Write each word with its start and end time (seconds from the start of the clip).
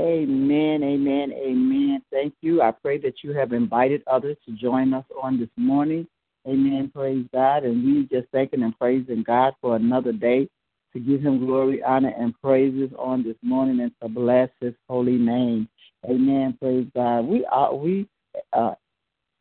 Amen, 0.00 0.82
amen, 0.82 1.30
amen. 1.32 2.02
Thank 2.10 2.32
you. 2.40 2.62
I 2.62 2.70
pray 2.70 2.96
that 2.98 3.22
you 3.22 3.34
have 3.34 3.52
invited 3.52 4.02
others 4.06 4.38
to 4.46 4.52
join 4.52 4.94
us 4.94 5.04
on 5.22 5.38
this 5.38 5.50
morning. 5.56 6.06
Amen. 6.48 6.90
Praise 6.94 7.26
God. 7.34 7.64
And 7.64 7.84
we 7.84 8.08
just 8.10 8.26
thanking 8.32 8.62
and 8.62 8.76
praising 8.78 9.22
God 9.22 9.52
for 9.60 9.76
another 9.76 10.12
day 10.12 10.48
to 10.94 11.00
give 11.00 11.20
him 11.20 11.44
glory, 11.44 11.82
honor, 11.82 12.14
and 12.18 12.34
praises 12.40 12.90
on 12.98 13.22
this 13.22 13.36
morning 13.42 13.80
and 13.80 13.92
to 14.02 14.08
bless 14.08 14.48
his 14.58 14.72
holy 14.88 15.18
name. 15.18 15.68
Amen. 16.06 16.56
Praise 16.58 16.86
God. 16.94 17.26
We 17.26 17.44
are 17.44 17.74
we 17.74 18.08
uh, 18.54 18.72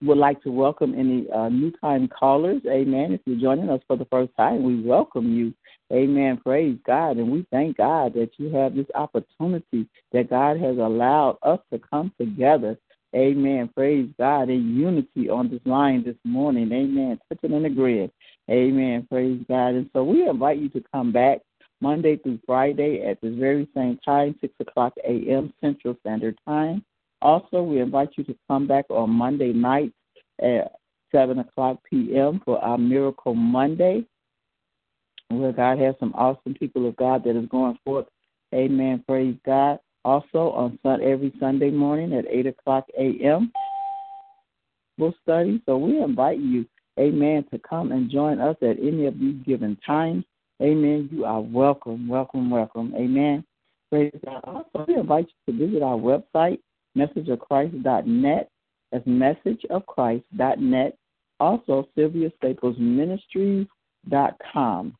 would 0.02 0.18
like 0.18 0.44
to 0.44 0.52
welcome 0.52 0.94
any 0.94 1.30
uh, 1.32 1.48
new 1.48 1.72
time 1.80 2.10
callers. 2.10 2.62
Amen. 2.70 3.14
If 3.14 3.22
you're 3.24 3.40
joining 3.40 3.70
us 3.70 3.82
for 3.88 3.96
the 3.96 4.06
first 4.12 4.32
time, 4.36 4.64
we 4.64 4.82
welcome 4.82 5.34
you. 5.34 5.54
Amen. 5.92 6.38
Praise 6.38 6.78
God. 6.86 7.18
And 7.18 7.32
we 7.32 7.46
thank 7.52 7.78
God 7.78 8.14
that 8.14 8.32
you 8.38 8.50
have 8.56 8.76
this 8.76 8.86
opportunity 8.94 9.88
that 10.12 10.30
God 10.30 10.60
has 10.60 10.78
allowed 10.78 11.38
us 11.44 11.60
to 11.72 11.80
come 11.80 12.12
together. 12.20 12.78
Amen. 13.16 13.70
Praise 13.76 14.08
God 14.20 14.50
in 14.50 14.78
unity 14.78 15.30
on 15.30 15.50
this 15.50 15.62
line 15.66 16.04
this 16.04 16.18
morning. 16.24 16.72
Amen. 16.72 17.20
Touching 17.28 17.56
and 17.56 17.66
agreeing. 17.66 18.12
Amen. 18.50 19.08
Praise 19.10 19.44
God. 19.48 19.70
And 19.70 19.90
so 19.94 20.04
we 20.04 20.28
invite 20.28 20.60
you 20.60 20.70
to 20.70 20.84
come 20.94 21.12
back 21.12 21.40
Monday 21.82 22.18
through 22.18 22.40
Friday 22.46 23.04
at 23.04 23.20
this 23.22 23.34
very 23.36 23.68
same 23.76 23.98
time, 24.06 24.36
6 24.42 24.54
o'clock 24.60 24.94
a.m. 25.08 25.54
Central 25.62 25.96
Standard 26.02 26.38
Time. 26.46 26.84
Also, 27.22 27.64
we 27.64 27.82
invite 27.82 28.10
you 28.18 28.24
to 28.26 28.36
come 28.48 28.68
back 28.68 28.86
on 28.90 29.10
Monday 29.10 29.54
night 29.54 29.92
at 30.42 30.74
7 31.12 31.40
o'clock 31.40 31.80
p.m. 31.90 32.42
for 32.46 32.64
our 32.64 32.78
Miracle 32.78 33.34
Monday, 33.34 34.06
where 35.30 35.52
God 35.52 35.80
has 35.80 35.96
some 36.00 36.14
awesome 36.16 36.54
people 36.56 36.88
of 36.88 36.96
God 36.96 37.24
that 37.24 37.36
is 37.36 37.48
going 37.50 37.78
forth. 37.86 38.08
Amen. 38.54 39.04
Praise 39.08 39.36
God. 39.46 39.80
Also, 40.04 40.50
on 40.52 40.80
sun, 40.82 41.04
every 41.04 41.32
Sunday 41.40 41.70
morning 41.70 42.14
at 42.14 42.26
8 42.28 42.48
o'clock 42.48 42.88
a.m., 42.98 43.52
we'll 44.98 45.14
study. 45.22 45.62
So 45.66 45.78
we 45.78 46.02
invite 46.02 46.40
you, 46.40 46.66
amen, 47.00 47.46
to 47.52 47.60
come 47.60 47.92
and 47.92 48.10
join 48.10 48.40
us 48.40 48.56
at 48.62 48.80
any 48.80 49.06
of 49.06 49.20
these 49.20 49.36
given 49.46 49.78
times. 49.86 50.24
Amen. 50.62 51.10
You 51.12 51.26
are 51.26 51.42
welcome, 51.42 52.08
welcome, 52.08 52.50
welcome. 52.50 52.94
Amen. 52.96 53.44
Praise 53.90 54.14
God. 54.26 54.42
Also, 54.46 54.86
we 54.88 54.96
invite 54.96 55.28
you 55.46 55.54
to 55.54 55.68
visit 55.68 55.84
our 55.84 55.98
website, 55.98 56.60
messageofchrist.net. 56.98 58.50
That's 58.92 59.06
messageofchrist.net. 59.06 60.98
Also, 61.40 61.88
Sylvia 61.96 62.32
Staples 62.38 62.78
Ministries.com. 62.80 64.96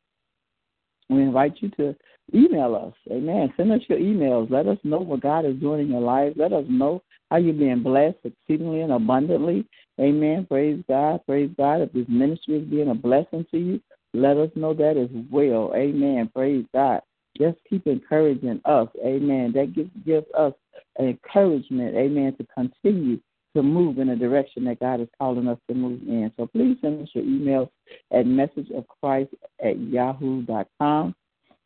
We 1.10 1.22
invite 1.22 1.54
you 1.60 1.70
to 1.70 1.94
email 2.34 2.74
us. 2.76 2.94
Amen. 3.12 3.52
Send 3.56 3.72
us 3.72 3.80
your 3.88 3.98
emails. 3.98 4.50
Let 4.50 4.66
us 4.68 4.78
know 4.84 4.98
what 4.98 5.20
God 5.20 5.44
is 5.44 5.56
doing 5.56 5.80
in 5.82 5.90
your 5.90 6.00
life. 6.00 6.34
Let 6.36 6.52
us 6.52 6.64
know 6.68 7.02
how 7.30 7.38
you're 7.38 7.52
being 7.52 7.82
blessed 7.82 8.18
exceedingly 8.24 8.80
and 8.82 8.92
abundantly. 8.92 9.66
Amen. 10.00 10.46
Praise 10.48 10.82
God. 10.88 11.20
Praise 11.26 11.50
God. 11.56 11.82
If 11.82 11.92
this 11.92 12.06
ministry 12.08 12.58
is 12.58 12.68
being 12.68 12.90
a 12.90 12.94
blessing 12.94 13.44
to 13.50 13.58
you, 13.58 13.80
let 14.14 14.36
us 14.36 14.50
know 14.54 14.72
that 14.74 14.96
as 14.96 15.10
well. 15.30 15.72
Amen. 15.74 16.30
Praise 16.34 16.64
God. 16.72 17.00
Just 17.36 17.58
keep 17.68 17.86
encouraging 17.86 18.60
us. 18.64 18.88
Amen. 19.04 19.52
That 19.54 19.74
gives, 19.74 19.90
gives 20.04 20.26
us 20.36 20.52
encouragement. 20.98 21.96
Amen. 21.96 22.36
To 22.36 22.46
continue 22.54 23.20
to 23.56 23.62
move 23.62 23.98
in 23.98 24.08
the 24.08 24.16
direction 24.16 24.64
that 24.64 24.80
God 24.80 25.00
is 25.00 25.08
calling 25.18 25.48
us 25.48 25.58
to 25.68 25.74
move 25.74 26.00
in. 26.02 26.32
So 26.36 26.46
please 26.46 26.76
send 26.80 27.02
us 27.02 27.08
your 27.14 27.24
emails 27.24 27.68
at 28.12 28.26
messageofchrist 28.26 29.28
at 29.62 29.78
yahoo.com. 29.78 31.14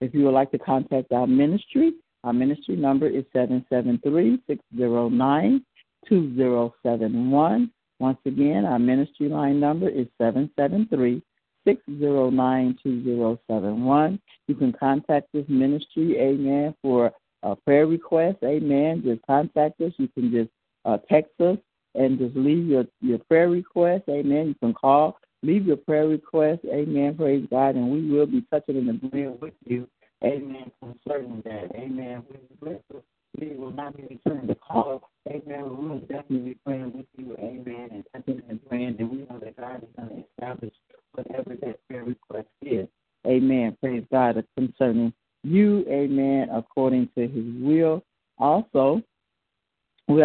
If 0.01 0.15
you 0.15 0.25
would 0.25 0.35
like 0.35 0.51
to 0.53 0.59
contact 0.59 1.13
our 1.13 1.27
ministry, 1.27 1.93
our 2.25 2.33
ministry 2.33 2.77
number 2.77 3.07
is 3.07 3.25
773 3.33 4.41
609 4.47 5.65
2071. 6.09 7.71
Once 8.01 8.19
again, 8.27 8.65
our 8.65 8.79
ministry 8.79 9.29
line 9.29 9.61
number 9.61 9.89
is 9.89 10.07
773 10.19 11.23
609 11.67 12.79
2071. 12.83 14.21
You 14.49 14.55
can 14.55 14.73
contact 14.73 15.29
this 15.33 15.45
ministry, 15.49 16.19
amen, 16.19 16.75
for 16.83 17.13
a 17.43 17.57
prayer 17.57 17.87
request, 17.87 18.39
amen. 18.43 19.03
Just 19.05 19.23
contact 19.27 19.81
us. 19.81 19.93
You 19.97 20.09
can 20.09 20.31
just 20.31 20.51
uh, 20.85 20.99
text 21.09 21.41
us 21.41 21.57
and 21.95 22.19
just 22.19 22.37
leave 22.37 22.67
your, 22.67 22.85
your 23.01 23.19
prayer 23.19 23.49
request, 23.49 24.05
amen. 24.09 24.49
You 24.49 24.55
can 24.55 24.75
call, 24.75 25.19
leave 25.43 25.67
your 25.67 25.77
prayer 25.77 26.09
request, 26.09 26.61
amen. 26.67 27.17
Praise 27.17 27.47
God, 27.51 27.77
and 27.77 27.91
we 27.91 28.11
will 28.11 28.27
be 28.27 28.45
touching 28.51 28.77
and 28.77 29.03
agreeing 29.03 29.39
with 29.41 29.55
you, 29.65 29.89
amen, 30.25 30.71
concerning 30.81 31.43
that, 31.45 31.75
amen. 31.75 32.25
We, 32.61 33.49
will 33.57 33.73
not 33.73 33.97
be 33.97 34.05
returning 34.05 34.47
the 34.47 34.55
call, 34.55 35.11
amen. 35.29 35.65
We 35.79 35.89
will 35.89 36.01
definitely 36.01 36.39
be 36.39 36.59
praying 36.65 36.93
with 36.97 37.07
you, 37.17 37.37
amen, 37.39 37.89
and 37.93 38.05
touching 38.13 38.43
and 38.49 38.65
praying, 38.69 38.97
and 38.99 39.11
we 39.11 39.19
know 39.19 39.39
that 39.41 39.57
God 39.57 39.83
is 39.83 39.89
going 39.97 40.09
to 40.09 40.25
establish 40.31 40.75
whatever 41.13 41.55
that 41.63 41.87
prayer 41.89 42.05
request 42.05 42.49
is, 42.63 42.89
amen. 43.27 43.77
Praise 43.81 44.05
God, 44.11 44.45
concerning 44.57 45.13
you, 45.45 45.85
amen, 45.89 46.49
according 46.53 47.09
to 47.17 47.29
his 47.29 47.45
will. 47.63 48.03
Also, 48.39 49.03
we 50.09 50.23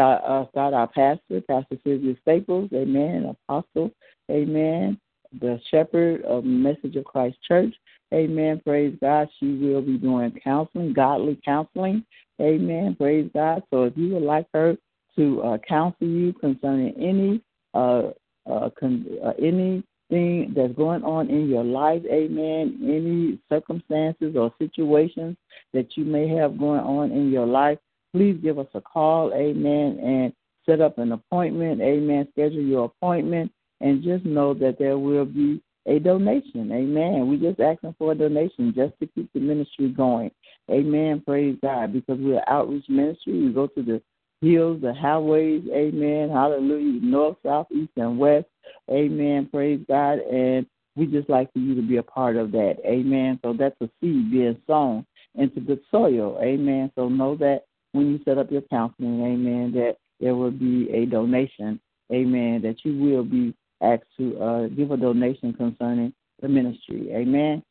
uh, 0.74 0.78
our 0.78 0.88
pastor, 0.88 1.42
Pastor 1.42 1.78
Sylvia 1.84 2.16
Staples, 2.22 2.70
amen, 2.74 3.36
apostle, 3.48 3.92
amen, 4.30 5.00
the 5.40 5.60
shepherd 5.70 6.24
of 6.24 6.44
Message 6.44 6.96
of 6.96 7.06
Christ 7.06 7.38
Church, 7.48 7.74
amen, 8.14 8.62
praise 8.66 8.96
God. 9.02 9.30
She 9.40 9.54
will 9.54 9.82
be 9.82 9.98
doing 9.98 10.38
counseling, 10.44 10.94
godly 10.94 11.40
counseling, 11.46 12.04
amen, 12.42 12.96
praise 12.96 13.30
God. 13.34 13.64
So 13.72 13.84
if 13.84 13.98
you 13.98 14.10
would 14.14 14.24
like 14.24 14.48
her 14.54 14.78
to 15.16 15.42
uh, 15.42 15.58
counsel 15.68 16.08
you 16.08 16.34
concerning 16.34 16.94
any 16.96 17.42
uh, 17.74 18.12
uh, 18.50 18.70
con- 18.80 19.06
uh, 19.24 19.34
anything 19.38 20.54
that's 20.56 20.74
going 20.74 21.04
on 21.04 21.30
in 21.30 21.50
your 21.50 21.64
life, 21.64 22.02
amen, 22.10 22.80
any 22.84 23.40
circumstances 23.50 24.36
or 24.36 24.52
situations 24.58 25.38
that 25.74 25.96
you 25.98 26.06
may 26.06 26.28
have 26.28 26.58
going 26.58 26.80
on 26.80 27.12
in 27.12 27.32
your 27.32 27.46
life, 27.46 27.78
please 28.14 28.40
give 28.42 28.58
us 28.58 28.68
a 28.74 28.82
call, 28.82 29.32
amen, 29.34 30.00
and 30.04 30.34
set 30.70 30.82
up 30.82 30.98
an 31.00 31.12
appointment, 31.12 31.82
amen, 31.82 32.28
schedule 32.32 32.62
your 32.62 32.86
appointment, 32.86 33.52
and 33.82 34.04
just 34.04 34.26
know 34.26 34.54
that 34.54 34.78
there 34.78 34.98
will 34.98 35.26
be 35.26 35.62
a 35.88 35.98
donation, 35.98 36.72
amen. 36.72 37.28
We 37.28 37.38
just 37.38 37.60
asking 37.60 37.96
for 37.98 38.12
a 38.12 38.16
donation 38.16 38.74
just 38.76 38.94
to 39.00 39.08
keep 39.08 39.32
the 39.34 39.40
ministry 39.40 39.90
going, 39.90 40.30
amen. 40.70 41.24
Praise 41.26 41.58
God, 41.62 41.94
because 41.94 42.20
we're 42.20 42.44
outreach 42.48 42.86
ministry. 42.88 43.46
We 43.46 43.52
go 43.52 43.68
to 43.68 43.82
the 43.82 44.02
hills, 44.42 44.82
the 44.82 44.94
highways, 44.94 45.64
amen, 45.74 46.30
hallelujah, 46.30 47.02
north, 47.02 47.38
south, 47.44 47.68
east, 47.72 47.92
and 47.96 48.20
west, 48.20 48.46
amen. 48.92 49.50
Praise 49.52 49.80
God, 49.88 50.20
and 50.20 50.68
we 50.96 51.08
just 51.08 51.30
like 51.30 51.52
for 51.54 51.60
you 51.60 51.74
to 51.76 51.82
be 51.82 51.98
a 51.98 52.04
part 52.04 52.36
of 52.36 52.52
that, 52.52 52.76
amen. 52.86 53.40
So 53.44 53.54
that's 53.54 53.76
a 53.82 53.90
seed 54.00 54.30
being 54.30 54.62
sown 54.68 55.06
into 55.36 55.62
good 55.62 55.82
soil, 55.90 56.38
amen. 56.44 56.92
So 56.96 57.10
know 57.10 57.36
that 57.38 57.64
when 57.94 58.12
you 58.12 58.20
set 58.24 58.38
up 58.38 58.52
your 58.52 58.62
counseling, 58.62 59.24
amen, 59.24 59.72
that 59.74 59.98
there 60.20 60.36
will 60.36 60.52
be 60.52 60.90
a 60.92 61.06
donation, 61.06 61.80
amen, 62.12 62.62
that 62.64 62.78
you 62.84 62.98
will 62.98 63.24
be 63.24 63.54
asked 63.82 64.04
to 64.18 64.38
uh, 64.42 64.68
give 64.68 64.92
a 64.92 64.98
donation 64.98 65.54
concerning 65.54 66.14
the 66.42 66.48
ministry, 66.48 67.10
amen. 67.12 67.64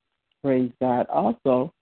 Praise 0.43 0.71
God. 0.81 1.07
Also, 1.09 1.73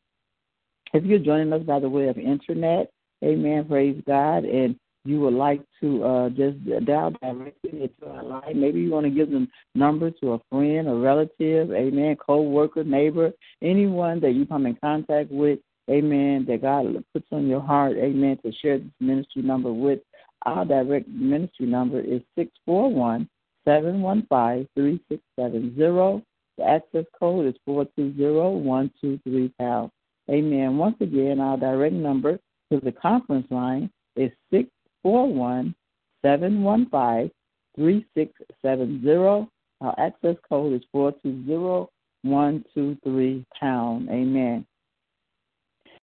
if 0.92 1.04
you're 1.04 1.18
joining 1.18 1.52
us 1.52 1.62
by 1.62 1.78
the 1.78 1.88
way 1.88 2.08
of 2.08 2.18
internet, 2.18 2.90
amen, 3.24 3.66
praise 3.66 4.00
God, 4.06 4.44
and 4.44 4.76
you 5.04 5.20
would 5.20 5.34
like 5.34 5.60
to 5.80 6.04
uh, 6.04 6.28
just 6.30 6.56
dial 6.84 7.12
directly 7.22 7.82
into 7.82 8.12
our 8.12 8.24
line, 8.24 8.60
maybe 8.60 8.80
you 8.80 8.90
want 8.90 9.04
to 9.04 9.10
give 9.10 9.30
them 9.30 9.48
number 9.74 10.10
to 10.10 10.32
a 10.32 10.40
friend, 10.50 10.88
a 10.88 10.94
relative, 10.94 11.70
amen, 11.70 12.16
co-worker, 12.16 12.82
neighbor, 12.82 13.32
anyone 13.62 14.20
that 14.20 14.32
you 14.32 14.46
come 14.46 14.66
in 14.66 14.76
contact 14.76 15.30
with, 15.30 15.60
amen, 15.88 16.44
that 16.48 16.62
God 16.62 17.04
puts 17.12 17.26
on 17.30 17.46
your 17.46 17.60
heart, 17.60 17.96
amen, 17.96 18.38
to 18.44 18.52
share 18.60 18.78
this 18.78 18.88
ministry 19.00 19.42
number 19.42 19.72
with. 19.72 20.00
Our 20.46 20.64
direct 20.64 21.08
ministry 21.08 21.66
number 21.66 22.00
is 22.00 22.22
641 22.36 23.28
715 23.64 24.68
3670. 24.76 26.24
The 26.56 26.64
access 26.64 27.04
code 27.18 27.46
is 27.46 27.56
420123 27.64 29.52
pound. 29.58 29.90
Amen. 30.30 30.78
Once 30.78 30.94
again, 31.00 31.40
our 31.40 31.56
direct 31.56 31.94
number 31.94 32.38
to 32.70 32.78
the 32.80 32.92
conference 32.92 33.48
line 33.50 33.90
is 34.14 34.30
641 34.52 35.74
715 36.22 37.32
3670. 37.74 39.48
Our 39.80 39.94
access 39.98 40.36
code 40.48 40.74
is 40.74 40.82
420123 40.92 43.46
pound. 43.60 44.08
Amen. 44.10 44.64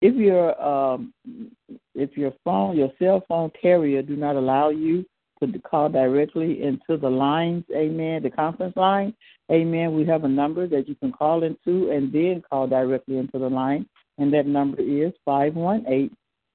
If 0.04 0.16
your 0.16 0.62
um, 0.62 1.14
if 1.96 2.18
your 2.18 2.34
phone, 2.44 2.76
your 2.76 2.92
cell 3.00 3.24
phone 3.26 3.52
carrier 3.62 4.02
do 4.02 4.18
not 4.18 4.36
allow 4.36 4.68
you 4.68 5.06
to 5.40 5.60
call 5.60 5.88
directly 5.88 6.62
into 6.62 6.98
the 6.98 7.10
lines, 7.10 7.64
amen, 7.74 8.22
the 8.22 8.30
conference 8.30 8.76
line, 8.76 9.14
amen, 9.50 9.96
we 9.96 10.06
have 10.06 10.26
a 10.26 10.28
number 10.28 10.68
that 10.68 10.90
you 10.90 10.96
can 10.96 11.14
call 11.14 11.44
into 11.44 11.90
and 11.90 12.12
then 12.12 12.44
call 12.50 12.68
directly 12.68 13.18
into 13.18 13.40
the 13.40 13.50
line, 13.50 13.88
and 14.18 14.34
that 14.34 14.46
number 14.46 14.82
is 14.82 15.14
518 15.24 16.10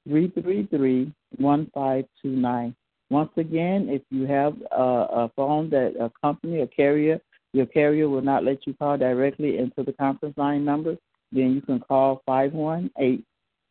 333 0.07 1.11
1529. 1.39 2.77
Once 3.09 3.31
again, 3.39 3.89
if 3.89 4.03
you 4.11 4.27
have 4.27 4.57
a, 4.73 4.83
a 4.83 5.33
phone 5.37 5.71
that 5.71 5.95
a 5.99 6.13
company, 6.21 6.61
a 6.61 6.67
carrier, 6.67 7.19
your 7.55 7.65
carrier 7.65 8.11
will 8.11 8.21
not 8.21 8.45
let 8.45 8.67
you 8.67 8.75
call 8.75 8.99
directly 8.99 9.57
into 9.57 9.83
the 9.83 9.93
conference 9.95 10.37
line 10.37 10.67
number, 10.67 10.99
then 11.33 11.55
you 11.55 11.63
can 11.63 11.81
call 11.81 12.21
518 12.27 13.25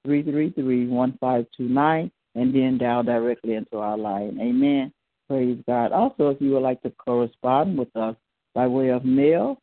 333 0.08 0.88
1529 0.88 2.12
and 2.36 2.56
then 2.56 2.78
dial 2.78 3.04
directly 3.04 3.56
into 3.56 3.78
our 3.78 3.98
line. 3.98 4.40
Amen. 4.40 4.94
Praise 5.28 5.62
God. 5.68 5.92
Also, 5.92 6.30
if 6.30 6.40
you 6.40 6.52
would 6.52 6.64
like 6.64 6.82
to 6.84 6.92
correspond 6.92 7.78
with 7.78 7.94
us 7.96 8.16
by 8.56 8.68
way 8.68 8.88
of 8.90 9.04
mail, 9.04 9.58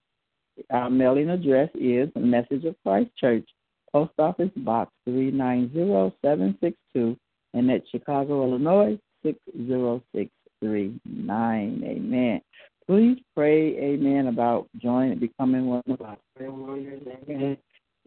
our 0.71 0.91
mailing 0.91 1.31
address 1.31 1.71
is 1.75 2.11
Message 2.15 2.67
of 2.67 2.77
Christ 2.85 3.11
Church, 3.19 3.49
Post 3.91 4.13
Office 4.19 4.51
Box 4.57 4.93
390762, 5.07 7.17
and 7.55 7.71
at 7.71 7.89
Chicago, 7.91 8.45
Illinois 8.45 8.99
60639. 9.23 11.83
Amen. 11.85 12.43
Please 12.87 13.19
pray, 13.35 13.75
amen, 13.79 14.27
about 14.27 14.69
joining, 14.77 15.19
becoming 15.19 15.65
one 15.67 15.83
of 15.89 16.03
our 16.03 16.19
prayer 16.37 16.53
warriors. 16.53 17.01
Amen 17.29 17.57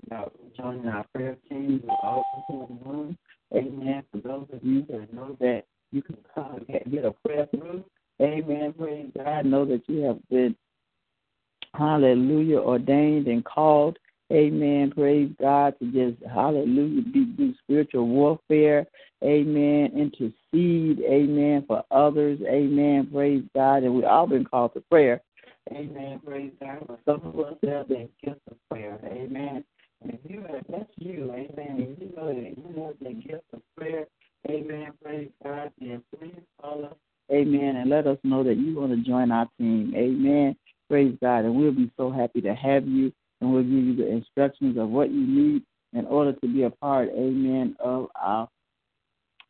about 0.08 0.34
joining 0.58 0.88
our 0.88 1.06
prayer 1.14 1.38
team 1.50 1.82
with 1.84 1.92
all 2.02 2.24
in 2.50 2.60
the 2.60 2.90
room. 2.90 3.18
Amen. 3.54 4.04
For 4.12 4.18
those 4.20 4.48
of 4.52 4.64
you 4.64 4.86
that 4.90 5.14
know 5.14 5.38
that 5.40 5.64
you 5.92 6.02
can 6.02 6.18
come 6.34 6.66
get 6.68 7.06
a 7.06 7.12
prayer 7.12 7.48
through, 7.52 7.84
amen. 8.22 8.74
Praise 8.78 9.12
God. 9.16 9.46
Know 9.46 9.66
that 9.66 9.84
you 9.88 10.02
have 10.02 10.20
been, 10.30 10.56
hallelujah, 11.74 12.60
ordained 12.60 13.28
and 13.28 13.46
called. 13.46 13.98
Amen. 14.32 14.92
Praise 14.92 15.32
God 15.40 15.76
to 15.80 15.86
just, 15.86 16.22
hallelujah, 16.30 17.02
do 17.02 17.54
spiritual 17.64 18.08
warfare. 18.08 18.86
Amen. 19.24 19.92
Intercede. 19.96 21.00
Amen. 21.00 21.64
For 21.68 21.84
others. 21.92 22.40
Amen. 22.46 23.08
Praise 23.12 23.44
God. 23.56 23.84
And 23.84 23.96
we 23.96 24.04
all 24.04 24.28
been 24.28 24.44
called 24.44 24.74
to 24.74 24.82
prayer. 24.82 25.22
Amen. 25.72 26.20
Praise 26.26 26.52
God. 26.60 26.86
But 26.88 27.00
some 27.06 27.26
of 27.26 27.40
us 27.40 27.56
have 27.66 27.88
been 27.88 28.10
gifts 28.24 28.42
of 28.52 28.58
prayer. 28.70 29.00
Amen. 29.06 29.64
If 30.06 30.20
you 30.30 30.42
have, 30.42 30.64
that's 30.70 30.92
you, 30.98 31.32
amen. 31.32 31.98
If 31.98 32.00
you 32.00 32.16
know 32.16 32.28
that 32.28 32.58
you 32.58 32.84
have 32.84 32.96
the 33.02 33.14
gift 33.14 33.44
of 33.54 33.62
prayer, 33.76 34.06
amen, 34.50 34.92
praise 35.04 35.30
God, 35.44 35.72
then 35.80 36.04
please 36.18 36.42
call 36.62 36.86
us, 36.86 36.96
amen, 37.32 37.78
and 37.78 37.90
let 37.90 38.08
us 38.08 38.18
know 38.24 38.44
that 38.44 38.58
you 38.58 38.76
want 38.76 38.92
to 38.92 39.10
join 39.10 39.32
our 39.32 39.48
team, 39.58 39.94
amen. 39.96 40.56
Praise 40.90 41.18
God, 41.22 41.46
and 41.46 41.56
we'll 41.56 41.72
be 41.72 41.92
so 41.98 42.12
happy 42.12 42.42
to 42.42 42.54
have 42.54 42.88
you, 42.88 43.12
and 43.42 43.52
we'll 43.52 43.64
give 43.64 43.72
you 43.72 43.96
the 43.96 44.08
instructions 44.08 44.78
of 44.78 44.90
what 44.90 45.12
you 45.12 45.26
need 45.26 45.64
in 45.94 46.06
order 46.06 46.34
to 46.34 46.48
be 46.48 46.64
a 46.64 46.70
part, 46.70 47.10
amen, 47.10 47.76
of 47.80 48.08
our 48.16 48.48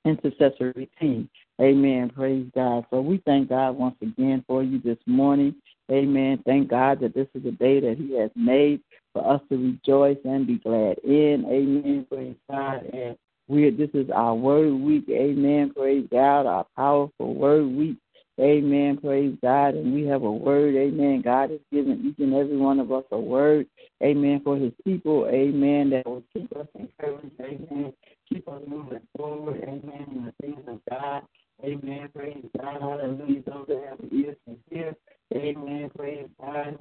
intercessory 0.06 0.90
team. 1.00 1.30
Amen. 1.60 2.10
Praise 2.10 2.48
God. 2.56 2.86
So 2.90 3.02
we 3.02 3.22
thank 3.26 3.50
God 3.50 3.72
once 3.72 3.96
again 4.02 4.44
for 4.48 4.64
you 4.64 4.80
this 4.80 4.98
morning. 5.06 5.56
Amen. 5.92 6.42
Thank 6.46 6.70
God 6.70 7.00
that 7.02 7.14
this 7.14 7.28
is 7.34 7.46
a 7.46 7.52
day 7.52 7.80
that 7.80 7.98
He 7.98 8.14
has 8.18 8.30
made 8.36 8.82
for 9.18 9.34
us 9.34 9.42
to 9.50 9.58
rejoice 9.58 10.18
and 10.24 10.46
be 10.46 10.58
glad 10.60 11.00
in. 11.00 11.46
Amen. 11.50 12.06
Praise 12.10 12.36
God. 12.50 12.86
And 12.94 13.18
we 13.48 13.70
this 13.72 13.90
is 13.94 14.10
our 14.14 14.36
word 14.36 14.74
week. 14.74 15.06
Amen. 15.10 15.72
Praise 15.76 16.08
God. 16.12 16.46
Our 16.46 16.66
powerful 16.76 17.34
word 17.34 17.66
week. 17.66 17.98
Amen. 18.40 18.98
Praise 18.98 19.36
God. 19.42 19.74
And 19.74 19.94
we 19.94 20.06
have 20.06 20.24
a 20.24 20.32
word. 20.32 20.76
Amen. 20.76 21.22
God 21.24 21.50
has 21.50 21.60
given 21.72 22.06
each 22.06 22.20
and 22.24 22.36
every 22.36 22.58
one 22.58 22.80
of 22.80 22.92
us 22.92 23.06
a 23.12 23.20
word. 23.20 23.68
Amen. 24.04 24.42
For 24.44 24.58
his 24.58 24.74
people. 24.84 25.28
Amen. 25.28 25.90
That 25.90 26.06
will 26.06 26.24
keep 26.34 26.56
us 26.56 26.68
encouraged. 26.76 27.32
Amen. 27.42 27.94
Keep 28.30 28.48
us 28.48 28.62
moving 28.68 29.02
forward. 29.18 29.64
Amen. 29.64 30.06
In 30.12 30.26
the 30.26 30.34
things 30.42 30.64
of 30.68 30.80
God. 30.90 31.24
Amen. 31.64 32.10
Praise 32.14 32.46
God. 32.62 32.82
Hallelujah. 32.82 33.42
Those 33.48 33.66
that 33.68 33.84
have 33.90 34.12
ears 34.12 34.36
to 34.48 34.56
hear. 34.70 34.96
Amen. 35.34 35.90
Praise 35.96 36.28
God. 36.40 36.78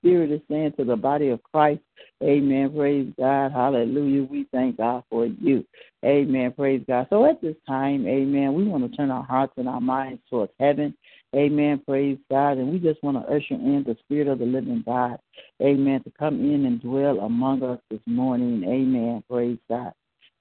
Spirit 0.00 0.30
is 0.30 0.40
saying 0.50 0.74
to 0.78 0.84
the 0.84 0.96
body 0.96 1.28
of 1.28 1.42
Christ, 1.42 1.80
Amen. 2.22 2.72
Praise 2.74 3.12
God. 3.18 3.52
Hallelujah. 3.52 4.24
We 4.24 4.46
thank 4.52 4.76
God 4.76 5.04
for 5.08 5.26
you. 5.26 5.64
Amen. 6.04 6.52
Praise 6.52 6.82
God. 6.86 7.06
So 7.10 7.24
at 7.24 7.40
this 7.40 7.56
time, 7.66 8.06
Amen, 8.06 8.54
we 8.54 8.64
want 8.64 8.90
to 8.90 8.96
turn 8.96 9.10
our 9.10 9.22
hearts 9.22 9.54
and 9.56 9.68
our 9.68 9.80
minds 9.80 10.20
towards 10.28 10.52
heaven. 10.60 10.94
Amen. 11.34 11.80
Praise 11.86 12.18
God. 12.30 12.58
And 12.58 12.72
we 12.72 12.78
just 12.78 13.02
want 13.02 13.16
to 13.16 13.32
usher 13.32 13.54
in 13.54 13.84
the 13.86 13.96
Spirit 14.04 14.28
of 14.28 14.38
the 14.38 14.44
living 14.44 14.82
God. 14.84 15.18
Amen. 15.62 16.02
To 16.02 16.12
come 16.18 16.40
in 16.40 16.66
and 16.66 16.80
dwell 16.80 17.20
among 17.20 17.62
us 17.62 17.78
this 17.90 18.00
morning. 18.06 18.64
Amen. 18.64 19.22
Praise 19.30 19.58
God. 19.68 19.92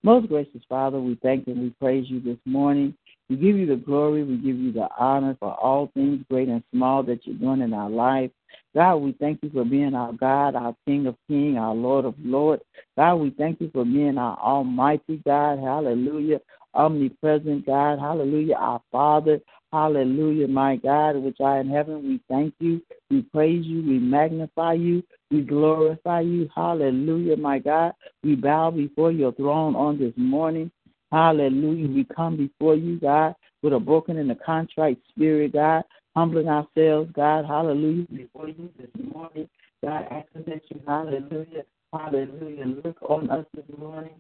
Most 0.02 0.28
gracious 0.30 0.62
Father, 0.68 1.00
we 1.00 1.20
thank 1.22 1.48
and 1.48 1.62
we 1.62 1.70
praise 1.72 2.06
you 2.10 2.22
this 2.22 2.38
morning. 2.46 2.94
We 3.30 3.36
give 3.36 3.58
you 3.58 3.66
the 3.68 3.76
glory. 3.76 4.24
We 4.24 4.38
give 4.38 4.58
you 4.58 4.72
the 4.72 4.88
honor 4.98 5.38
for 5.40 5.54
all 5.54 5.92
things 5.94 6.26
great 6.30 6.50
and 6.50 6.64
small 6.74 7.04
that 7.04 7.26
you're 7.26 7.36
doing 7.36 7.62
in 7.62 7.74
our 7.74 7.90
life. 7.90 8.32
God, 8.76 8.98
we 8.98 9.14
thank 9.14 9.40
you 9.44 9.50
for 9.52 9.66
being 9.66 9.94
our 9.96 10.14
God, 10.14 10.56
our 10.56 10.76
King 10.86 11.08
of 11.08 11.16
Kings, 11.28 11.58
our 11.58 11.76
Lord 11.76 12.06
of 12.06 12.16
Lords. 12.24 12.64
God, 12.98 13.16
we 13.16 13.30
thank 13.32 13.62
you 13.62 13.70
for 13.72 13.86
being 13.86 14.18
our 14.18 14.38
Almighty 14.38 15.22
God. 15.26 15.60
Hallelujah. 15.60 16.42
Omnipresent 16.74 17.66
God. 17.66 18.00
Hallelujah. 18.00 18.56
Our 18.56 18.82
Father. 18.92 19.40
Hallelujah, 19.72 20.48
my 20.48 20.78
God, 20.78 21.16
which 21.18 21.38
are 21.40 21.60
in 21.60 21.70
heaven. 21.70 22.02
We 22.04 22.20
thank 22.28 22.56
you. 22.60 22.82
We 23.12 23.22
praise 23.22 23.64
you. 23.66 23.84
We 23.84 24.00
magnify 24.00 24.74
you. 24.74 25.04
We 25.30 25.42
glorify 25.42 26.22
you. 26.22 26.50
Hallelujah, 26.56 27.38
my 27.38 27.60
God. 27.60 27.94
We 28.24 28.34
bow 28.36 28.72
before 28.72 29.12
your 29.12 29.32
throne 29.34 29.76
on 29.76 30.00
this 30.00 30.14
morning. 30.18 30.72
Hallelujah. 31.12 31.88
We 31.88 32.04
come 32.04 32.38
before 32.38 32.76
you, 32.76 33.00
God, 33.00 33.36
with 33.64 33.74
a 33.74 33.80
broken 33.80 34.18
and 34.18 34.32
a 34.32 34.36
contrite 34.36 35.00
spirit, 35.10 35.54
God, 35.54 35.84
humbling 36.16 36.48
ourselves, 36.48 37.12
God, 37.14 37.46
hallelujah, 37.46 38.06
before 38.14 38.48
you 38.48 38.70
this 38.78 38.90
morning. 39.14 39.50
God, 39.84 40.06
asking 40.12 40.44
that 40.48 40.62
you, 40.70 40.82
hallelujah, 40.86 41.64
hallelujah, 41.94 42.66
look 42.84 42.98
on 43.02 43.30
us 43.30 43.46
this 43.56 43.66
morning. 43.78 44.14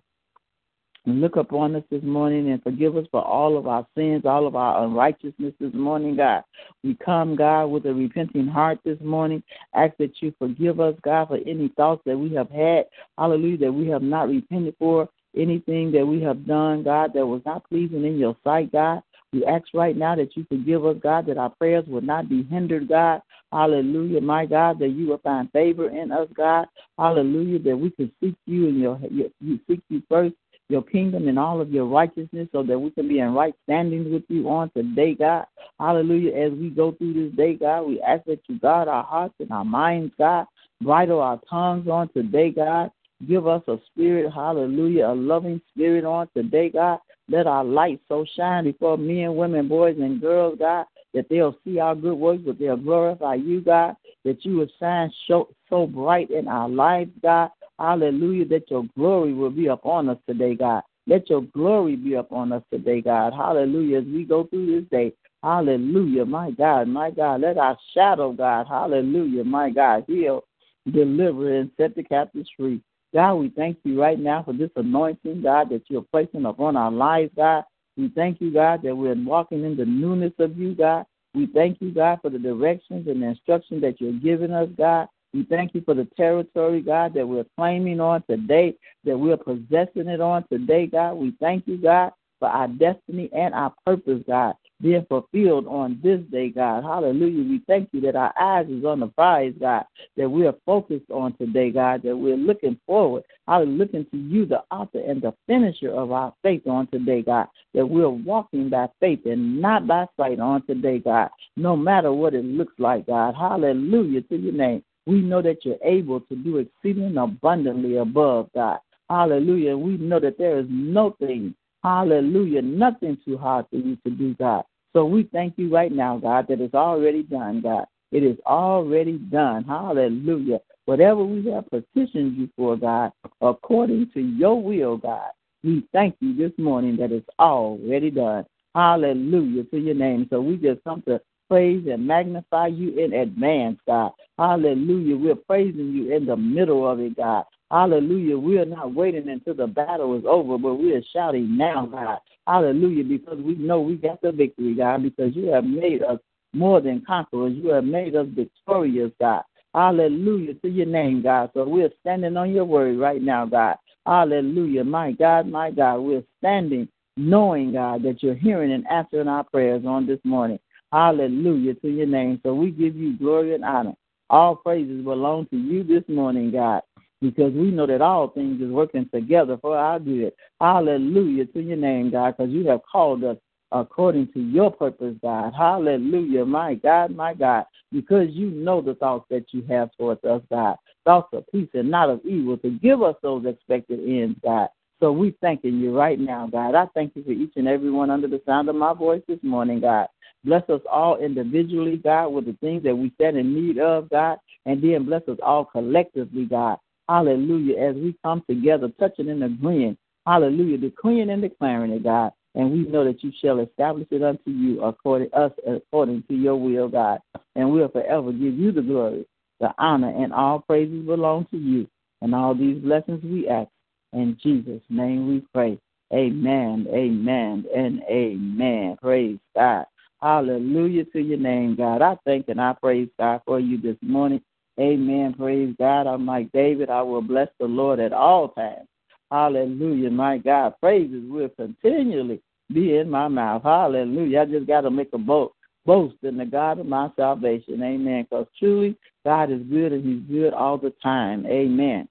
Look 1.05 1.37
upon 1.37 1.75
us 1.75 1.83
this 1.89 2.03
morning 2.03 2.51
and 2.51 2.61
forgive 2.61 2.97
us 2.97 3.05
for 3.09 3.23
all 3.23 3.57
of 3.57 3.67
our 3.67 3.87
sins, 3.95 4.23
all 4.25 4.45
of 4.45 4.55
our 4.55 4.83
unrighteousness 4.83 5.53
this 5.59 5.73
morning, 5.73 6.17
God. 6.17 6.43
We 6.83 6.95
come, 6.95 7.35
God, 7.35 7.67
with 7.67 7.85
a 7.85 7.93
repenting 7.93 8.47
heart 8.47 8.79
this 8.83 8.99
morning. 8.99 9.41
Ask 9.73 9.95
that 9.97 10.11
you 10.21 10.33
forgive 10.37 10.79
us, 10.79 10.95
God, 11.01 11.29
for 11.29 11.37
any 11.47 11.69
thoughts 11.77 12.01
that 12.05 12.17
we 12.17 12.33
have 12.35 12.49
had, 12.49 12.85
hallelujah, 13.17 13.57
that 13.59 13.71
we 13.71 13.87
have 13.87 14.01
not 14.01 14.27
repented 14.27 14.75
for 14.77 15.09
anything 15.35 15.91
that 15.91 16.05
we 16.05 16.21
have 16.21 16.45
done, 16.45 16.83
God, 16.83 17.11
that 17.13 17.25
was 17.25 17.41
not 17.45 17.67
pleasing 17.69 18.05
in 18.05 18.17
your 18.17 18.35
sight, 18.43 18.71
God. 18.71 19.01
We 19.31 19.45
ask 19.45 19.65
right 19.73 19.95
now 19.95 20.15
that 20.15 20.35
you 20.35 20.45
forgive 20.49 20.85
us, 20.85 20.97
God, 21.01 21.27
that 21.27 21.37
our 21.37 21.51
prayers 21.51 21.85
will 21.87 22.01
not 22.01 22.29
be 22.29 22.43
hindered, 22.43 22.89
God. 22.89 23.21
Hallelujah, 23.51 24.21
my 24.21 24.45
God, 24.45 24.79
that 24.79 24.89
you 24.89 25.07
will 25.07 25.19
find 25.19 25.51
favor 25.51 25.89
in 25.89 26.11
us, 26.11 26.27
God. 26.35 26.67
Hallelujah, 26.97 27.59
that 27.59 27.77
we 27.77 27.91
can 27.91 28.11
seek 28.21 28.35
you 28.45 28.67
and 28.67 28.79
your, 28.79 28.99
your 29.11 29.29
you 29.39 29.59
seek 29.67 29.81
you 29.89 30.01
first, 30.09 30.35
your 30.67 30.83
kingdom 30.83 31.27
and 31.27 31.37
all 31.37 31.61
of 31.61 31.71
your 31.71 31.85
righteousness, 31.85 32.47
so 32.51 32.63
that 32.63 32.77
we 32.77 32.91
can 32.91 33.07
be 33.07 33.19
in 33.19 33.33
right 33.33 33.53
standing 33.63 34.11
with 34.11 34.23
you 34.29 34.49
on 34.49 34.71
today, 34.71 35.15
God. 35.15 35.45
Hallelujah. 35.79 36.35
As 36.35 36.51
we 36.53 36.69
go 36.69 36.91
through 36.91 37.13
this 37.13 37.35
day, 37.35 37.53
God, 37.53 37.83
we 37.83 38.01
ask 38.01 38.23
that 38.25 38.41
you 38.47 38.59
guard 38.59 38.87
our 38.87 39.03
hearts 39.03 39.35
and 39.39 39.51
our 39.51 39.65
minds, 39.65 40.13
God. 40.17 40.45
Bridle 40.81 41.19
our 41.19 41.39
tongues 41.49 41.87
on 41.87 42.09
today, 42.09 42.51
God. 42.51 42.91
Give 43.27 43.47
us 43.47 43.61
a 43.67 43.77
spirit, 43.87 44.31
hallelujah, 44.33 45.07
a 45.07 45.13
loving 45.13 45.61
spirit 45.73 46.05
on 46.05 46.29
today, 46.35 46.69
God. 46.69 46.99
Let 47.27 47.47
our 47.47 47.63
light 47.63 47.99
so 48.07 48.25
shine 48.35 48.63
before 48.63 48.97
men, 48.97 49.35
women, 49.35 49.67
boys, 49.67 49.97
and 49.99 50.21
girls, 50.21 50.57
God, 50.57 50.85
that 51.13 51.27
they'll 51.29 51.57
see 51.65 51.79
our 51.79 51.95
good 51.95 52.15
works, 52.15 52.43
but 52.45 52.57
they'll 52.57 52.77
glorify 52.77 53.35
you, 53.35 53.61
God, 53.61 53.95
that 54.23 54.45
you 54.45 54.55
will 54.57 54.69
shine 54.79 55.11
so, 55.27 55.49
so 55.69 55.85
bright 55.85 56.31
in 56.31 56.47
our 56.47 56.69
lives, 56.69 57.11
God. 57.21 57.49
Hallelujah, 57.77 58.45
that 58.45 58.71
your 58.71 58.85
glory 58.97 59.33
will 59.33 59.51
be 59.51 59.67
upon 59.67 60.09
us 60.09 60.17
today, 60.27 60.55
God. 60.55 60.83
Let 61.05 61.29
your 61.29 61.41
glory 61.41 61.95
be 61.95 62.13
upon 62.15 62.51
us 62.51 62.63
today, 62.71 63.01
God. 63.01 63.33
Hallelujah, 63.33 63.99
as 63.99 64.05
we 64.05 64.23
go 64.23 64.45
through 64.45 64.79
this 64.79 64.89
day. 64.89 65.13
Hallelujah, 65.43 66.25
my 66.25 66.51
God, 66.51 66.87
my 66.87 67.11
God. 67.11 67.41
Let 67.41 67.57
our 67.57 67.77
shadow, 67.93 68.31
God, 68.31 68.67
hallelujah, 68.67 69.43
my 69.43 69.69
God, 69.69 70.03
heal, 70.07 70.43
deliver, 70.91 71.57
and 71.57 71.71
set 71.77 71.95
the 71.95 72.03
captives 72.03 72.49
free. 72.57 72.81
God, 73.13 73.35
we 73.35 73.49
thank 73.49 73.77
you 73.83 73.99
right 73.99 74.19
now 74.19 74.43
for 74.43 74.53
this 74.53 74.69
anointing, 74.75 75.41
God, 75.41 75.69
that 75.69 75.83
you're 75.89 76.05
placing 76.11 76.45
upon 76.45 76.77
our 76.77 76.91
lives, 76.91 77.31
God. 77.35 77.63
We 77.97 78.09
thank 78.09 78.39
you, 78.39 78.51
God, 78.51 78.81
that 78.83 78.95
we're 78.95 79.15
walking 79.15 79.63
in 79.63 79.75
the 79.75 79.85
newness 79.85 80.33
of 80.39 80.57
you, 80.57 80.75
God. 80.75 81.05
We 81.33 81.47
thank 81.47 81.81
you, 81.81 81.91
God, 81.91 82.19
for 82.21 82.29
the 82.29 82.39
directions 82.39 83.07
and 83.07 83.21
the 83.21 83.27
instructions 83.27 83.81
that 83.81 83.99
you're 83.99 84.13
giving 84.13 84.51
us, 84.51 84.69
God. 84.77 85.07
We 85.33 85.43
thank 85.43 85.75
you 85.75 85.81
for 85.81 85.93
the 85.93 86.05
territory, 86.17 86.81
God, 86.81 87.13
that 87.13 87.27
we're 87.27 87.45
claiming 87.57 87.99
on 87.99 88.23
today, 88.29 88.75
that 89.03 89.17
we're 89.17 89.37
possessing 89.37 90.07
it 90.07 90.21
on 90.21 90.45
today, 90.51 90.87
God. 90.87 91.15
We 91.15 91.33
thank 91.39 91.67
you, 91.67 91.77
God, 91.77 92.13
for 92.39 92.47
our 92.47 92.67
destiny 92.67 93.29
and 93.33 93.53
our 93.53 93.73
purpose, 93.85 94.23
God, 94.27 94.55
being 94.81 95.05
fulfilled 95.09 95.67
on 95.67 95.99
this 96.01 96.21
day, 96.31 96.49
God. 96.49 96.83
Hallelujah. 96.83 97.43
We 97.43 97.61
thank 97.67 97.89
you 97.91 98.01
that 98.01 98.15
our 98.15 98.33
eyes 98.39 98.67
is 98.69 98.85
on 98.85 99.01
the 99.01 99.07
prize, 99.07 99.53
God, 99.59 99.85
that 100.15 100.29
we 100.29 100.47
are 100.47 100.55
focused 100.65 101.09
on 101.11 101.33
today, 101.33 101.71
God, 101.71 102.01
that 102.03 102.15
we're 102.15 102.37
looking 102.37 102.79
forward. 102.85 103.23
Hallelujah. 103.47 103.77
Looking 103.77 104.05
to 104.11 104.17
you, 104.17 104.45
the 104.45 104.63
author 104.71 104.99
and 104.99 105.21
the 105.21 105.33
finisher 105.47 105.91
of 105.91 106.11
our 106.11 106.33
faith 106.41 106.65
on 106.67 106.87
today, 106.87 107.21
God, 107.21 107.47
that 107.73 107.85
we're 107.85 108.09
walking 108.09 108.69
by 108.69 108.87
faith 108.99 109.25
and 109.25 109.61
not 109.61 109.85
by 109.87 110.05
sight 110.17 110.39
on 110.39 110.65
today, 110.65 110.99
God, 110.99 111.29
no 111.57 111.75
matter 111.75 112.11
what 112.13 112.33
it 112.33 112.45
looks 112.45 112.73
like, 112.77 113.07
God. 113.07 113.35
Hallelujah 113.35 114.21
to 114.21 114.37
your 114.37 114.53
name. 114.53 114.83
We 115.05 115.21
know 115.21 115.41
that 115.41 115.65
you're 115.65 115.77
able 115.83 116.21
to 116.21 116.35
do 116.35 116.57
exceeding 116.57 117.17
abundantly 117.17 117.97
above, 117.97 118.49
God. 118.53 118.79
Hallelujah. 119.09 119.75
We 119.75 119.97
know 119.97 120.19
that 120.19 120.37
there 120.37 120.59
is 120.59 120.67
nothing 120.69 121.55
Hallelujah. 121.83 122.61
Nothing 122.61 123.17
too 123.23 123.37
hard 123.37 123.65
for 123.69 123.77
you 123.77 123.97
to 124.05 124.09
do, 124.09 124.33
God. 124.35 124.63
So 124.95 125.05
we 125.05 125.23
thank 125.31 125.55
you 125.57 125.73
right 125.73 125.91
now, 125.91 126.17
God, 126.17 126.47
that 126.49 126.61
it's 126.61 126.73
already 126.73 127.23
done, 127.23 127.61
God. 127.61 127.85
It 128.11 128.23
is 128.23 128.37
already 128.45 129.17
done. 129.17 129.63
Hallelujah. 129.63 130.59
Whatever 130.85 131.23
we 131.23 131.45
have 131.51 131.69
petitioned 131.69 132.37
you 132.37 132.49
for, 132.57 132.75
God, 132.75 133.11
according 133.41 134.09
to 134.13 134.19
your 134.19 134.61
will, 134.61 134.97
God, 134.97 135.29
we 135.63 135.85
thank 135.93 136.15
you 136.19 136.35
this 136.35 136.57
morning 136.57 136.97
that 136.97 137.11
it's 137.11 137.29
already 137.37 138.09
done. 138.09 138.45
Hallelujah 138.73 139.65
to 139.65 139.77
your 139.77 139.95
name. 139.95 140.27
So 140.29 140.41
we 140.41 140.57
just 140.57 140.83
come 140.83 141.03
to 141.03 141.21
praise 141.49 141.85
and 141.87 142.07
magnify 142.07 142.67
you 142.67 142.97
in 142.97 143.13
advance, 143.13 143.79
God. 143.85 144.11
Hallelujah. 144.37 145.17
We're 145.17 145.35
praising 145.35 145.91
you 145.91 146.15
in 146.15 146.25
the 146.25 146.37
middle 146.37 146.89
of 146.89 146.99
it, 146.99 147.15
God. 147.17 147.45
Hallelujah. 147.71 148.37
We 148.37 148.57
are 148.57 148.65
not 148.65 148.95
waiting 148.95 149.29
until 149.29 149.53
the 149.53 149.67
battle 149.67 150.17
is 150.17 150.23
over, 150.27 150.57
but 150.57 150.75
we 150.75 150.93
are 150.93 151.03
shouting 151.13 151.55
now, 151.55 151.85
God. 151.85 152.17
Hallelujah, 152.47 153.03
because 153.03 153.37
we 153.39 153.55
know 153.55 153.79
we 153.79 153.95
got 153.95 154.21
the 154.21 154.31
victory, 154.31 154.73
God, 154.73 155.03
because 155.03 155.35
you 155.35 155.47
have 155.47 155.65
made 155.65 156.01
us 156.01 156.19
more 156.53 156.81
than 156.81 157.03
conquerors. 157.05 157.53
You 157.55 157.69
have 157.69 157.83
made 157.83 158.15
us 158.15 158.25
victorious, 158.33 159.11
God. 159.19 159.43
Hallelujah 159.75 160.55
to 160.55 160.67
your 160.67 160.87
name, 160.87 161.21
God. 161.21 161.51
So 161.53 161.63
we're 161.67 161.91
standing 162.01 162.35
on 162.37 162.49
your 162.51 162.65
word 162.65 162.97
right 162.97 163.21
now, 163.21 163.45
God. 163.45 163.75
Hallelujah. 164.07 164.83
My 164.83 165.11
God, 165.11 165.47
my 165.47 165.69
God. 165.69 165.99
We're 165.99 166.23
standing 166.39 166.87
knowing, 167.17 167.73
God, 167.73 168.01
that 168.01 168.23
you're 168.23 168.33
hearing 168.33 168.71
and 168.71 168.87
answering 168.89 169.27
our 169.27 169.43
prayers 169.43 169.85
on 169.85 170.07
this 170.07 170.19
morning. 170.23 170.57
Hallelujah 170.91 171.75
to 171.75 171.87
your 171.87 172.07
name. 172.07 172.39
So 172.41 172.55
we 172.55 172.71
give 172.71 172.95
you 172.95 173.15
glory 173.15 173.53
and 173.53 173.63
honor. 173.63 173.93
All 174.31 174.55
praises 174.55 175.03
belong 175.03 175.45
to 175.47 175.57
you 175.57 175.83
this 175.83 176.03
morning, 176.07 176.51
God 176.51 176.81
because 177.21 177.53
we 177.53 177.71
know 177.71 177.85
that 177.85 178.01
all 178.01 178.29
things 178.29 178.61
is 178.61 178.69
working 178.69 179.09
together 179.13 179.57
for 179.57 179.77
our 179.77 179.99
good. 179.99 180.33
Hallelujah 180.59 181.45
to 181.45 181.61
your 181.61 181.77
name, 181.77 182.11
God, 182.11 182.35
because 182.37 182.51
you 182.51 182.67
have 182.67 182.81
called 182.89 183.23
us 183.23 183.37
according 183.71 184.31
to 184.33 184.39
your 184.39 184.71
purpose, 184.71 185.15
God. 185.21 185.53
Hallelujah, 185.57 186.45
my 186.45 186.75
God, 186.75 187.15
my 187.15 187.33
God, 187.33 187.65
because 187.91 188.29
you 188.31 188.49
know 188.49 188.81
the 188.81 188.95
thoughts 188.95 189.25
that 189.29 189.45
you 189.51 189.63
have 189.69 189.89
towards 189.97 190.23
us, 190.23 190.41
God. 190.49 190.77
Thoughts 191.05 191.29
of 191.33 191.45
peace 191.51 191.69
and 191.73 191.89
not 191.89 192.09
of 192.09 192.21
evil 192.25 192.57
to 192.57 192.71
give 192.71 193.01
us 193.01 193.15
those 193.21 193.45
expected 193.45 193.99
ends, 193.99 194.39
God. 194.43 194.69
So 194.99 195.13
we 195.13 195.35
thanking 195.39 195.79
you 195.79 195.97
right 195.97 196.19
now, 196.19 196.47
God. 196.47 196.75
I 196.75 196.85
thank 196.93 197.15
you 197.15 197.23
for 197.23 197.31
each 197.31 197.53
and 197.55 197.67
every 197.67 197.89
one 197.89 198.09
under 198.09 198.27
the 198.27 198.41
sound 198.45 198.67
of 198.67 198.75
my 198.75 198.93
voice 198.93 199.21
this 199.27 199.39
morning, 199.43 199.79
God. 199.79 200.07
Bless 200.43 200.69
us 200.69 200.81
all 200.91 201.17
individually, 201.17 201.97
God, 201.97 202.29
with 202.29 202.45
the 202.45 202.53
things 202.59 202.83
that 202.83 202.95
we 202.95 203.11
stand 203.15 203.37
in 203.37 203.53
need 203.53 203.77
of, 203.77 204.09
God, 204.09 204.39
and 204.65 204.81
then 204.81 205.05
bless 205.05 205.21
us 205.27 205.37
all 205.43 205.65
collectively, 205.65 206.45
God 206.45 206.77
Hallelujah. 207.09 207.77
As 207.79 207.95
we 207.95 208.15
come 208.23 208.43
together, 208.47 208.89
touching 208.99 209.29
and 209.29 209.43
agreeing. 209.43 209.97
Hallelujah. 210.27 210.77
Decreeing 210.77 211.31
and 211.31 211.41
declaring 211.41 211.91
it, 211.91 212.03
God. 212.03 212.31
And 212.53 212.71
we 212.71 212.85
know 212.85 213.03
that 213.03 213.23
you 213.23 213.31
shall 213.41 213.59
establish 213.59 214.07
it 214.11 214.21
unto 214.21 214.51
you 214.51 214.83
according 214.83 215.33
us 215.33 215.51
according 215.67 216.23
to 216.29 216.35
your 216.35 216.55
will, 216.55 216.87
God. 216.87 217.19
And 217.55 217.71
we'll 217.71 217.89
forever 217.89 218.31
give 218.31 218.57
you 218.57 218.71
the 218.71 218.83
glory, 218.83 219.25
the 219.59 219.73
honor, 219.79 220.13
and 220.15 220.31
all 220.31 220.59
praises 220.59 221.03
belong 221.05 221.47
to 221.51 221.57
you. 221.57 221.87
And 222.21 222.35
all 222.35 222.53
these 222.53 222.77
blessings 222.81 223.23
we 223.23 223.47
ask. 223.47 223.69
In 224.13 224.37
Jesus' 224.41 224.81
name 224.89 225.27
we 225.27 225.43
pray. 225.53 225.79
Amen, 226.13 226.87
amen, 226.89 227.65
and 227.75 228.01
amen. 228.09 228.97
Praise 229.01 229.37
God. 229.55 229.85
Hallelujah 230.21 231.05
to 231.05 231.19
your 231.19 231.37
name, 231.37 231.75
God. 231.75 232.01
I 232.01 232.17
thank 232.25 232.49
and 232.49 232.59
I 232.59 232.73
praise 232.73 233.09
God 233.17 233.41
for 233.45 233.59
you 233.59 233.79
this 233.79 233.95
morning. 234.01 234.41
Amen. 234.79 235.33
Praise 235.37 235.75
God. 235.77 236.07
I'm 236.07 236.25
like 236.25 236.51
David. 236.51 236.89
I 236.89 237.01
will 237.01 237.21
bless 237.21 237.49
the 237.59 237.65
Lord 237.65 237.99
at 237.99 238.13
all 238.13 238.49
times. 238.49 238.87
Hallelujah. 239.31 240.09
My 240.09 240.37
God. 240.37 240.75
Praises 240.79 241.23
will 241.29 241.49
continually 241.49 242.41
be 242.73 242.95
in 242.97 243.09
my 243.09 243.27
mouth. 243.27 243.63
Hallelujah. 243.63 244.41
I 244.41 244.45
just 244.45 244.67
got 244.67 244.81
to 244.81 244.91
make 244.91 245.09
a 245.13 245.17
boast, 245.17 245.53
boast 245.85 246.15
in 246.23 246.37
the 246.37 246.45
God 246.45 246.79
of 246.79 246.85
my 246.85 247.09
salvation. 247.15 247.83
Amen. 247.83 248.25
Because 248.29 248.47
truly, 248.57 248.95
God 249.25 249.51
is 249.51 249.61
good 249.63 249.91
and 249.91 250.05
He's 250.05 250.29
good 250.29 250.53
all 250.53 250.77
the 250.77 250.93
time. 251.03 251.45
Amen. 251.45 252.07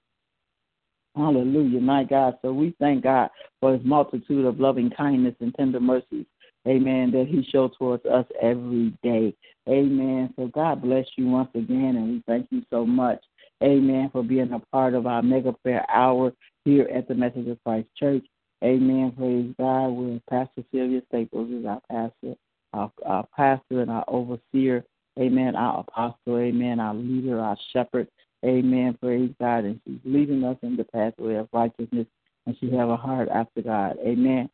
Hallelujah, 1.15 1.81
my 1.81 2.03
God. 2.03 2.37
So 2.41 2.53
we 2.53 2.75
thank 2.79 3.03
God 3.03 3.29
for 3.59 3.73
His 3.73 3.83
multitude 3.83 4.45
of 4.45 4.59
loving 4.59 4.91
kindness 4.91 5.35
and 5.39 5.53
tender 5.55 5.79
mercies 5.79 6.25
amen, 6.67 7.11
that 7.11 7.27
he 7.27 7.43
shows 7.51 7.71
towards 7.77 8.05
us 8.05 8.25
every 8.41 8.93
day. 9.03 9.33
Amen. 9.67 10.33
So 10.35 10.47
God 10.47 10.81
bless 10.81 11.05
you 11.15 11.27
once 11.27 11.49
again, 11.55 11.95
and 11.95 12.09
we 12.09 12.23
thank 12.27 12.47
you 12.51 12.63
so 12.69 12.85
much, 12.85 13.23
amen, 13.63 14.09
for 14.11 14.23
being 14.23 14.51
a 14.51 14.59
part 14.71 14.93
of 14.93 15.05
our 15.07 15.21
mega 15.21 15.53
prayer 15.53 15.85
hour 15.89 16.33
here 16.65 16.89
at 16.93 17.07
the 17.07 17.15
Message 17.15 17.47
of 17.47 17.57
Christ 17.63 17.87
Church. 17.97 18.25
Amen. 18.63 19.13
Praise 19.17 19.53
God. 19.57 19.89
We're 19.89 20.19
Pastor 20.29 20.63
Sylvia 20.71 21.01
Staples 21.07 21.49
is 21.49 21.65
our 21.65 21.81
pastor, 21.89 22.35
our, 22.73 22.91
our 23.05 23.25
pastor 23.35 23.81
and 23.81 23.89
our 23.89 24.03
overseer. 24.07 24.83
Amen. 25.17 25.55
Our 25.55 25.81
apostle. 25.81 26.37
Amen. 26.37 26.79
Our 26.79 26.93
leader, 26.93 27.39
our 27.39 27.57
shepherd. 27.71 28.07
Amen. 28.45 28.97
Praise 29.01 29.31
God. 29.39 29.65
And 29.65 29.79
she's 29.85 29.99
leading 30.03 30.43
us 30.43 30.57
in 30.61 30.75
the 30.75 30.83
pathway 30.83 31.35
of 31.35 31.47
righteousness, 31.53 32.07
and 32.45 32.55
she 32.59 32.69
have 32.71 32.89
a 32.89 32.97
heart 32.97 33.29
after 33.29 33.61
God. 33.61 33.97
Amen. 34.05 34.49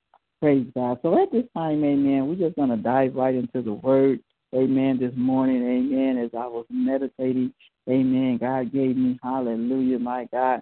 Praise 0.45 0.67
God. 0.75 0.99
So 1.01 1.19
at 1.19 1.31
this 1.31 1.45
time, 1.57 1.83
amen, 1.83 2.27
we're 2.27 2.35
just 2.35 2.55
going 2.55 2.69
to 2.69 2.77
dive 2.77 3.15
right 3.15 3.33
into 3.33 3.63
the 3.63 3.73
word, 3.73 4.19
amen, 4.53 4.99
this 4.99 5.11
morning, 5.17 5.63
amen, 5.63 6.23
as 6.23 6.29
I 6.37 6.45
was 6.45 6.67
meditating, 6.69 7.51
amen, 7.89 8.37
God 8.39 8.71
gave 8.71 8.95
me, 8.95 9.17
hallelujah, 9.23 9.97
my 9.97 10.27
God, 10.31 10.61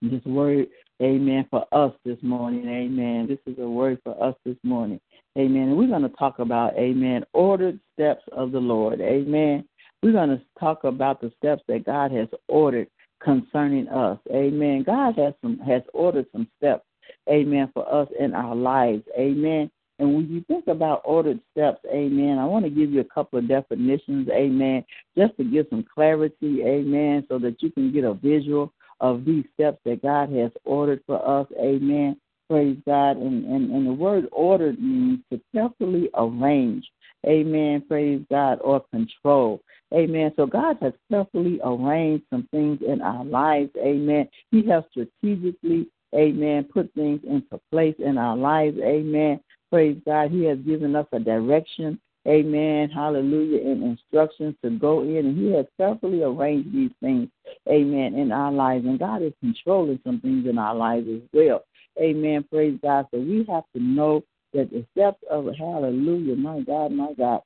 this 0.00 0.24
word, 0.24 0.68
amen, 1.02 1.46
for 1.50 1.66
us 1.72 1.92
this 2.04 2.18
morning, 2.22 2.68
amen. 2.68 3.26
This 3.26 3.40
is 3.52 3.58
a 3.58 3.66
word 3.66 3.98
for 4.04 4.14
us 4.22 4.36
this 4.44 4.58
morning, 4.62 5.00
amen. 5.36 5.70
And 5.70 5.76
we're 5.76 5.88
going 5.88 6.02
to 6.02 6.08
talk 6.10 6.38
about, 6.38 6.78
amen, 6.78 7.24
ordered 7.32 7.80
steps 7.94 8.22
of 8.30 8.52
the 8.52 8.60
Lord, 8.60 9.00
amen. 9.00 9.64
We're 10.04 10.12
going 10.12 10.38
to 10.38 10.42
talk 10.60 10.84
about 10.84 11.20
the 11.20 11.32
steps 11.36 11.64
that 11.66 11.84
God 11.84 12.12
has 12.12 12.28
ordered 12.46 12.86
concerning 13.20 13.88
us, 13.88 14.20
amen. 14.32 14.84
God 14.84 15.16
has 15.18 15.34
some 15.42 15.58
has 15.58 15.82
ordered 15.92 16.26
some 16.30 16.46
steps 16.58 16.84
amen, 17.28 17.70
for 17.74 17.92
us 17.92 18.08
in 18.18 18.34
our 18.34 18.54
lives, 18.54 19.02
amen. 19.18 19.70
And 19.98 20.14
when 20.14 20.28
you 20.28 20.42
think 20.48 20.66
about 20.66 21.02
ordered 21.04 21.40
steps, 21.52 21.80
amen, 21.92 22.38
I 22.38 22.44
want 22.44 22.64
to 22.64 22.70
give 22.70 22.90
you 22.90 23.00
a 23.00 23.04
couple 23.04 23.38
of 23.38 23.48
definitions, 23.48 24.28
amen, 24.30 24.84
just 25.16 25.36
to 25.36 25.44
give 25.44 25.66
some 25.70 25.84
clarity, 25.84 26.62
amen, 26.64 27.26
so 27.28 27.38
that 27.38 27.62
you 27.62 27.70
can 27.70 27.92
get 27.92 28.04
a 28.04 28.14
visual 28.14 28.72
of 29.00 29.24
these 29.24 29.44
steps 29.54 29.78
that 29.84 30.02
God 30.02 30.30
has 30.32 30.50
ordered 30.64 31.02
for 31.06 31.26
us, 31.40 31.46
amen. 31.60 32.16
Praise 32.48 32.76
God. 32.86 33.16
And, 33.16 33.44
and, 33.46 33.70
and 33.70 33.86
the 33.86 33.92
word 33.92 34.26
ordered 34.30 34.80
means 34.82 35.20
to 35.32 35.40
carefully 35.54 36.10
arrange, 36.14 36.84
amen, 37.26 37.84
praise 37.88 38.22
God, 38.30 38.58
or 38.62 38.84
control. 38.92 39.62
Amen. 39.94 40.32
So 40.36 40.46
God 40.46 40.78
has 40.80 40.92
carefully 41.10 41.60
arranged 41.64 42.24
some 42.30 42.48
things 42.50 42.80
in 42.86 43.02
our 43.02 43.24
lives. 43.24 43.70
Amen. 43.78 44.28
He 44.50 44.66
has 44.68 44.84
strategically 44.90 45.88
amen, 46.14 46.64
put 46.64 46.92
things 46.94 47.20
into 47.26 47.60
place 47.70 47.96
in 47.98 48.18
our 48.18 48.36
lives, 48.36 48.78
amen. 48.82 49.40
Praise 49.70 49.98
God. 50.04 50.30
He 50.30 50.44
has 50.44 50.58
given 50.58 50.94
us 50.94 51.06
a 51.12 51.18
direction, 51.18 51.98
amen, 52.28 52.90
hallelujah, 52.90 53.70
and 53.70 53.82
instructions 53.82 54.54
to 54.62 54.70
go 54.70 55.02
in, 55.02 55.26
and 55.26 55.38
He 55.38 55.52
has 55.52 55.66
carefully 55.78 56.22
arranged 56.22 56.72
these 56.72 56.90
things, 57.00 57.28
amen, 57.68 58.14
in 58.14 58.32
our 58.32 58.52
lives. 58.52 58.84
And 58.84 58.98
God 58.98 59.22
is 59.22 59.32
controlling 59.40 59.98
some 60.04 60.20
things 60.20 60.46
in 60.46 60.58
our 60.58 60.74
lives 60.74 61.08
as 61.08 61.22
well, 61.32 61.64
amen. 62.00 62.44
Praise 62.50 62.78
God. 62.82 63.06
So 63.12 63.20
we 63.20 63.46
have 63.48 63.64
to 63.74 63.82
know 63.82 64.22
that 64.52 64.70
the 64.70 64.84
steps 64.92 65.22
of 65.30 65.46
hallelujah, 65.58 66.36
my 66.36 66.60
God, 66.60 66.92
my 66.92 67.14
God, 67.16 67.40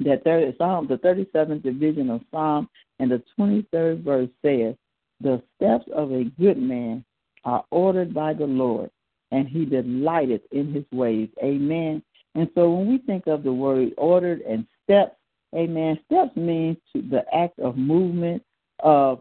that 0.00 0.22
there 0.24 0.46
is 0.46 0.54
Psalm, 0.58 0.86
the 0.86 0.98
37th 0.98 1.62
division 1.62 2.10
of 2.10 2.20
Psalm, 2.30 2.68
and 2.98 3.10
the 3.10 3.22
23rd 3.38 4.04
verse 4.04 4.28
says, 4.42 4.74
The 5.20 5.42
steps 5.56 5.86
of 5.94 6.12
a 6.12 6.24
good 6.38 6.58
man 6.58 7.04
are 7.46 7.64
ordered 7.70 8.12
by 8.12 8.34
the 8.34 8.46
Lord, 8.46 8.90
and 9.30 9.48
he 9.48 9.64
delighteth 9.64 10.42
in 10.50 10.74
his 10.74 10.84
ways. 10.92 11.30
Amen. 11.42 12.02
And 12.34 12.50
so 12.54 12.70
when 12.70 12.88
we 12.88 12.98
think 12.98 13.26
of 13.28 13.44
the 13.44 13.52
word 13.52 13.92
ordered 13.96 14.42
and 14.42 14.66
steps, 14.84 15.16
amen, 15.54 15.98
steps 16.04 16.36
means 16.36 16.76
the 16.92 17.24
act 17.32 17.58
of 17.60 17.78
movement 17.78 18.42
of 18.80 19.20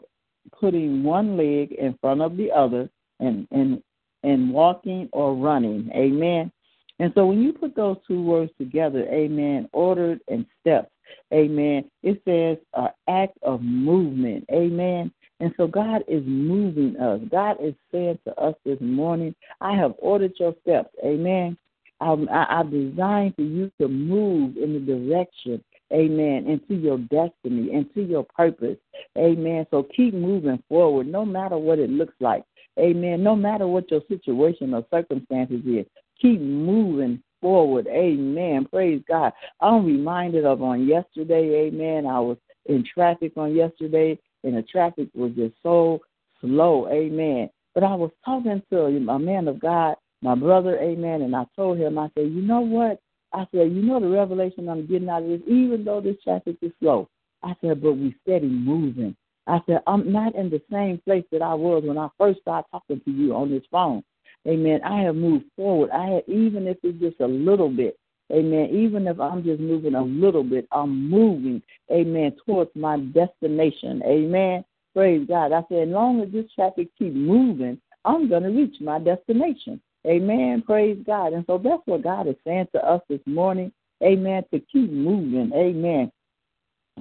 putting 0.59 1.03
one 1.03 1.37
leg 1.37 1.71
in 1.71 1.97
front 2.01 2.21
of 2.21 2.35
the 2.35 2.51
other 2.51 2.89
and 3.19 3.47
and 3.51 3.81
and 4.23 4.51
walking 4.51 5.07
or 5.13 5.35
running. 5.35 5.89
Amen. 5.95 6.51
And 6.99 7.11
so 7.13 7.27
when 7.27 7.41
you 7.41 7.53
put 7.53 7.75
those 7.75 7.97
two 8.07 8.21
words 8.21 8.51
together, 8.57 9.05
amen, 9.09 9.69
ordered 9.71 10.19
and 10.27 10.45
steps, 10.61 10.89
amen, 11.33 11.89
it 12.03 12.21
says 12.25 12.57
an 12.73 12.89
act 13.07 13.37
of 13.43 13.61
movement. 13.61 14.45
Amen. 14.51 15.11
And 15.45 15.53
so 15.57 15.67
God 15.67 16.03
is 16.07 16.23
moving 16.25 16.97
us. 16.97 17.21
God 17.29 17.57
is 17.61 17.75
saying 17.91 18.17
to 18.25 18.35
us 18.35 18.55
this 18.65 18.79
morning, 18.81 19.35
I 19.61 19.77
have 19.77 19.93
ordered 19.99 20.33
your 20.39 20.55
steps. 20.63 20.89
Amen. 21.05 21.55
I'm, 22.01 22.27
I, 22.29 22.47
I've 22.49 22.71
designed 22.71 23.35
for 23.35 23.43
you 23.43 23.71
to 23.79 23.87
move 23.87 24.57
in 24.57 24.73
the 24.73 24.79
direction, 24.79 25.63
amen, 25.93 26.47
into 26.47 26.73
your 26.73 26.97
destiny, 26.97 27.71
into 27.71 28.01
your 28.01 28.23
purpose. 28.23 28.77
Amen. 29.19 29.67
So 29.69 29.85
keep 29.95 30.15
moving 30.15 30.63
forward 30.67 31.05
no 31.05 31.23
matter 31.23 31.59
what 31.59 31.77
it 31.77 31.91
looks 31.91 32.15
like. 32.19 32.43
Amen. 32.79 33.21
No 33.21 33.35
matter 33.35 33.67
what 33.67 33.91
your 33.91 34.01
situation 34.07 34.73
or 34.73 34.83
circumstances 34.89 35.61
is, 35.63 35.85
keep 36.19 36.41
moving 36.41 37.21
forward. 37.39 37.85
Amen. 37.85 38.65
Praise 38.65 39.03
God. 39.07 39.31
I'm 39.61 39.85
reminded 39.85 40.43
of 40.43 40.63
on 40.63 40.87
yesterday, 40.87 41.67
amen. 41.67 42.07
I 42.07 42.19
was 42.19 42.37
in 42.65 42.83
traffic 42.83 43.33
on 43.37 43.55
yesterday 43.55 44.17
and 44.45 44.55
the 44.55 44.63
traffic 44.63 45.09
was 45.13 45.31
just 45.35 45.55
so 45.61 45.99
slow. 46.41 46.87
Amen. 46.89 47.49
But 47.73 47.83
I 47.83 47.93
was 47.95 48.11
talking 48.23 48.61
to 48.71 48.85
a 48.85 49.19
man 49.19 49.47
of 49.47 49.59
God, 49.59 49.95
my 50.21 50.35
brother, 50.35 50.79
amen, 50.79 51.23
and 51.23 51.35
I 51.35 51.45
told 51.55 51.77
him, 51.77 51.97
I 51.99 52.09
said, 52.15 52.31
you 52.31 52.41
know 52.41 52.61
what? 52.61 53.01
I 53.33 53.45
said, 53.51 53.73
you 53.73 53.81
know 53.81 53.99
the 53.99 54.07
revelation 54.07 54.69
I'm 54.69 54.87
getting 54.87 55.09
out 55.09 55.23
of 55.23 55.29
this, 55.29 55.41
even 55.47 55.83
though 55.83 55.99
this 55.99 56.15
traffic 56.23 56.55
is 56.61 56.71
slow. 56.79 57.09
I 57.43 57.53
said, 57.61 57.81
but 57.83 57.93
we 57.93 58.15
steady 58.23 58.47
moving. 58.47 59.15
I 59.45 59.59
said, 59.65 59.81
I'm 59.85 60.11
not 60.11 60.35
in 60.35 60.49
the 60.49 60.61
same 60.71 60.99
place 61.05 61.25
that 61.31 61.41
I 61.41 61.53
was 61.53 61.83
when 61.85 61.97
I 61.97 62.07
first 62.17 62.39
started 62.41 62.67
talking 62.71 63.01
to 63.03 63.11
you 63.11 63.35
on 63.35 63.51
this 63.51 63.63
phone. 63.69 64.03
Amen. 64.47 64.79
I 64.83 65.01
have 65.01 65.15
moved 65.15 65.45
forward. 65.55 65.91
I 65.91 66.05
have, 66.07 66.23
even 66.27 66.67
if 66.67 66.77
it's 66.81 66.99
just 66.99 67.19
a 67.19 67.27
little 67.27 67.69
bit. 67.69 67.97
Amen. 68.31 68.69
Even 68.71 69.07
if 69.07 69.19
I'm 69.19 69.43
just 69.43 69.59
moving 69.59 69.95
a 69.95 70.01
little 70.01 70.43
bit, 70.43 70.67
I'm 70.71 71.09
moving, 71.09 71.61
amen, 71.91 72.35
towards 72.45 72.71
my 72.75 72.97
destination. 72.97 74.01
Amen. 74.05 74.65
Praise 74.95 75.27
God. 75.27 75.51
I 75.51 75.63
said, 75.69 75.89
as 75.89 75.93
long 75.93 76.21
as 76.21 76.31
this 76.31 76.45
traffic 76.55 76.87
keep 76.97 77.13
moving, 77.13 77.79
I'm 78.03 78.29
going 78.29 78.43
to 78.43 78.49
reach 78.49 78.75
my 78.81 78.99
destination. 78.99 79.81
Amen. 80.07 80.63
Praise 80.65 80.97
God. 81.05 81.33
And 81.33 81.43
so 81.47 81.57
that's 81.57 81.81
what 81.85 82.03
God 82.03 82.27
is 82.27 82.35
saying 82.45 82.67
to 82.73 82.83
us 82.85 83.01
this 83.09 83.19
morning. 83.25 83.71
Amen. 84.03 84.43
To 84.53 84.59
keep 84.59 84.91
moving. 84.91 85.51
Amen. 85.53 86.11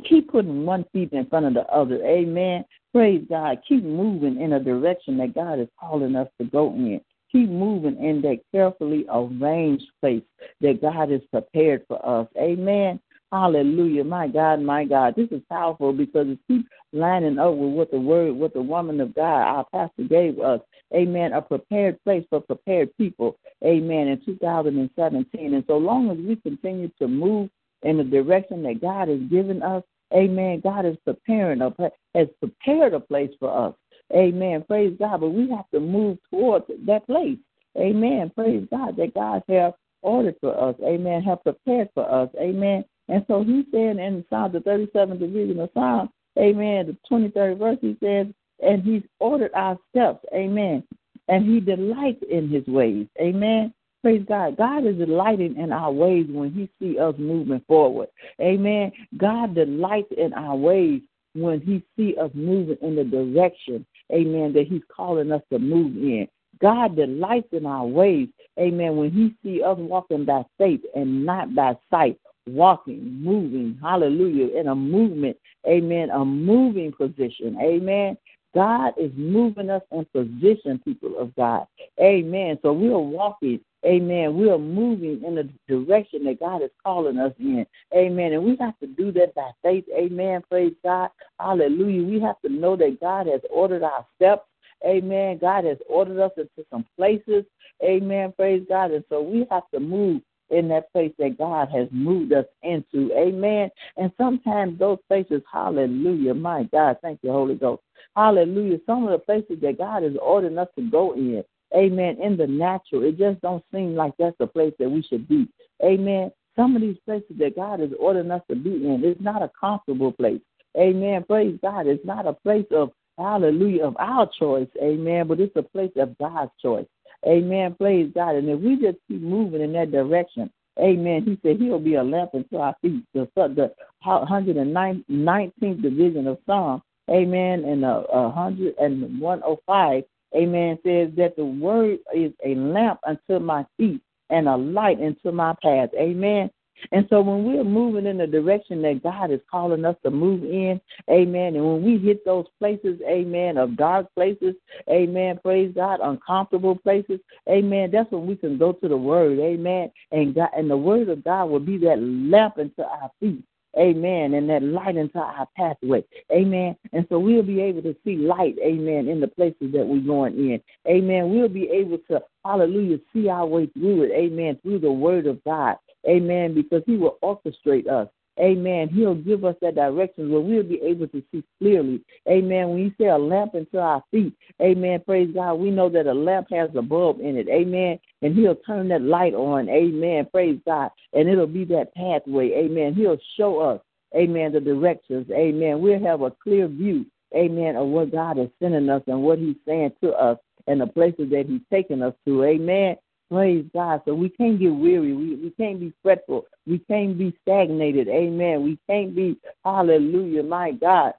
Keep 0.09 0.31
putting 0.31 0.67
one 0.67 0.85
feet 0.93 1.13
in 1.13 1.27
front 1.27 1.47
of 1.47 1.55
the 1.55 1.67
other. 1.73 2.05
Amen. 2.05 2.65
Praise 2.93 3.25
God. 3.29 3.59
Keep 3.69 3.85
moving 3.85 4.41
in 4.41 4.55
a 4.55 4.61
direction 4.61 5.17
that 5.19 5.35
God 5.35 5.61
is 5.61 5.69
calling 5.79 6.17
us 6.17 6.29
to 6.41 6.47
go 6.47 6.73
in 6.73 7.01
keep 7.35 7.51
moving 7.51 8.03
in 8.03 8.23
that 8.23 8.39
carefully 8.53 9.05
arranged 9.13 9.87
place 10.01 10.23
that 10.61 10.81
God 10.81 11.11
has 11.11 11.21
prepared 11.33 11.85
for 11.89 11.99
us. 12.07 12.29
Amen. 12.39 13.01
Hallelujah. 13.33 14.05
My 14.05 14.29
God, 14.29 14.61
my 14.61 14.85
God. 14.85 15.15
This 15.17 15.29
is 15.33 15.43
powerful 15.51 15.93
because 15.93 16.29
it 16.29 16.39
keeps 16.47 16.69
lining 16.93 17.41
up 17.41 17.55
with 17.55 17.73
what 17.73 17.91
the 17.91 17.99
word, 17.99 18.35
what 18.37 18.55
the 18.55 18.63
woman 18.63 19.01
of 19.01 19.13
God, 19.17 19.43
our 19.43 19.67
pastor 19.73 20.05
gave 20.05 20.39
us. 20.39 20.61
Amen. 20.95 21.33
A 21.33 21.43
prepared 21.43 22.03
place 22.05 22.25
for 22.31 22.41
prepared 22.41 22.97
people. 22.97 23.37
Amen. 23.65 24.07
In 24.07 24.25
2017. 24.25 25.55
And 25.55 25.65
so 25.67 25.77
long 25.77 26.11
as 26.11 26.19
we 26.19 26.37
continue 26.37 26.91
to 27.01 27.09
move 27.09 27.51
in 27.83 27.97
the 27.97 28.05
direction 28.05 28.63
that 28.63 28.81
God 28.81 29.09
has 29.09 29.21
given 29.29 29.61
us, 29.63 29.83
Amen. 30.15 30.61
God 30.63 30.87
is 30.87 30.97
preparing 31.05 31.61
a 31.61 31.75
has 32.15 32.29
prepared 32.39 32.95
a 32.95 33.01
place 33.01 33.31
for 33.41 33.69
us. 33.69 33.75
Amen. 34.13 34.65
Praise 34.67 34.97
God. 34.99 35.21
But 35.21 35.31
we 35.31 35.51
have 35.51 35.69
to 35.73 35.81
move 35.81 36.19
towards 36.31 36.67
that 36.87 37.07
place. 37.07 37.39
Amen. 37.79 38.31
Praise 38.35 38.67
God 38.71 38.97
that 38.97 39.15
God 39.15 39.43
has 39.49 39.73
ordered 40.03 40.37
for 40.41 40.69
us. 40.69 40.77
Amen. 40.85 41.23
Have 41.23 41.43
prepared 41.43 41.89
for 41.95 42.11
us. 42.11 42.29
Amen. 42.41 42.85
And 43.09 43.25
so 43.27 43.43
he 43.43 43.65
said 43.71 43.99
in 43.99 44.25
Psalm, 44.31 44.53
the 44.53 44.61
37th 44.61 45.19
division 45.19 45.61
of 45.61 45.71
Psalm, 45.75 46.09
Amen, 46.39 46.87
the 46.87 46.97
23rd 47.11 47.59
verse, 47.59 47.79
he 47.81 47.97
says, 48.03 48.27
and 48.61 48.83
he's 48.83 49.03
ordered 49.21 49.53
our 49.55 49.79
steps. 49.91 50.25
Amen. 50.35 50.83
And 51.29 51.47
he 51.47 51.61
delights 51.61 52.23
in 52.29 52.49
his 52.49 52.67
ways. 52.67 53.07
Amen. 53.21 53.73
Praise 54.03 54.25
God. 54.29 54.57
God 54.57 54.87
is 54.87 54.97
delighting 54.97 55.57
in 55.57 55.73
our 55.73 55.91
ways 55.91 56.27
when 56.29 56.53
he 56.53 56.69
see 56.79 56.99
us 56.99 57.15
moving 57.19 57.63
forward. 57.67 58.09
Amen. 58.41 58.93
God 59.17 59.55
delights 59.55 60.13
in 60.17 60.33
our 60.35 60.57
ways 60.57 61.01
when 61.35 61.61
he 61.61 61.83
see 61.97 62.17
us 62.21 62.31
moving 62.35 62.77
in 62.83 62.97
the 62.97 63.05
direction 63.05 63.87
amen, 64.13 64.53
that 64.55 64.67
he's 64.67 64.83
calling 64.95 65.33
us 65.33 65.43
to 65.53 65.59
move 65.59 65.97
in. 65.97 66.29
God 66.61 66.97
delights 66.97 67.49
in 67.53 67.67
our 67.67 67.87
ways, 67.87 68.29
amen, 68.59 68.97
when 68.97 69.11
he 69.11 69.35
see 69.43 69.63
us 69.63 69.77
walking 69.79 70.25
by 70.25 70.45
faith 70.59 70.81
and 70.95 71.25
not 71.27 71.55
by 71.55 71.77
sight, 71.91 72.19
walking, 72.47 73.23
moving, 73.23 73.79
hallelujah, 73.83 74.59
in 74.59 74.69
a 74.69 74.75
movement, 74.75 75.37
amen, 75.67 76.11
a 76.11 76.25
moving 76.25 76.93
position, 76.93 77.59
amen. 77.61 78.17
God 78.55 78.95
is 78.97 79.11
moving 79.17 79.69
us 79.69 79.83
in 79.91 80.05
position, 80.07 80.81
people 80.85 81.19
of 81.19 81.35
God. 81.35 81.67
Amen. 82.01 82.57
So 82.63 82.73
we 82.73 82.89
are 82.89 82.99
walking, 82.99 83.61
amen. 83.85 84.37
We 84.37 84.51
are 84.51 84.59
moving 84.59 85.23
in 85.25 85.35
the 85.35 85.49
direction 85.69 86.25
that 86.25 86.41
God 86.41 86.63
is 86.63 86.71
calling 86.83 87.19
us 87.19 87.33
in. 87.39 87.67
Amen. 87.95 88.33
And 88.33 88.45
we 88.45 88.57
have 88.61 88.79
to 88.81 88.87
do 88.87 89.13
that 89.13 89.35
by 89.35 89.51
faith. 89.63 89.85
Amen. 89.97 90.43
Praise 90.49 90.75
God. 90.83 91.11
Hallelujah. 91.39 92.05
We 92.05 92.21
have 92.21 92.41
to 92.43 92.49
know 92.49 92.77
that 92.77 92.99
God 93.01 93.27
has 93.27 93.41
ordered 93.51 93.83
our 93.83 94.07
steps. 94.17 94.47
Amen. 94.87 95.39
God 95.39 95.65
has 95.65 95.79
ordered 95.89 96.21
us 96.21 96.33
into 96.37 96.67
some 96.71 96.85
places. 96.97 97.45
Amen. 97.83 98.33
Praise 98.37 98.65
God. 98.69 98.91
And 98.91 99.05
so 99.09 99.23
we 99.23 99.47
have 99.51 99.65
to 99.73 99.81
move 99.81 100.21
in 100.51 100.69
that 100.69 100.93
place 100.93 101.13
that 101.19 101.39
God 101.39 101.69
has 101.71 101.89
moved 101.91 102.33
us 102.33 102.47
into. 102.63 103.11
Amen. 103.17 103.71
And 103.97 104.13
sometimes 104.19 104.79
those 104.79 104.99
places, 105.09 105.43
hallelujah, 105.51 106.35
my 106.35 106.65
God, 106.65 106.99
thank 107.03 107.21
you, 107.23 107.31
Holy 107.31 107.55
Ghost. 107.55 107.83
Hallelujah. 108.15 108.79
Some 108.87 109.05
of 109.05 109.11
the 109.11 109.19
places 109.19 109.61
that 109.63 109.79
God 109.79 110.05
is 110.05 110.17
ordering 110.21 110.59
us 110.59 110.69
to 110.77 110.91
go 110.91 111.15
in, 111.15 111.43
amen, 111.75 112.19
in 112.23 112.37
the 112.37 112.47
natural, 112.47 113.05
it 113.05 113.19
just 113.19 113.41
don't 113.41 113.65
seem 113.73 113.95
like 113.95 114.15
that's 114.19 114.37
the 114.39 114.47
place 114.47 114.73
that 114.79 114.91
we 114.91 115.03
should 115.03 115.29
be. 115.29 115.49
Amen. 115.83 116.31
Some 116.57 116.77
of 116.77 116.83
these 116.83 116.97
places 117.05 117.37
that 117.39 117.57
God 117.57 117.81
is 117.81 117.91
ordering 117.99 118.31
us 118.31 118.43
to 118.49 118.57
be 118.57 118.71
in, 118.71 119.03
it's 119.05 119.21
not 119.21 119.43
a 119.43 119.51
comfortable 119.59 120.13
place. 120.13 120.41
Amen. 120.77 121.25
Praise 121.25 121.59
God. 121.63 121.87
It's 121.87 122.05
not 122.05 122.27
a 122.27 122.33
place 122.33 122.67
of 122.71 122.91
hallelujah 123.19 123.85
of 123.85 123.97
our 123.99 124.29
choice. 124.39 124.69
Amen. 124.83 125.27
But 125.27 125.41
it's 125.41 125.57
a 125.57 125.63
place 125.63 125.93
of 125.97 126.17
God's 126.19 126.53
choice. 126.61 126.87
Amen. 127.27 127.75
Praise 127.75 128.11
God. 128.15 128.37
And 128.37 128.49
if 128.49 128.61
we 128.61 128.77
just 128.77 128.99
keep 129.09 129.21
moving 129.21 129.63
in 129.63 129.73
that 129.73 129.91
direction, 129.91 130.51
Amen. 130.81 131.23
He 131.25 131.39
said 131.43 131.61
he'll 131.61 131.79
be 131.79 131.95
a 131.95 132.03
lamp 132.03 132.35
unto 132.35 132.57
our 132.57 132.75
feet. 132.83 133.05
The, 133.15 133.29
the 133.37 133.73
119th 134.05 135.83
division 135.83 136.27
of 136.27 136.39
Psalm, 136.47 136.83
Amen, 137.11 137.65
and 137.65 137.85
uh, 137.85 138.03
105, 138.09 140.05
Amen, 140.35 140.79
says 140.85 141.11
that 141.17 141.35
the 141.37 141.45
word 141.45 141.99
is 142.15 142.33
a 142.45 142.55
lamp 142.55 143.01
unto 143.07 143.39
my 143.39 143.65
feet 143.77 144.01
and 144.31 144.49
a 144.49 144.57
light 144.57 144.99
unto 145.01 145.31
my 145.31 145.55
path. 145.63 145.91
Amen. 145.99 146.51
And 146.93 147.07
so 147.09 147.21
when 147.21 147.45
we're 147.45 147.65
moving 147.65 148.07
in 148.07 148.19
the 148.19 148.27
direction 148.27 148.83
that 148.83 149.03
God 149.03 149.31
is 149.31 149.41
calling 149.51 149.85
us 149.85 149.97
to 150.03 150.11
move 150.11 150.43
in, 150.45 150.81
amen, 151.11 151.55
and 151.55 151.65
when 151.65 151.83
we 151.83 151.99
hit 151.99 152.25
those 152.25 152.47
places, 152.59 153.01
amen, 153.09 153.57
of 153.57 153.77
dark 153.77 154.13
places, 154.15 154.55
amen, 154.91 155.39
praise 155.43 155.73
God, 155.75 156.01
uncomfortable 156.03 156.77
places, 156.77 157.21
amen, 157.49 157.91
that's 157.93 158.11
when 158.11 158.27
we 158.27 158.37
can 158.37 158.59
go 158.59 158.73
to 158.73 158.89
the 158.89 158.97
word, 158.97 159.39
amen, 159.39 159.91
and 160.13 160.35
God 160.35 160.51
and 160.57 160.69
the 160.69 160.77
word 160.77 161.09
of 161.09 161.25
God 161.25 161.47
will 161.47 161.61
be 161.61 161.79
that 161.79 162.01
lamp 162.01 162.59
unto 162.59 162.83
our 162.83 163.11
feet. 163.21 163.45
Amen. 163.79 164.35
And 164.35 164.49
that 164.51 164.63
light 164.63 164.97
into 164.97 165.19
our 165.19 165.49
pathway. 165.57 166.05
Amen. 166.33 166.77
And 166.93 167.07
so 167.09 167.19
we'll 167.19 167.43
be 167.43 167.61
able 167.61 167.83
to 167.83 167.97
see 168.05 168.17
light, 168.17 168.57
amen, 168.65 169.09
in 169.09 169.21
the 169.21 169.29
places 169.29 169.73
that 169.73 169.87
we're 169.87 170.01
going 170.01 170.37
in. 170.37 170.61
Amen. 170.87 171.31
We'll 171.31 171.49
be 171.49 171.69
able 171.71 171.99
to, 172.11 172.23
hallelujah, 172.45 172.99
see 173.13 173.29
our 173.29 173.47
way 173.47 173.67
through 173.67 174.05
it. 174.05 174.13
Amen. 174.13 174.59
Through 174.63 174.81
the 174.81 174.93
word 174.93 175.27
of 175.27 175.43
God. 175.45 175.77
Amen. 176.09 176.55
Because 176.55 176.83
He 176.87 176.97
will 176.97 177.19
orchestrate 177.23 177.89
us. 177.89 178.09
Amen. 178.41 178.89
He'll 178.89 179.15
give 179.15 179.45
us 179.45 179.55
that 179.63 179.77
direction 179.77 180.31
where 180.31 180.41
we'll 180.41 180.65
be 180.65 180.81
able 180.83 181.07
to 181.09 181.23
see 181.31 181.45
clearly. 181.59 182.01
Amen. 182.29 182.71
When 182.71 182.79
you 182.79 182.93
say 182.99 183.07
a 183.07 183.19
lamp 183.19 183.55
into 183.55 183.79
our 183.79 184.03
feet, 184.11 184.35
amen. 184.61 185.03
Praise 185.07 185.31
God. 185.33 185.55
We 185.55 185.71
know 185.71 185.89
that 185.91 186.07
a 186.07 186.15
lamp 186.15 186.49
has 186.51 186.71
a 186.75 186.83
bulb 186.83 187.21
in 187.21 187.37
it. 187.37 187.49
Amen. 187.49 187.99
And 188.23 188.35
he'll 188.37 188.57
turn 188.57 188.89
that 188.89 189.03
light 189.03 189.35
on. 189.35 189.69
Amen. 189.69 190.27
Praise 190.33 190.59
God. 190.67 190.91
And 191.13 191.29
it'll 191.29 191.47
be 191.47 191.65
that 191.67 191.95
pathway. 191.95 192.51
Amen. 192.53 192.95
He'll 192.95 193.19
show 193.37 193.61
us. 193.61 193.81
Amen. 194.17 194.53
The 194.53 194.61
directions. 194.61 195.31
Amen. 195.31 195.81
We'll 195.81 196.03
have 196.03 196.23
a 196.23 196.31
clear 196.31 196.67
view. 196.67 197.07
Amen. 197.37 197.77
Of 197.77 197.87
what 197.89 198.11
God 198.11 198.39
is 198.39 198.49
sending 198.61 198.89
us 198.89 199.03
and 199.07 199.23
what 199.23 199.39
He's 199.39 199.57
saying 199.67 199.93
to 200.03 200.13
us 200.13 200.39
and 200.67 200.81
the 200.81 200.87
places 200.87 201.31
that 201.31 201.47
He's 201.49 201.61
taking 201.71 202.03
us 202.03 202.15
to. 202.27 202.43
Amen. 202.45 202.97
Praise 203.35 203.65
God. 203.75 204.01
So 204.05 204.15
we 204.15 204.29
can't 204.29 204.61
get 204.61 204.73
weary. 204.73 205.13
We, 205.13 205.35
we 205.35 205.51
can't 205.51 205.81
be 205.81 205.93
fretful. 206.05 206.47
We 206.69 206.79
can't 206.79 207.19
be 207.19 207.37
stagnated. 207.43 208.07
Amen. 208.07 208.63
We 208.63 208.79
can't 208.89 209.13
be, 209.13 209.37
hallelujah, 209.65 210.45
my 210.45 210.71
God, 210.71 211.15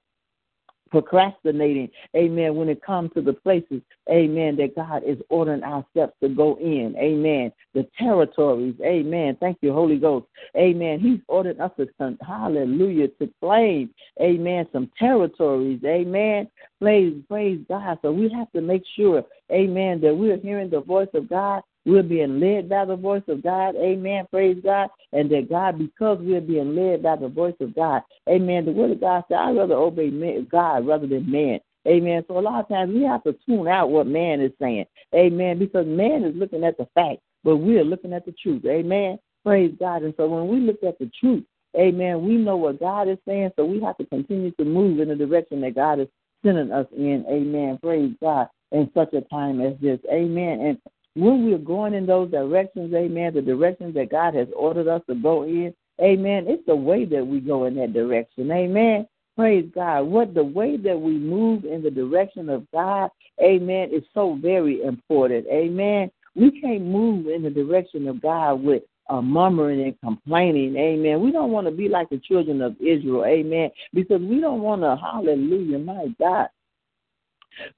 procrastinating, 0.90 1.90
amen, 2.16 2.54
when 2.54 2.70
it 2.70 2.82
comes 2.82 3.10
to 3.12 3.20
the 3.20 3.34
places, 3.34 3.82
amen, 4.10 4.56
that 4.56 4.74
God 4.74 5.02
is 5.04 5.18
ordering 5.28 5.62
our 5.62 5.84
steps 5.90 6.14
to 6.22 6.30
go 6.30 6.56
in, 6.58 6.94
amen, 6.96 7.52
the 7.74 7.86
territories, 7.98 8.76
amen. 8.82 9.36
Thank 9.38 9.58
you, 9.60 9.74
Holy 9.74 9.98
Ghost, 9.98 10.26
amen. 10.56 11.00
He's 11.00 11.20
ordered 11.28 11.60
us 11.60 11.72
to, 11.76 12.16
hallelujah, 12.26 13.08
to 13.08 13.30
claim, 13.40 13.90
amen, 14.22 14.68
some 14.72 14.90
territories, 14.98 15.80
amen. 15.84 16.48
Praise, 16.80 17.20
praise 17.28 17.60
God. 17.68 17.98
So 18.00 18.10
we 18.10 18.30
have 18.30 18.50
to 18.52 18.62
make 18.62 18.84
sure, 18.96 19.22
amen, 19.52 20.00
that 20.00 20.16
we're 20.16 20.38
hearing 20.38 20.70
the 20.70 20.80
voice 20.80 21.10
of 21.12 21.28
God 21.28 21.62
we're 21.86 22.02
being 22.02 22.40
led 22.40 22.68
by 22.68 22.84
the 22.84 22.96
voice 22.96 23.22
of 23.28 23.42
God. 23.42 23.76
Amen. 23.76 24.26
Praise 24.30 24.58
God. 24.62 24.88
And 25.12 25.30
that 25.30 25.48
God, 25.48 25.78
because 25.78 26.18
we're 26.20 26.40
being 26.40 26.74
led 26.74 27.02
by 27.02 27.16
the 27.16 27.28
voice 27.28 27.54
of 27.60 27.74
God, 27.74 28.02
amen. 28.28 28.66
The 28.66 28.72
word 28.72 28.90
of 28.90 29.00
God 29.00 29.24
said, 29.28 29.38
I'd 29.38 29.56
rather 29.56 29.74
obey 29.74 30.10
God 30.50 30.86
rather 30.86 31.06
than 31.06 31.30
man. 31.30 31.60
Amen. 31.86 32.24
So 32.26 32.38
a 32.38 32.40
lot 32.40 32.60
of 32.60 32.68
times 32.68 32.92
we 32.92 33.04
have 33.04 33.22
to 33.22 33.36
tune 33.46 33.68
out 33.68 33.90
what 33.90 34.08
man 34.08 34.40
is 34.40 34.50
saying. 34.60 34.86
Amen. 35.14 35.58
Because 35.60 35.86
man 35.86 36.24
is 36.24 36.34
looking 36.34 36.64
at 36.64 36.76
the 36.76 36.88
fact, 36.94 37.20
but 37.44 37.58
we're 37.58 37.84
looking 37.84 38.12
at 38.12 38.26
the 38.26 38.32
truth. 38.32 38.64
Amen. 38.66 39.18
Praise 39.44 39.72
God. 39.78 40.02
And 40.02 40.12
so 40.16 40.26
when 40.26 40.48
we 40.48 40.58
look 40.58 40.82
at 40.82 40.98
the 40.98 41.08
truth, 41.20 41.44
amen, 41.78 42.26
we 42.26 42.34
know 42.34 42.56
what 42.56 42.80
God 42.80 43.08
is 43.08 43.18
saying, 43.28 43.50
so 43.54 43.64
we 43.64 43.80
have 43.80 43.96
to 43.98 44.04
continue 44.06 44.50
to 44.52 44.64
move 44.64 44.98
in 44.98 45.08
the 45.08 45.14
direction 45.14 45.60
that 45.60 45.76
God 45.76 46.00
is 46.00 46.08
sending 46.44 46.72
us 46.72 46.86
in. 46.96 47.24
Amen. 47.30 47.78
Praise 47.80 48.12
God. 48.20 48.48
In 48.72 48.90
such 48.92 49.12
a 49.14 49.20
time 49.20 49.60
as 49.60 49.74
this. 49.80 50.00
Amen. 50.12 50.60
And 50.60 50.78
when 51.16 51.46
we're 51.46 51.58
going 51.58 51.94
in 51.94 52.06
those 52.06 52.30
directions, 52.30 52.92
amen, 52.94 53.34
the 53.34 53.42
directions 53.42 53.94
that 53.94 54.10
God 54.10 54.34
has 54.34 54.48
ordered 54.54 54.86
us 54.86 55.02
to 55.08 55.14
go 55.14 55.44
in, 55.44 55.74
amen, 56.00 56.44
it's 56.46 56.64
the 56.66 56.76
way 56.76 57.04
that 57.06 57.26
we 57.26 57.40
go 57.40 57.64
in 57.64 57.74
that 57.76 57.94
direction, 57.94 58.50
amen. 58.50 59.08
Praise 59.34 59.68
God. 59.74 60.02
What 60.02 60.34
the 60.34 60.44
way 60.44 60.76
that 60.76 60.98
we 60.98 61.12
move 61.12 61.64
in 61.64 61.82
the 61.82 61.90
direction 61.90 62.48
of 62.48 62.70
God, 62.70 63.10
amen, 63.42 63.90
is 63.92 64.02
so 64.14 64.38
very 64.40 64.82
important, 64.82 65.46
amen. 65.48 66.10
We 66.34 66.60
can't 66.60 66.84
move 66.84 67.28
in 67.28 67.42
the 67.42 67.50
direction 67.50 68.06
of 68.08 68.20
God 68.20 68.62
with 68.62 68.82
uh, 69.08 69.22
murmuring 69.22 69.82
and 69.82 70.00
complaining. 70.00 70.76
Amen. 70.76 71.22
We 71.22 71.32
don't 71.32 71.52
want 71.52 71.66
to 71.66 71.70
be 71.70 71.88
like 71.88 72.10
the 72.10 72.18
children 72.18 72.60
of 72.60 72.76
Israel. 72.80 73.24
Amen. 73.24 73.70
Because 73.94 74.20
we 74.20 74.40
don't 74.40 74.60
want 74.60 74.82
to, 74.82 74.96
hallelujah, 74.96 75.78
my 75.78 76.08
God, 76.18 76.48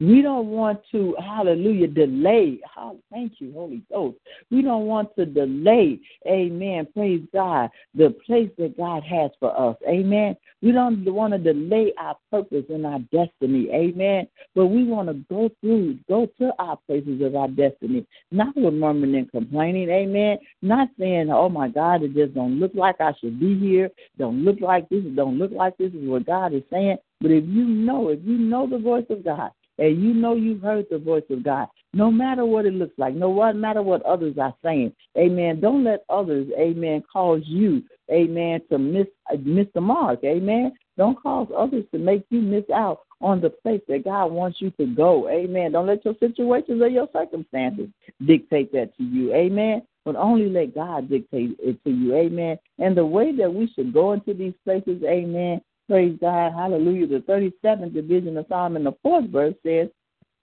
we 0.01 0.23
don't 0.23 0.49
want 0.49 0.81
to, 0.93 1.17
hallelujah, 1.19 1.89
delay. 1.89 2.61
Oh, 2.77 2.99
thank 3.11 3.35
you, 3.39 3.53
Holy 3.53 3.83
Ghost. 3.91 4.17
We 4.51 4.63
don't 4.63 4.87
want 4.87 5.15
to 5.17 5.27
delay, 5.27 6.01
amen, 6.27 6.89
praise 6.95 7.23
God, 7.33 7.71
the 7.95 8.11
place 8.27 8.51
that 8.59 8.77
God 8.77 9.03
has 9.05 9.31
for 9.41 9.59
us. 9.59 9.77
Amen. 9.89 10.37
We 10.61 10.73
don't 10.73 11.05
want 11.05 11.33
to 11.35 11.39
delay 11.39 11.93
our 11.99 12.17
purpose 12.31 12.65
and 12.69 12.85
our 12.85 12.99
destiny. 13.13 13.69
Amen. 13.73 14.27
But 14.55 14.67
we 14.67 14.85
want 14.85 15.09
to 15.09 15.15
go 15.33 15.51
through, 15.61 15.99
go 16.09 16.27
to 16.39 16.53
our 16.59 16.77
places 16.87 17.23
of 17.23 17.37
our 17.37 17.49
destiny, 17.49 18.07
not 18.33 18.57
with 18.57 18.75
murmuring 18.75 19.15
and 19.15 19.31
complaining. 19.31 19.89
Amen. 19.89 20.39
Not 20.63 20.89
saying, 20.99 21.31
oh 21.31 21.49
my 21.49 21.69
God, 21.69 22.03
it 22.03 22.15
just 22.15 22.35
don't 22.35 22.59
look 22.59 22.73
like 22.75 23.01
I 23.01 23.13
should 23.21 23.39
be 23.39 23.57
here. 23.59 23.91
Don't 24.19 24.45
look 24.45 24.61
like 24.61 24.89
this. 24.89 25.05
Don't 25.15 25.39
look 25.39 25.53
like 25.53 25.77
this 25.79 25.93
is 25.93 26.09
what 26.09 26.27
God 26.27 26.53
is 26.53 26.63
saying. 26.73 26.97
But 27.21 27.31
if 27.31 27.45
you 27.47 27.65
know, 27.65 28.09
if 28.09 28.21
you 28.25 28.39
know 28.39 28.69
the 28.69 28.79
voice 28.79 29.07
of 29.11 29.25
God, 29.25 29.51
and 29.79 30.03
you 30.03 30.13
know 30.15 30.35
you've 30.35 30.63
heard 30.63 30.87
the 30.91 30.99
voice 30.99 31.25
of 31.31 31.45
God, 31.45 31.69
no 31.95 32.11
matter 32.11 32.45
what 32.45 32.67
it 32.67 32.75
looks 32.75 32.99
like, 32.99 33.15
no 33.15 33.53
matter 33.53 33.83
what 33.83 34.03
others 34.03 34.37
are 34.39 34.55
saying, 34.63 34.93
amen. 35.17 35.61
Don't 35.61 35.85
let 35.85 36.05
others, 36.09 36.49
amen, 36.59 37.03
cause 37.11 37.43
you, 37.47 37.83
amen, 38.11 38.61
to 38.71 38.79
miss 38.79 39.07
miss 39.43 39.67
the 39.75 39.81
mark, 39.81 40.21
amen. 40.25 40.73
Don't 40.97 41.21
cause 41.21 41.49
others 41.57 41.85
to 41.93 41.99
make 41.99 42.25
you 42.31 42.41
miss 42.41 42.65
out 42.75 43.01
on 43.21 43.41
the 43.41 43.51
place 43.51 43.81
that 43.89 44.05
God 44.05 44.27
wants 44.27 44.61
you 44.61 44.71
to 44.73 44.87
go, 44.87 45.29
amen. 45.29 45.73
Don't 45.73 45.87
let 45.87 46.05
your 46.05 46.15
situations 46.21 46.83
or 46.83 46.89
your 46.89 47.09
circumstances 47.13 47.89
dictate 48.27 48.73
that 48.73 48.97
to 48.97 49.05
you, 49.05 49.33
amen. 49.33 49.83
But 50.05 50.17
only 50.17 50.49
let 50.49 50.75
God 50.75 51.11
dictate 51.11 51.57
it 51.59 51.83
to 51.85 51.91
you, 51.91 52.15
amen. 52.15 52.59
And 52.79 52.97
the 52.97 53.05
way 53.05 53.35
that 53.37 53.53
we 53.53 53.71
should 53.75 53.93
go 53.93 54.13
into 54.13 54.35
these 54.35 54.55
places, 54.65 55.03
amen, 55.05 55.61
Praise 55.89 56.19
God. 56.21 56.53
Hallelujah. 56.53 57.07
The 57.07 57.21
37th 57.21 57.95
division 57.95 58.37
of 58.37 58.47
Psalm 58.49 58.77
in 58.77 58.85
the 58.85 58.93
fourth 59.03 59.29
verse 59.31 59.55
says, 59.65 59.89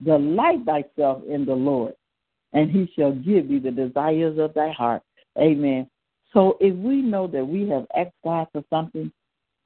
Delight 0.04 0.66
thyself 0.66 1.22
in 1.30 1.46
the 1.46 1.54
Lord, 1.54 1.94
and 2.54 2.70
he 2.70 2.92
shall 2.96 3.12
give 3.12 3.48
thee 3.48 3.60
the 3.60 3.72
desires 3.72 4.38
of 4.40 4.54
thy 4.54 4.72
heart. 4.72 5.04
Amen. 5.38 5.90
So 6.34 6.58
if 6.60 6.76
we 6.76 7.02
know 7.02 7.28
that 7.28 7.46
we 7.46 7.70
have 7.70 7.86
asked 7.96 8.16
God 8.24 8.48
for 8.52 8.64
something, 8.70 9.12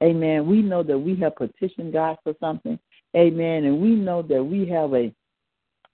amen, 0.02 0.46
we 0.46 0.62
know 0.62 0.82
that 0.82 0.98
we 0.98 1.16
have 1.16 1.34
petitioned 1.34 1.92
God 1.92 2.18
for 2.22 2.34
something, 2.38 2.78
amen, 3.16 3.64
and 3.64 3.80
we 3.80 3.90
know 3.90 4.22
that 4.22 4.42
we 4.44 4.66
have 4.66 4.94
a 4.94 5.12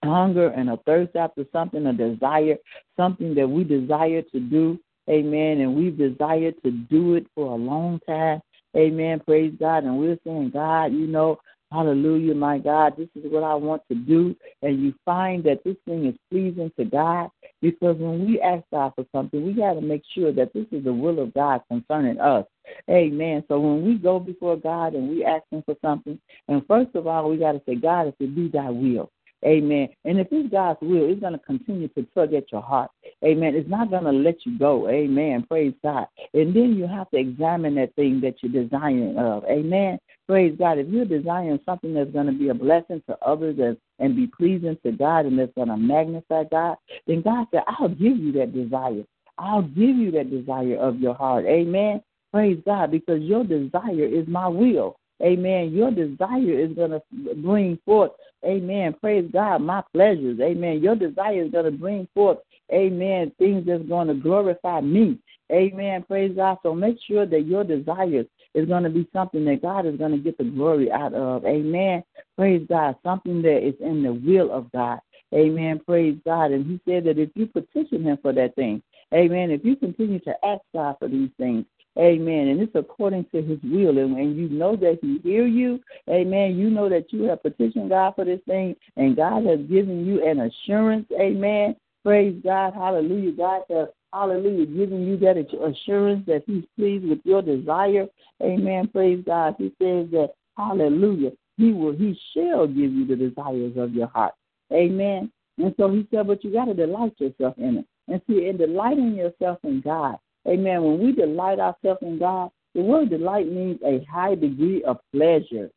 hunger 0.04 0.48
and 0.48 0.68
a 0.68 0.76
thirst 0.84 1.16
after 1.16 1.46
something, 1.52 1.86
a 1.86 1.92
desire, 1.92 2.56
something 2.96 3.34
that 3.36 3.48
we 3.48 3.64
desire 3.64 4.22
to 4.22 4.40
do, 4.40 4.78
amen, 5.08 5.60
and 5.60 5.74
we've 5.74 5.96
desired 5.96 6.54
to 6.62 6.70
do 6.70 7.14
it 7.14 7.26
for 7.34 7.52
a 7.52 7.56
long 7.56 8.00
time, 8.06 8.42
Amen. 8.76 9.20
Praise 9.20 9.54
God. 9.58 9.84
And 9.84 9.98
we're 9.98 10.18
saying, 10.24 10.50
God, 10.52 10.92
you 10.92 11.06
know, 11.06 11.38
hallelujah, 11.72 12.34
my 12.34 12.58
God, 12.58 12.94
this 12.96 13.08
is 13.14 13.30
what 13.30 13.42
I 13.42 13.54
want 13.54 13.82
to 13.88 13.94
do. 13.94 14.36
And 14.62 14.82
you 14.82 14.94
find 15.04 15.42
that 15.44 15.64
this 15.64 15.76
thing 15.86 16.06
is 16.06 16.14
pleasing 16.30 16.70
to 16.78 16.84
God 16.84 17.30
because 17.62 17.96
when 17.96 18.26
we 18.26 18.40
ask 18.40 18.64
God 18.72 18.92
for 18.94 19.06
something, 19.12 19.44
we 19.44 19.54
got 19.54 19.74
to 19.74 19.80
make 19.80 20.02
sure 20.14 20.32
that 20.32 20.52
this 20.52 20.66
is 20.72 20.84
the 20.84 20.92
will 20.92 21.20
of 21.20 21.34
God 21.34 21.62
concerning 21.70 22.20
us. 22.20 22.44
Amen. 22.90 23.44
So 23.48 23.60
when 23.60 23.84
we 23.84 23.94
go 23.94 24.18
before 24.18 24.56
God 24.56 24.94
and 24.94 25.08
we 25.08 25.24
ask 25.24 25.44
Him 25.50 25.62
for 25.64 25.76
something, 25.82 26.18
and 26.48 26.66
first 26.66 26.94
of 26.94 27.06
all, 27.06 27.30
we 27.30 27.36
got 27.38 27.52
to 27.52 27.62
say, 27.66 27.76
God, 27.76 28.08
if 28.08 28.14
it 28.20 28.34
be 28.34 28.48
thy 28.48 28.70
will, 28.70 29.10
Amen. 29.44 29.88
And 30.04 30.18
if 30.18 30.28
it's 30.30 30.50
God's 30.50 30.80
will, 30.80 31.10
it's 31.10 31.20
going 31.20 31.34
to 31.34 31.38
continue 31.38 31.88
to 31.88 32.02
tug 32.14 32.34
at 32.34 32.50
your 32.50 32.62
heart. 32.62 32.90
Amen. 33.24 33.54
It's 33.54 33.68
not 33.68 33.90
going 33.90 34.04
to 34.04 34.12
let 34.12 34.44
you 34.44 34.58
go. 34.58 34.88
Amen. 34.88 35.44
Praise 35.48 35.74
God. 35.82 36.06
And 36.34 36.54
then 36.54 36.74
you 36.74 36.86
have 36.86 37.10
to 37.10 37.16
examine 37.16 37.74
that 37.76 37.94
thing 37.94 38.20
that 38.20 38.36
you're 38.42 38.64
desiring 38.64 39.16
of. 39.18 39.44
Amen. 39.44 39.98
Praise 40.26 40.54
God. 40.58 40.78
If 40.78 40.88
you're 40.88 41.04
desiring 41.04 41.58
something 41.64 41.94
that's 41.94 42.10
going 42.10 42.26
to 42.26 42.32
be 42.32 42.48
a 42.48 42.54
blessing 42.54 43.02
to 43.08 43.16
others 43.24 43.56
and, 43.58 43.76
and 43.98 44.14
be 44.14 44.26
pleasing 44.26 44.76
to 44.84 44.92
God 44.92 45.26
and 45.26 45.38
that's 45.38 45.54
going 45.54 45.68
to 45.68 45.76
magnify 45.76 46.44
God, 46.44 46.76
then 47.06 47.22
God 47.22 47.46
said, 47.50 47.62
I'll 47.66 47.88
give 47.88 48.18
you 48.18 48.32
that 48.32 48.52
desire. 48.52 49.04
I'll 49.38 49.62
give 49.62 49.96
you 49.96 50.10
that 50.12 50.30
desire 50.30 50.76
of 50.76 50.98
your 51.00 51.14
heart. 51.14 51.44
Amen. 51.46 52.02
Praise 52.32 52.60
God, 52.66 52.90
because 52.90 53.22
your 53.22 53.44
desire 53.44 54.04
is 54.04 54.26
my 54.28 54.48
will. 54.48 54.96
Amen. 55.22 55.72
Your 55.72 55.90
desire 55.90 56.58
is 56.58 56.72
going 56.74 56.90
to 56.90 57.00
bring 57.36 57.78
forth, 57.86 58.12
amen. 58.44 58.94
Praise 59.00 59.28
God, 59.32 59.62
my 59.62 59.82
pleasures. 59.94 60.38
Amen. 60.40 60.82
Your 60.82 60.94
desire 60.94 61.44
is 61.44 61.50
going 61.50 61.64
to 61.64 61.70
bring 61.70 62.06
forth, 62.14 62.38
amen, 62.72 63.32
things 63.38 63.66
that's 63.66 63.84
going 63.84 64.08
to 64.08 64.14
glorify 64.14 64.80
me. 64.80 65.18
Amen. 65.52 66.02
Praise 66.02 66.34
God. 66.34 66.58
So 66.62 66.74
make 66.74 66.98
sure 67.06 67.24
that 67.24 67.42
your 67.42 67.62
desires 67.62 68.26
is 68.54 68.66
going 68.66 68.82
to 68.82 68.90
be 68.90 69.08
something 69.12 69.44
that 69.44 69.62
God 69.62 69.86
is 69.86 69.96
going 69.96 70.12
to 70.12 70.18
get 70.18 70.38
the 70.38 70.44
glory 70.44 70.90
out 70.90 71.14
of. 71.14 71.44
Amen. 71.44 72.02
Praise 72.36 72.66
God. 72.68 72.96
Something 73.04 73.42
that 73.42 73.66
is 73.66 73.74
in 73.80 74.02
the 74.02 74.12
will 74.12 74.50
of 74.50 74.70
God. 74.72 74.98
Amen. 75.34 75.80
Praise 75.86 76.18
God. 76.24 76.50
And 76.50 76.66
he 76.66 76.80
said 76.88 77.04
that 77.04 77.18
if 77.18 77.30
you 77.34 77.46
petition 77.46 78.02
him 78.02 78.18
for 78.22 78.32
that 78.32 78.54
thing, 78.56 78.82
amen, 79.14 79.50
if 79.50 79.64
you 79.64 79.76
continue 79.76 80.18
to 80.20 80.34
ask 80.44 80.62
God 80.74 80.96
for 80.98 81.08
these 81.08 81.30
things, 81.38 81.64
Amen. 81.98 82.48
And 82.48 82.60
it's 82.60 82.74
according 82.74 83.24
to 83.32 83.42
his 83.42 83.58
will. 83.62 83.96
And 83.96 84.14
when 84.14 84.36
you 84.36 84.50
know 84.50 84.76
that 84.76 84.98
he 85.00 85.18
hear 85.22 85.46
you, 85.46 85.80
amen, 86.10 86.58
you 86.58 86.68
know 86.68 86.90
that 86.90 87.10
you 87.10 87.22
have 87.24 87.42
petitioned 87.42 87.88
God 87.88 88.14
for 88.16 88.24
this 88.24 88.40
thing 88.46 88.76
and 88.96 89.16
God 89.16 89.46
has 89.46 89.60
given 89.60 90.04
you 90.04 90.22
an 90.22 90.40
assurance, 90.40 91.06
amen. 91.18 91.74
Praise 92.06 92.40
God. 92.44 92.72
Hallelujah. 92.72 93.32
God 93.32 93.62
has, 93.68 93.88
hallelujah, 94.12 94.66
giving 94.66 95.04
you 95.04 95.16
that 95.16 95.36
assurance 95.36 96.24
that 96.28 96.44
he's 96.46 96.62
pleased 96.78 97.04
with 97.04 97.18
your 97.24 97.42
desire. 97.42 98.06
Amen. 98.40 98.86
Praise 98.86 99.24
God. 99.26 99.56
He 99.58 99.72
says 99.82 100.08
that, 100.12 100.34
hallelujah, 100.56 101.32
he 101.56 101.72
will, 101.72 101.90
he 101.90 102.16
shall 102.32 102.68
give 102.68 102.92
you 102.92 103.08
the 103.08 103.16
desires 103.16 103.72
of 103.76 103.92
your 103.92 104.06
heart. 104.06 104.34
Amen. 104.72 105.32
And 105.58 105.74
so 105.76 105.90
he 105.90 106.06
said, 106.12 106.28
but 106.28 106.44
you 106.44 106.52
got 106.52 106.66
to 106.66 106.74
delight 106.74 107.14
yourself 107.18 107.54
in 107.58 107.78
it. 107.78 107.86
And 108.06 108.22
see, 108.30 108.46
in 108.46 108.56
delighting 108.56 109.16
yourself 109.16 109.58
in 109.64 109.80
God, 109.80 110.16
Amen. 110.46 110.84
When 110.84 111.00
we 111.00 111.10
delight 111.10 111.58
ourselves 111.58 112.02
in 112.02 112.20
God, 112.20 112.50
the 112.76 112.82
word 112.82 113.10
delight 113.10 113.50
means 113.50 113.80
a 113.84 114.06
high 114.08 114.36
degree 114.36 114.84
of 114.84 114.98
pleasure 115.12 115.70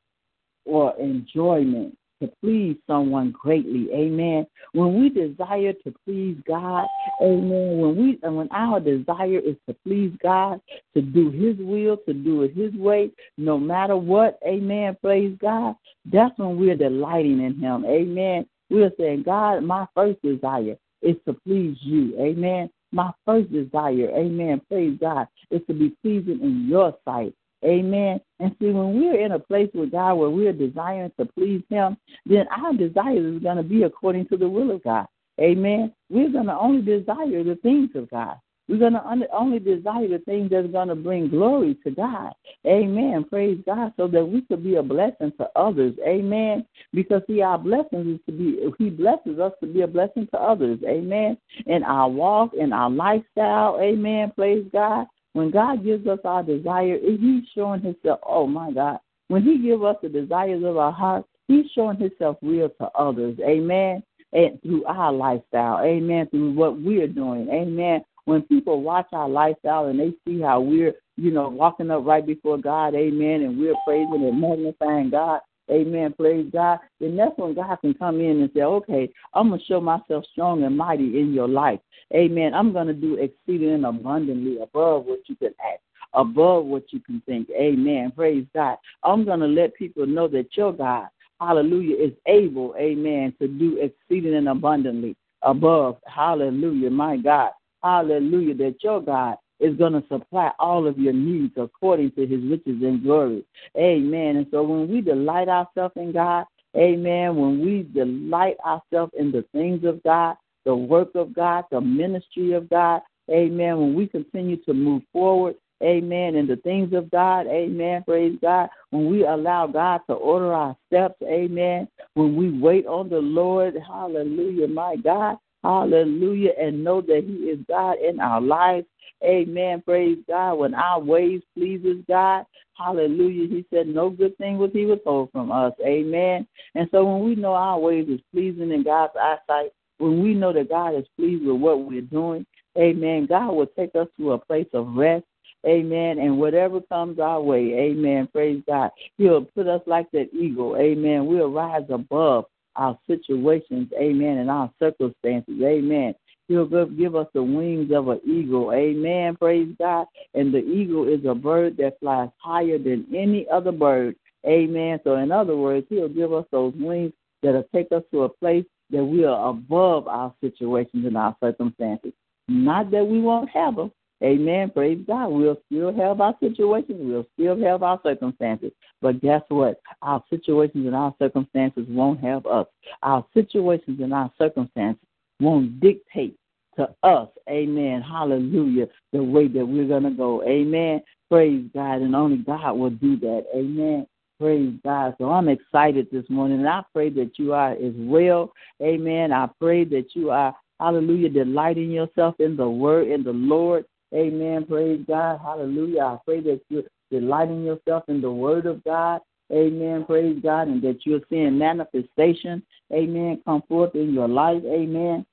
or 0.65 0.95
enjoyment 0.99 1.97
to 2.21 2.31
please 2.41 2.77
someone 2.87 3.31
greatly. 3.31 3.89
Amen. 3.93 4.45
When 4.73 4.99
we 4.99 5.09
desire 5.09 5.73
to 5.73 5.93
please 6.05 6.37
God, 6.47 6.87
amen. 7.21 7.79
When 7.79 7.95
we 7.97 8.19
and 8.23 8.35
when 8.35 8.49
our 8.51 8.79
desire 8.79 9.39
is 9.39 9.55
to 9.67 9.75
please 9.85 10.11
God, 10.21 10.61
to 10.93 11.01
do 11.01 11.31
his 11.31 11.55
will, 11.57 11.97
to 12.07 12.13
do 12.13 12.43
it 12.43 12.53
his 12.53 12.73
way, 12.73 13.11
no 13.37 13.57
matter 13.57 13.97
what, 13.97 14.39
amen. 14.47 14.97
Praise 15.01 15.37
God. 15.39 15.75
That's 16.05 16.37
when 16.37 16.57
we're 16.57 16.75
delighting 16.75 17.41
in 17.41 17.59
him. 17.59 17.85
Amen. 17.85 18.45
We're 18.69 18.91
saying, 18.97 19.23
God, 19.23 19.63
my 19.63 19.87
first 19.95 20.21
desire 20.21 20.77
is 21.01 21.15
to 21.25 21.33
please 21.33 21.77
you. 21.81 22.15
Amen. 22.19 22.69
My 22.91 23.11
first 23.25 23.51
desire, 23.51 24.09
amen, 24.15 24.61
praise 24.67 24.97
God, 24.99 25.27
is 25.51 25.61
to 25.67 25.73
be 25.73 25.95
pleasing 26.01 26.41
in 26.41 26.67
your 26.67 26.95
sight. 27.05 27.33
Amen. 27.63 28.21
And 28.39 28.55
see, 28.59 28.71
when 28.71 28.99
we're 28.99 29.19
in 29.19 29.33
a 29.33 29.39
place 29.39 29.69
with 29.73 29.91
God 29.91 30.15
where 30.15 30.29
we're 30.29 30.53
desiring 30.53 31.11
to 31.19 31.25
please 31.25 31.63
Him, 31.69 31.97
then 32.25 32.45
our 32.49 32.73
desire 32.73 33.17
is 33.17 33.41
going 33.41 33.57
to 33.57 33.63
be 33.63 33.83
according 33.83 34.27
to 34.29 34.37
the 34.37 34.47
will 34.47 34.71
of 34.71 34.83
God. 34.83 35.07
Amen. 35.39 35.93
We're 36.09 36.31
going 36.31 36.47
to 36.47 36.57
only 36.57 36.81
desire 36.81 37.43
the 37.43 37.57
things 37.61 37.89
of 37.95 38.09
God. 38.09 38.37
We're 38.69 38.77
going 38.77 38.93
to 38.93 39.27
only 39.33 39.57
desire 39.57 40.07
the 40.07 40.21
things 40.25 40.51
that's 40.51 40.67
going 40.67 40.89
to 40.89 40.95
bring 40.95 41.29
glory 41.29 41.75
to 41.83 41.89
God. 41.89 42.33
Amen. 42.67 43.25
Praise 43.27 43.57
God. 43.65 43.93
So 43.97 44.07
that 44.07 44.23
we 44.23 44.41
could 44.43 44.63
be 44.63 44.75
a 44.75 44.83
blessing 44.83 45.33
to 45.39 45.49
others. 45.55 45.95
Amen. 46.05 46.65
Because, 46.93 47.23
see, 47.25 47.41
our 47.41 47.57
blessings 47.57 48.19
is 48.19 48.19
to 48.27 48.31
be, 48.31 48.59
He 48.77 48.91
blesses 48.91 49.39
us 49.39 49.53
to 49.61 49.67
be 49.67 49.81
a 49.81 49.87
blessing 49.87 50.27
to 50.33 50.39
others. 50.39 50.77
Amen. 50.87 51.35
In 51.65 51.83
our 51.83 52.07
walk, 52.09 52.53
in 52.53 52.71
our 52.71 52.91
lifestyle. 52.91 53.79
Amen. 53.81 54.31
Praise 54.35 54.67
God. 54.71 55.07
When 55.33 55.51
God 55.51 55.83
gives 55.83 56.07
us 56.07 56.19
our 56.25 56.43
desire, 56.43 56.97
He's 56.99 57.43
showing 57.55 57.81
Himself, 57.81 58.19
oh 58.25 58.47
my 58.47 58.71
God. 58.71 58.99
When 59.27 59.43
He 59.43 59.59
gives 59.59 59.83
us 59.83 59.95
the 60.01 60.09
desires 60.09 60.63
of 60.63 60.77
our 60.77 60.91
heart, 60.91 61.25
He's 61.47 61.65
showing 61.73 61.97
Himself 61.97 62.37
real 62.41 62.69
to 62.69 62.89
others. 62.95 63.37
Amen. 63.41 64.03
And 64.33 64.61
through 64.61 64.85
our 64.85 65.11
lifestyle. 65.11 65.83
Amen. 65.83 66.27
Through 66.29 66.53
what 66.53 66.79
we're 66.79 67.07
doing. 67.07 67.49
Amen 67.49 68.03
when 68.29 68.43
people 68.43 68.83
watch 68.83 69.07
our 69.11 69.27
lifestyle 69.27 69.87
and 69.87 69.99
they 69.99 70.13
see 70.23 70.39
how 70.39 70.61
we're, 70.61 70.93
you 71.17 71.31
know, 71.31 71.49
walking 71.49 71.89
up 71.89 72.05
right 72.05 72.23
before 72.23 72.59
God, 72.59 72.93
amen, 72.93 73.41
and 73.41 73.59
we're 73.59 73.73
praising 73.87 74.23
and 74.23 74.39
magnifying 74.39 75.09
God, 75.09 75.39
amen, 75.69 76.13
praise 76.17 76.49
God, 76.51 76.79
then 76.99 77.15
that's 77.15 77.37
when 77.37 77.53
God 77.53 77.75
can 77.77 77.93
come 77.93 78.19
in 78.19 78.41
and 78.41 78.51
say, 78.53 78.61
okay, 78.61 79.11
I'm 79.33 79.49
going 79.49 79.59
to 79.59 79.65
show 79.65 79.81
myself 79.81 80.25
strong 80.31 80.63
and 80.63 80.77
mighty 80.77 81.19
in 81.19 81.33
your 81.33 81.47
life. 81.47 81.79
Amen. 82.13 82.53
I'm 82.53 82.73
going 82.73 82.87
to 82.87 82.93
do 82.93 83.15
exceeding 83.15 83.73
and 83.73 83.85
abundantly 83.85 84.59
above 84.59 85.05
what 85.05 85.19
you 85.27 85.35
can 85.35 85.53
ask 85.59 85.81
above 86.15 86.65
what 86.65 86.91
you 86.91 86.99
can 86.99 87.21
think. 87.27 87.47
Amen. 87.51 88.11
Praise 88.15 88.43
God. 88.55 88.77
I'm 89.03 89.25
going 89.25 89.41
to 89.41 89.45
let 89.45 89.75
people 89.75 90.07
know 90.07 90.27
that 90.29 90.47
your 90.57 90.73
God, 90.73 91.07
hallelujah, 91.39 91.95
is 91.97 92.13
able, 92.25 92.73
amen, 92.79 93.35
to 93.39 93.47
do 93.47 93.77
exceeding 93.77 94.33
and 94.33 94.49
abundantly 94.49 95.15
above, 95.43 95.97
hallelujah, 96.07 96.89
my 96.89 97.15
God, 97.15 97.51
Hallelujah. 97.83 98.55
That 98.55 98.75
your 98.83 99.01
God 99.01 99.37
is 99.59 99.75
going 99.77 99.93
to 99.93 100.03
supply 100.07 100.51
all 100.59 100.87
of 100.87 100.97
your 100.97 101.13
needs 101.13 101.53
according 101.57 102.11
to 102.11 102.25
his 102.25 102.41
riches 102.43 102.81
and 102.81 103.03
glory. 103.03 103.45
Amen. 103.77 104.37
And 104.37 104.47
so 104.51 104.63
when 104.63 104.89
we 104.89 105.01
delight 105.01 105.49
ourselves 105.49 105.93
in 105.97 106.11
God, 106.11 106.45
amen, 106.75 107.35
when 107.35 107.59
we 107.63 107.83
delight 107.93 108.57
ourselves 108.65 109.13
in 109.17 109.31
the 109.31 109.43
things 109.51 109.83
of 109.83 110.01
God, 110.03 110.35
the 110.65 110.75
work 110.75 111.15
of 111.15 111.33
God, 111.33 111.65
the 111.71 111.81
ministry 111.81 112.53
of 112.53 112.69
God, 112.69 113.01
amen, 113.29 113.77
when 113.77 113.93
we 113.95 114.07
continue 114.07 114.57
to 114.63 114.73
move 114.73 115.01
forward, 115.11 115.55
amen, 115.81 116.35
in 116.35 116.47
the 116.47 116.57
things 116.57 116.93
of 116.93 117.09
God, 117.09 117.47
amen, 117.47 118.03
praise 118.03 118.37
God, 118.41 118.69
when 118.91 119.09
we 119.09 119.25
allow 119.25 119.67
God 119.67 120.01
to 120.07 120.13
order 120.13 120.53
our 120.53 120.75
steps, 120.87 121.15
amen, 121.23 121.87
when 122.13 122.35
we 122.35 122.51
wait 122.51 122.85
on 122.85 123.09
the 123.09 123.19
Lord, 123.19 123.75
hallelujah, 123.87 124.67
my 124.67 124.95
God, 124.95 125.37
Hallelujah. 125.63 126.51
And 126.59 126.83
know 126.83 127.01
that 127.01 127.23
He 127.25 127.49
is 127.49 127.59
God 127.67 127.97
in 127.99 128.19
our 128.19 128.41
lives. 128.41 128.87
Amen. 129.23 129.81
Praise 129.81 130.17
God. 130.27 130.55
When 130.55 130.73
our 130.73 130.99
ways 130.99 131.41
pleases 131.55 132.03
God. 132.07 132.45
Hallelujah. 132.79 133.47
He 133.49 133.65
said, 133.73 133.87
No 133.87 134.09
good 134.09 134.37
thing 134.37 134.57
was 134.57 134.71
he 134.73 134.85
withhold 134.85 135.31
from 135.31 135.51
us. 135.51 135.73
Amen. 135.85 136.47
And 136.75 136.87
so 136.91 137.03
when 137.03 137.25
we 137.25 137.35
know 137.35 137.53
our 137.53 137.77
ways 137.77 138.07
is 138.07 138.21
pleasing 138.33 138.71
in 138.71 138.83
God's 138.83 139.13
eyesight, 139.21 139.71
when 139.97 140.23
we 140.23 140.33
know 140.33 140.53
that 140.53 140.69
God 140.69 140.95
is 140.95 141.05
pleased 141.17 141.45
with 141.45 141.57
what 141.57 141.81
we're 141.81 142.01
doing, 142.01 142.45
amen, 142.77 143.25
God 143.25 143.51
will 143.51 143.67
take 143.67 143.93
us 143.95 144.07
to 144.17 144.31
a 144.31 144.39
place 144.39 144.67
of 144.73 144.95
rest. 144.95 145.25
Amen. 145.67 146.19
And 146.19 146.39
whatever 146.39 146.79
comes 146.79 147.19
our 147.19 147.41
way, 147.41 147.73
amen. 147.73 148.29
Praise 148.31 148.63
God. 148.65 148.91
He'll 149.17 149.43
put 149.43 149.67
us 149.67 149.81
like 149.85 150.09
that 150.11 150.33
eagle. 150.33 150.77
Amen. 150.77 151.25
We'll 151.25 151.51
rise 151.51 151.83
above 151.89 152.45
our 152.79 152.97
situations, 153.07 153.89
amen, 153.99 154.37
and 154.37 154.49
our 154.49 154.71
circumstances, 154.79 155.61
amen. 155.61 156.15
He'll 156.47 156.65
give 156.87 157.15
us 157.15 157.27
the 157.33 157.43
wings 157.43 157.91
of 157.93 158.07
an 158.07 158.21
eagle, 158.25 158.71
amen, 158.73 159.35
praise 159.35 159.67
God. 159.77 160.07
And 160.33 160.53
the 160.53 160.59
eagle 160.59 161.07
is 161.07 161.23
a 161.25 161.35
bird 161.35 161.77
that 161.77 161.99
flies 161.99 162.29
higher 162.39 162.79
than 162.79 163.05
any 163.15 163.47
other 163.49 163.71
bird, 163.71 164.15
amen. 164.47 164.99
So, 165.03 165.15
in 165.17 165.31
other 165.31 165.55
words, 165.55 165.85
he'll 165.89 166.09
give 166.09 166.33
us 166.33 166.45
those 166.51 166.73
wings 166.75 167.13
that'll 167.43 167.67
take 167.75 167.91
us 167.91 168.03
to 168.11 168.23
a 168.23 168.29
place 168.29 168.65
that 168.89 169.03
we 169.03 169.25
are 169.25 169.49
above 169.49 170.07
our 170.07 170.33
situations 170.41 171.05
and 171.05 171.17
our 171.17 171.35
circumstances. 171.43 172.13
Not 172.47 172.89
that 172.91 173.05
we 173.05 173.19
won't 173.19 173.49
have 173.49 173.75
them, 173.75 173.91
Amen. 174.23 174.69
Praise 174.69 174.99
God. 175.07 175.27
We'll 175.29 175.57
still 175.67 175.93
have 175.95 176.19
our 176.19 176.35
situations. 176.39 176.99
We'll 176.99 177.27
still 177.33 177.59
have 177.61 177.83
our 177.83 177.99
circumstances. 178.03 178.71
But 179.01 179.21
guess 179.21 179.41
what? 179.47 179.81
Our 180.01 180.23
situations 180.29 180.85
and 180.85 180.95
our 180.95 181.15
circumstances 181.19 181.85
won't 181.89 182.19
have 182.19 182.45
us. 182.45 182.67
Our 183.01 183.25
situations 183.33 183.99
and 184.01 184.13
our 184.13 184.31
circumstances 184.37 185.05
won't 185.39 185.79
dictate 185.79 186.37
to 186.75 186.89
us. 187.03 187.29
Amen. 187.49 188.01
Hallelujah. 188.01 188.87
The 189.13 189.23
way 189.23 189.47
that 189.47 189.65
we're 189.65 189.87
going 189.87 190.03
to 190.03 190.11
go. 190.11 190.43
Amen. 190.43 191.01
Praise 191.29 191.65
God. 191.73 192.01
And 192.01 192.15
only 192.15 192.37
God 192.37 192.73
will 192.73 192.89
do 192.89 193.17
that. 193.17 193.45
Amen. 193.55 194.05
Praise 194.39 194.73
God. 194.85 195.15
So 195.17 195.29
I'm 195.29 195.49
excited 195.49 196.07
this 196.11 196.23
morning, 196.29 196.59
and 196.59 196.69
I 196.69 196.81
pray 196.93 197.09
that 197.09 197.37
you 197.37 197.53
are 197.53 197.71
as 197.71 197.93
well. 197.95 198.53
Amen. 198.81 199.33
I 199.33 199.49
pray 199.59 199.83
that 199.83 200.15
you 200.15 200.29
are, 200.31 200.55
hallelujah, 200.79 201.29
delighting 201.29 201.91
yourself 201.91 202.35
in 202.39 202.55
the 202.55 202.69
word, 202.69 203.09
in 203.09 203.23
the 203.23 203.33
Lord. 203.33 203.83
Amen. 204.13 204.65
Praise 204.65 205.03
God. 205.07 205.39
Hallelujah. 205.43 206.01
I 206.01 206.17
pray 206.25 206.41
that 206.41 206.61
you're 206.69 206.83
delighting 207.11 207.63
yourself 207.63 208.03
in 208.07 208.21
the 208.21 208.31
Word 208.31 208.65
of 208.65 208.83
God. 208.83 209.21
Amen. 209.51 210.05
Praise 210.05 210.39
God. 210.41 210.67
And 210.67 210.81
that 210.81 211.05
you're 211.05 211.21
seeing 211.29 211.57
manifestation. 211.57 212.63
Amen. 212.93 213.41
Come 213.45 213.63
forth 213.67 213.95
in 213.95 214.13
your 214.13 214.27
life. 214.27 214.63
Amen. 214.65 215.25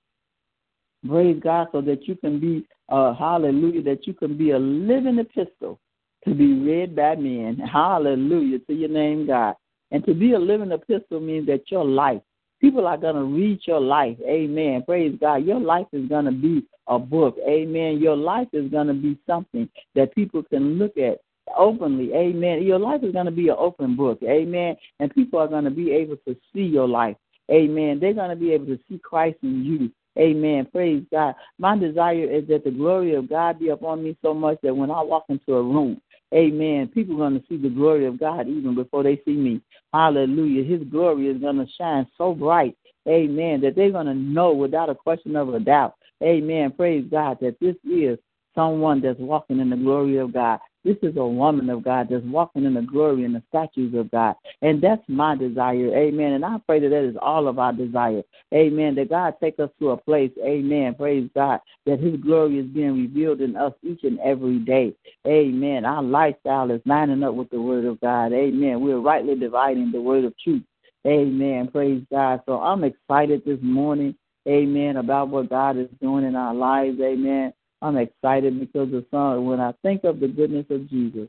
Praise 1.06 1.40
God. 1.42 1.68
So 1.72 1.80
that 1.82 2.06
you 2.06 2.16
can 2.16 2.40
be, 2.40 2.66
uh, 2.88 3.14
hallelujah, 3.14 3.82
that 3.82 4.06
you 4.06 4.14
can 4.14 4.36
be 4.36 4.50
a 4.50 4.58
living 4.58 5.18
epistle 5.18 5.78
to 6.24 6.34
be 6.34 6.54
read 6.54 6.96
by 6.96 7.14
men. 7.16 7.58
Hallelujah 7.58 8.58
to 8.60 8.74
your 8.74 8.88
name, 8.88 9.26
God. 9.26 9.54
And 9.90 10.04
to 10.06 10.14
be 10.14 10.32
a 10.32 10.38
living 10.38 10.72
epistle 10.72 11.20
means 11.20 11.46
that 11.46 11.70
your 11.70 11.84
life 11.84 12.22
People 12.60 12.86
are 12.86 12.96
going 12.96 13.16
to 13.16 13.24
read 13.24 13.60
your 13.66 13.80
life. 13.80 14.16
Amen. 14.26 14.82
Praise 14.84 15.16
God. 15.20 15.44
Your 15.44 15.60
life 15.60 15.86
is 15.92 16.08
going 16.08 16.24
to 16.24 16.32
be 16.32 16.66
a 16.86 16.98
book. 16.98 17.36
Amen. 17.46 17.98
Your 17.98 18.16
life 18.16 18.48
is 18.52 18.70
going 18.70 18.86
to 18.86 18.94
be 18.94 19.18
something 19.26 19.68
that 19.94 20.14
people 20.14 20.42
can 20.42 20.78
look 20.78 20.96
at 20.96 21.20
openly. 21.56 22.12
Amen. 22.14 22.62
Your 22.62 22.78
life 22.78 23.02
is 23.02 23.12
going 23.12 23.26
to 23.26 23.32
be 23.32 23.48
an 23.48 23.56
open 23.58 23.96
book. 23.96 24.18
Amen. 24.22 24.76
And 25.00 25.14
people 25.14 25.38
are 25.38 25.48
going 25.48 25.64
to 25.64 25.70
be 25.70 25.92
able 25.92 26.16
to 26.26 26.36
see 26.52 26.62
your 26.62 26.88
life. 26.88 27.16
Amen. 27.50 27.98
They're 28.00 28.14
going 28.14 28.30
to 28.30 28.36
be 28.36 28.52
able 28.52 28.66
to 28.66 28.78
see 28.88 28.98
Christ 28.98 29.38
in 29.42 29.64
you. 29.64 29.90
Amen. 30.18 30.66
Praise 30.72 31.04
God. 31.12 31.34
My 31.58 31.76
desire 31.76 32.24
is 32.24 32.48
that 32.48 32.64
the 32.64 32.70
glory 32.70 33.14
of 33.14 33.28
God 33.28 33.58
be 33.58 33.68
upon 33.68 34.02
me 34.02 34.16
so 34.22 34.32
much 34.32 34.58
that 34.62 34.74
when 34.74 34.90
I 34.90 35.02
walk 35.02 35.26
into 35.28 35.54
a 35.54 35.62
room, 35.62 36.00
Amen. 36.34 36.88
People 36.88 37.14
are 37.14 37.30
going 37.30 37.40
to 37.40 37.46
see 37.48 37.56
the 37.56 37.68
glory 37.68 38.06
of 38.06 38.18
God 38.18 38.48
even 38.48 38.74
before 38.74 39.02
they 39.02 39.20
see 39.24 39.34
me. 39.34 39.60
Hallelujah. 39.92 40.64
His 40.64 40.82
glory 40.88 41.28
is 41.28 41.40
going 41.40 41.56
to 41.56 41.66
shine 41.78 42.06
so 42.18 42.34
bright. 42.34 42.76
Amen. 43.08 43.60
That 43.60 43.76
they're 43.76 43.92
going 43.92 44.06
to 44.06 44.14
know 44.14 44.52
without 44.52 44.90
a 44.90 44.94
question 44.94 45.36
of 45.36 45.54
a 45.54 45.60
doubt. 45.60 45.94
Amen. 46.22 46.72
Praise 46.72 47.06
God 47.10 47.38
that 47.40 47.58
this 47.60 47.76
is 47.88 48.18
someone 48.54 49.00
that's 49.00 49.20
walking 49.20 49.60
in 49.60 49.70
the 49.70 49.76
glory 49.76 50.16
of 50.16 50.32
God. 50.32 50.58
This 50.86 50.98
is 51.02 51.16
a 51.16 51.26
woman 51.26 51.68
of 51.68 51.82
God 51.82 52.06
that's 52.08 52.24
walking 52.26 52.64
in 52.64 52.74
the 52.74 52.80
glory 52.80 53.24
and 53.24 53.34
the 53.34 53.42
statues 53.48 53.92
of 53.94 54.08
God. 54.12 54.36
And 54.62 54.80
that's 54.80 55.02
my 55.08 55.34
desire. 55.34 55.92
Amen. 55.92 56.34
And 56.34 56.44
I 56.44 56.58
pray 56.64 56.78
that 56.78 56.90
that 56.90 57.02
is 57.02 57.16
all 57.20 57.48
of 57.48 57.58
our 57.58 57.72
desire. 57.72 58.22
Amen. 58.54 58.94
That 58.94 59.10
God 59.10 59.34
take 59.42 59.58
us 59.58 59.70
to 59.80 59.90
a 59.90 59.96
place, 59.96 60.30
amen. 60.44 60.94
Praise 60.94 61.28
God. 61.34 61.58
That 61.86 61.98
his 61.98 62.20
glory 62.20 62.60
is 62.60 62.66
being 62.66 62.94
revealed 62.94 63.40
in 63.40 63.56
us 63.56 63.72
each 63.82 64.04
and 64.04 64.20
every 64.20 64.60
day. 64.60 64.94
Amen. 65.26 65.84
Our 65.84 66.04
lifestyle 66.04 66.70
is 66.70 66.80
lining 66.86 67.24
up 67.24 67.34
with 67.34 67.50
the 67.50 67.60
word 67.60 67.84
of 67.84 68.00
God. 68.00 68.32
Amen. 68.32 68.80
We're 68.80 69.00
rightly 69.00 69.34
dividing 69.34 69.90
the 69.90 70.00
word 70.00 70.24
of 70.24 70.38
truth. 70.38 70.62
Amen. 71.04 71.66
Praise 71.66 72.04
God. 72.12 72.42
So 72.46 72.60
I'm 72.60 72.84
excited 72.84 73.42
this 73.44 73.58
morning. 73.60 74.14
Amen. 74.46 74.98
About 74.98 75.30
what 75.30 75.50
God 75.50 75.78
is 75.78 75.88
doing 76.00 76.24
in 76.24 76.36
our 76.36 76.54
lives. 76.54 77.00
Amen. 77.00 77.52
I'm 77.86 77.96
excited 77.98 78.58
because 78.58 78.90
the 78.90 79.04
song, 79.12 79.46
when 79.46 79.60
I 79.60 79.72
think 79.82 80.02
of 80.02 80.18
the 80.18 80.26
goodness 80.26 80.66
of 80.70 80.90
Jesus 80.90 81.28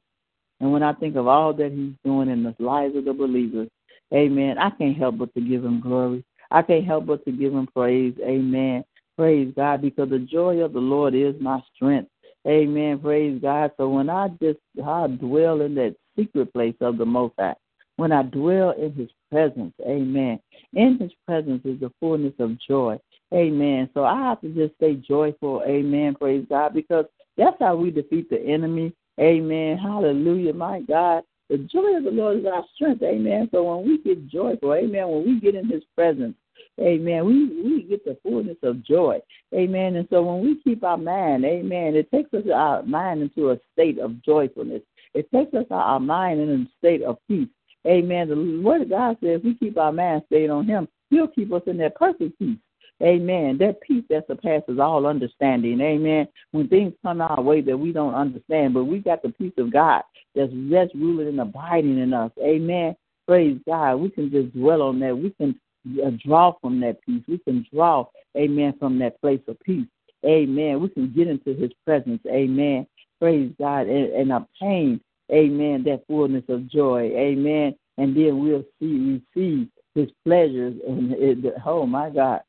and 0.59 0.71
when 0.73 0.81
I 0.81 0.93
think 0.93 1.15
of 1.15 1.27
all 1.27 1.53
that 1.53 1.71
he's 1.71 1.93
doing 2.03 2.29
in 2.29 2.41
the 2.41 2.55
lives 2.57 2.95
of 2.95 3.05
the 3.05 3.13
believers, 3.13 3.69
amen, 4.11 4.57
I 4.57 4.71
can't 4.71 4.97
help 4.97 5.19
but 5.19 5.33
to 5.35 5.41
give 5.41 5.63
him 5.63 5.81
glory. 5.81 6.25
I 6.49 6.63
can't 6.63 6.85
help 6.85 7.05
but 7.05 7.23
to 7.25 7.31
give 7.31 7.53
him 7.53 7.67
praise. 7.67 8.15
Amen. 8.23 8.83
Praise 9.17 9.53
God 9.55 9.83
because 9.83 10.09
the 10.09 10.19
joy 10.19 10.57
of 10.61 10.73
the 10.73 10.79
Lord 10.79 11.13
is 11.13 11.35
my 11.39 11.61
strength. 11.75 12.09
Amen. 12.47 12.99
Praise 12.99 13.39
God. 13.39 13.71
So 13.77 13.89
when 13.89 14.09
I 14.09 14.29
just 14.41 14.59
I 14.83 15.07
dwell 15.07 15.61
in 15.61 15.75
that 15.75 15.95
secret 16.17 16.51
place 16.53 16.75
of 16.81 16.97
the 16.97 17.05
Most 17.05 17.35
High, 17.37 17.55
when 17.97 18.11
I 18.11 18.23
dwell 18.23 18.71
in 18.71 18.93
His 18.93 19.09
presence, 19.29 19.73
Amen. 19.85 20.39
In 20.73 20.97
His 20.97 21.11
presence 21.27 21.61
is 21.65 21.79
the 21.79 21.91
fullness 21.99 22.33
of 22.39 22.57
joy. 22.67 22.97
Amen. 23.33 23.89
So 23.93 24.03
I 24.03 24.17
have 24.17 24.41
to 24.41 24.49
just 24.49 24.75
stay 24.75 24.95
joyful. 24.95 25.63
Amen. 25.67 26.15
Praise 26.15 26.45
God. 26.49 26.73
Because 26.73 27.05
that's 27.37 27.57
how 27.59 27.75
we 27.75 27.91
defeat 27.91 28.29
the 28.29 28.39
enemy. 28.39 28.93
Amen. 29.19 29.77
Hallelujah. 29.77 30.53
My 30.53 30.81
God. 30.81 31.23
The 31.49 31.57
joy 31.59 31.95
of 31.97 32.03
the 32.03 32.11
Lord 32.11 32.39
is 32.39 32.45
our 32.45 32.65
strength. 32.75 33.03
Amen. 33.03 33.47
So 33.51 33.63
when 33.63 33.87
we 33.87 33.99
get 33.99 34.27
joyful, 34.27 34.73
amen, 34.73 35.07
when 35.07 35.25
we 35.25 35.39
get 35.39 35.55
in 35.55 35.69
his 35.69 35.83
presence, 35.95 36.35
amen, 36.79 37.25
we, 37.25 37.45
we 37.63 37.83
get 37.83 38.03
the 38.03 38.17
fullness 38.21 38.57
of 38.63 38.83
joy. 38.83 39.19
Amen. 39.55 39.95
And 39.95 40.07
so 40.09 40.23
when 40.23 40.41
we 40.41 40.61
keep 40.61 40.83
our 40.83 40.97
mind, 40.97 41.45
amen, 41.45 41.95
it 41.95 42.11
takes 42.11 42.33
us 42.33 42.43
our 42.53 42.83
mind 42.83 43.21
into 43.21 43.51
a 43.51 43.59
state 43.71 43.97
of 43.97 44.21
joyfulness. 44.23 44.81
It 45.13 45.31
takes 45.31 45.53
us 45.53 45.65
our 45.71 46.01
mind 46.01 46.41
in 46.41 46.49
a 46.49 46.77
state 46.79 47.01
of 47.01 47.17
peace. 47.29 47.47
Amen. 47.87 48.27
The 48.27 48.61
word 48.61 48.81
of 48.81 48.89
God 48.89 49.17
says 49.23 49.39
we 49.41 49.55
keep 49.55 49.77
our 49.77 49.93
mind 49.93 50.23
stayed 50.25 50.49
on 50.49 50.65
him, 50.65 50.89
he'll 51.09 51.29
keep 51.29 51.53
us 51.53 51.61
in 51.65 51.77
that 51.77 51.95
perfect 51.95 52.37
peace. 52.39 52.57
Amen. 53.01 53.57
That 53.59 53.79
peace 53.81 54.03
that 54.09 54.25
surpasses 54.27 54.79
all 54.79 55.05
understanding. 55.05 55.79
Amen. 55.81 56.27
When 56.51 56.67
things 56.67 56.93
come 57.03 57.21
our 57.21 57.41
way 57.41 57.61
that 57.61 57.77
we 57.77 57.91
don't 57.91 58.15
understand, 58.15 58.73
but 58.73 58.85
we 58.85 58.99
got 58.99 59.21
the 59.21 59.29
peace 59.29 59.53
of 59.57 59.71
God 59.71 60.03
that's 60.35 60.95
ruling 60.95 61.27
and 61.27 61.39
abiding 61.39 61.99
in 61.99 62.13
us. 62.13 62.31
Amen. 62.41 62.95
Praise 63.27 63.59
God. 63.67 63.95
We 63.95 64.09
can 64.09 64.31
just 64.31 64.53
dwell 64.53 64.81
on 64.81 64.99
that. 65.01 65.17
We 65.17 65.31
can 65.31 65.59
uh, 66.03 66.11
draw 66.25 66.53
from 66.61 66.79
that 66.81 67.01
peace. 67.05 67.23
We 67.27 67.37
can 67.39 67.65
draw, 67.73 68.07
amen, 68.35 68.75
from 68.79 68.99
that 68.99 69.19
place 69.21 69.41
of 69.47 69.59
peace. 69.61 69.87
Amen. 70.25 70.81
We 70.81 70.89
can 70.89 71.13
get 71.13 71.27
into 71.27 71.53
his 71.53 71.71
presence. 71.85 72.21
Amen. 72.27 72.87
Praise 73.19 73.51
God 73.59 73.87
and, 73.87 74.13
and 74.13 74.31
obtain, 74.31 75.01
amen, 75.31 75.83
that 75.83 76.03
fullness 76.07 76.43
of 76.49 76.69
joy. 76.69 77.11
Amen. 77.15 77.75
And 77.97 78.15
then 78.15 78.39
we'll 78.39 78.65
see, 78.79 79.21
receive 79.35 79.69
his 79.95 80.09
pleasures 80.23 80.75
and 80.87 81.13
it, 81.13 81.53
oh 81.65 81.85
my 81.85 82.09
God, 82.09 82.41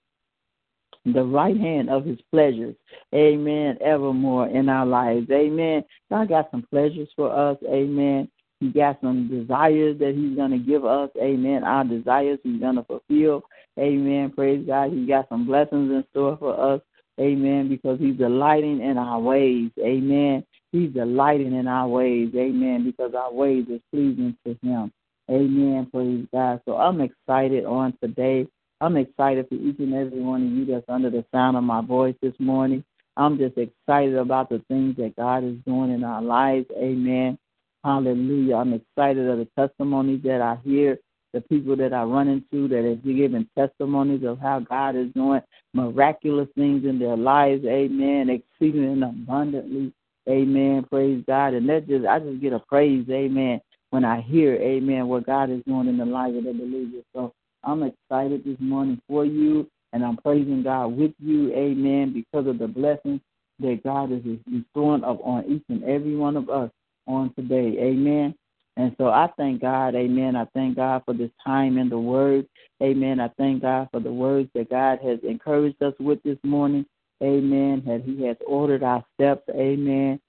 the 1.12 1.24
right 1.24 1.56
hand 1.56 1.90
of 1.90 2.04
his 2.04 2.18
pleasures. 2.30 2.74
Amen. 3.14 3.78
Evermore 3.80 4.48
in 4.48 4.68
our 4.68 4.86
lives. 4.86 5.30
Amen. 5.30 5.84
God 6.10 6.28
got 6.28 6.50
some 6.50 6.62
pleasures 6.70 7.08
for 7.16 7.32
us. 7.32 7.56
Amen. 7.68 8.28
He 8.60 8.70
got 8.70 9.00
some 9.00 9.28
desires 9.28 9.98
that 10.00 10.14
he's 10.16 10.36
going 10.36 10.50
to 10.50 10.58
give 10.58 10.84
us. 10.84 11.10
Amen. 11.20 11.62
Our 11.64 11.84
desires 11.84 12.40
he's 12.42 12.60
going 12.60 12.76
to 12.76 12.84
fulfill. 12.84 13.42
Amen. 13.78 14.32
Praise 14.34 14.66
God. 14.66 14.92
He 14.92 15.06
got 15.06 15.28
some 15.28 15.46
blessings 15.46 15.90
in 15.90 16.04
store 16.10 16.36
for 16.38 16.74
us. 16.74 16.80
Amen. 17.20 17.68
Because 17.68 17.98
he's 18.00 18.16
delighting 18.16 18.80
in 18.80 18.98
our 18.98 19.20
ways. 19.20 19.70
Amen. 19.80 20.44
He's 20.72 20.92
delighting 20.92 21.54
in 21.54 21.68
our 21.68 21.88
ways. 21.88 22.32
Amen. 22.34 22.84
Because 22.84 23.14
our 23.14 23.32
ways 23.32 23.66
is 23.70 23.80
pleasing 23.92 24.36
to 24.44 24.56
him. 24.62 24.92
Amen. 25.30 25.88
Praise 25.92 26.26
God. 26.32 26.60
So 26.64 26.76
I'm 26.76 27.00
excited 27.00 27.64
on 27.64 27.96
today. 28.02 28.46
I'm 28.80 28.96
excited 28.96 29.48
for 29.48 29.56
each 29.56 29.78
and 29.80 29.94
every 29.94 30.20
one 30.20 30.46
of 30.46 30.52
you 30.52 30.64
that's 30.66 30.88
under 30.88 31.10
the 31.10 31.24
sound 31.32 31.56
of 31.56 31.64
my 31.64 31.82
voice 31.82 32.14
this 32.22 32.34
morning. 32.38 32.84
I'm 33.16 33.38
just 33.38 33.58
excited 33.58 34.16
about 34.16 34.48
the 34.50 34.62
things 34.68 34.96
that 34.96 35.16
God 35.16 35.44
is 35.44 35.56
doing 35.66 35.92
in 35.92 36.04
our 36.04 36.22
lives. 36.22 36.66
Amen. 36.76 37.38
Hallelujah. 37.84 38.56
I'm 38.56 38.74
excited 38.74 39.28
of 39.28 39.38
the 39.38 39.48
testimonies 39.58 40.22
that 40.24 40.40
I 40.40 40.58
hear, 40.64 40.98
the 41.32 41.40
people 41.40 41.74
that 41.76 41.92
I 41.92 42.04
run 42.04 42.28
into 42.28 42.68
that 42.68 42.84
are 42.84 42.94
giving 42.96 43.48
testimonies 43.58 44.24
of 44.24 44.38
how 44.38 44.60
God 44.60 44.94
is 44.96 45.12
doing 45.14 45.40
miraculous 45.74 46.48
things 46.54 46.84
in 46.84 46.98
their 47.00 47.16
lives. 47.16 47.64
Amen. 47.64 48.30
Exceeding 48.30 48.84
and 48.84 49.04
abundantly. 49.04 49.92
Amen. 50.28 50.84
Praise 50.88 51.24
God. 51.26 51.54
And 51.54 51.68
that 51.68 51.88
just 51.88 52.06
I 52.06 52.20
just 52.20 52.40
get 52.40 52.52
a 52.52 52.60
praise, 52.60 53.06
amen, 53.10 53.60
when 53.90 54.04
I 54.04 54.20
hear, 54.20 54.54
amen, 54.56 55.08
what 55.08 55.26
God 55.26 55.50
is 55.50 55.62
doing 55.66 55.88
in 55.88 55.96
the 55.96 56.04
lives 56.04 56.36
of 56.36 56.44
the 56.44 56.52
believers. 56.52 57.04
So 57.14 57.32
I'm 57.64 57.82
excited 57.82 58.44
this 58.44 58.56
morning 58.60 59.00
for 59.08 59.24
you, 59.24 59.68
and 59.92 60.04
I'm 60.04 60.16
praising 60.16 60.62
God 60.62 60.88
with 60.88 61.12
you, 61.18 61.52
amen, 61.54 62.12
because 62.12 62.46
of 62.46 62.58
the 62.58 62.68
blessings 62.68 63.20
that 63.60 63.82
God 63.84 64.12
is 64.12 64.22
bestowing 64.22 65.02
on 65.02 65.44
each 65.46 65.64
and 65.68 65.82
every 65.84 66.16
one 66.16 66.36
of 66.36 66.48
us 66.48 66.70
on 67.06 67.32
today, 67.34 67.76
amen. 67.78 68.34
And 68.76 68.94
so 68.96 69.08
I 69.08 69.28
thank 69.36 69.60
God, 69.60 69.96
amen. 69.96 70.36
I 70.36 70.46
thank 70.54 70.76
God 70.76 71.02
for 71.04 71.12
this 71.12 71.32
time 71.44 71.78
in 71.78 71.88
the 71.88 71.98
Word, 71.98 72.46
amen. 72.80 73.18
I 73.18 73.28
thank 73.36 73.62
God 73.62 73.88
for 73.90 73.98
the 73.98 74.12
words 74.12 74.48
that 74.54 74.70
God 74.70 75.00
has 75.02 75.18
encouraged 75.24 75.82
us 75.82 75.94
with 75.98 76.22
this 76.22 76.38
morning, 76.44 76.86
amen. 77.22 77.82
That 77.86 78.02
He 78.04 78.24
has 78.26 78.36
ordered 78.46 78.84
our 78.84 79.04
steps, 79.14 79.42
amen. 79.50 80.20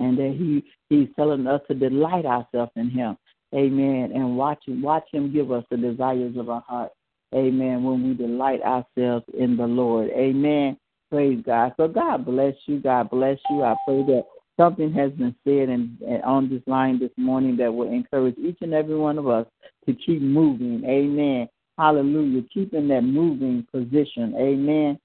And 0.00 0.18
that 0.18 0.34
He 0.36 0.64
He's 0.88 1.08
telling 1.14 1.46
us 1.46 1.60
to 1.68 1.74
delight 1.74 2.26
ourselves 2.26 2.72
in 2.74 2.90
Him. 2.90 3.16
Amen. 3.54 4.12
And 4.14 4.36
watch 4.36 4.62
him, 4.66 4.82
watch 4.82 5.04
him 5.10 5.32
give 5.32 5.50
us 5.50 5.64
the 5.70 5.76
desires 5.76 6.36
of 6.36 6.50
our 6.50 6.62
heart. 6.62 6.92
Amen. 7.34 7.84
When 7.84 8.06
we 8.06 8.14
delight 8.14 8.62
ourselves 8.62 9.24
in 9.38 9.56
the 9.56 9.66
Lord. 9.66 10.10
Amen. 10.10 10.78
Praise 11.10 11.42
God. 11.44 11.72
So 11.76 11.88
God 11.88 12.24
bless 12.24 12.54
you. 12.66 12.80
God 12.80 13.10
bless 13.10 13.38
you. 13.50 13.62
I 13.62 13.74
pray 13.86 14.02
that 14.02 14.24
something 14.58 14.92
has 14.92 15.12
been 15.12 15.34
said 15.44 15.68
and, 15.68 15.98
and 16.02 16.22
on 16.22 16.50
this 16.50 16.62
line 16.66 16.98
this 16.98 17.10
morning 17.16 17.56
that 17.58 17.72
will 17.72 17.90
encourage 17.90 18.36
each 18.38 18.58
and 18.60 18.74
every 18.74 18.96
one 18.96 19.18
of 19.18 19.28
us 19.28 19.46
to 19.86 19.94
keep 19.94 20.20
moving. 20.20 20.84
Amen. 20.84 21.48
Hallelujah. 21.78 22.42
Keep 22.52 22.74
in 22.74 22.88
that 22.88 23.02
moving 23.02 23.66
position. 23.72 24.34
Amen. 24.36 24.98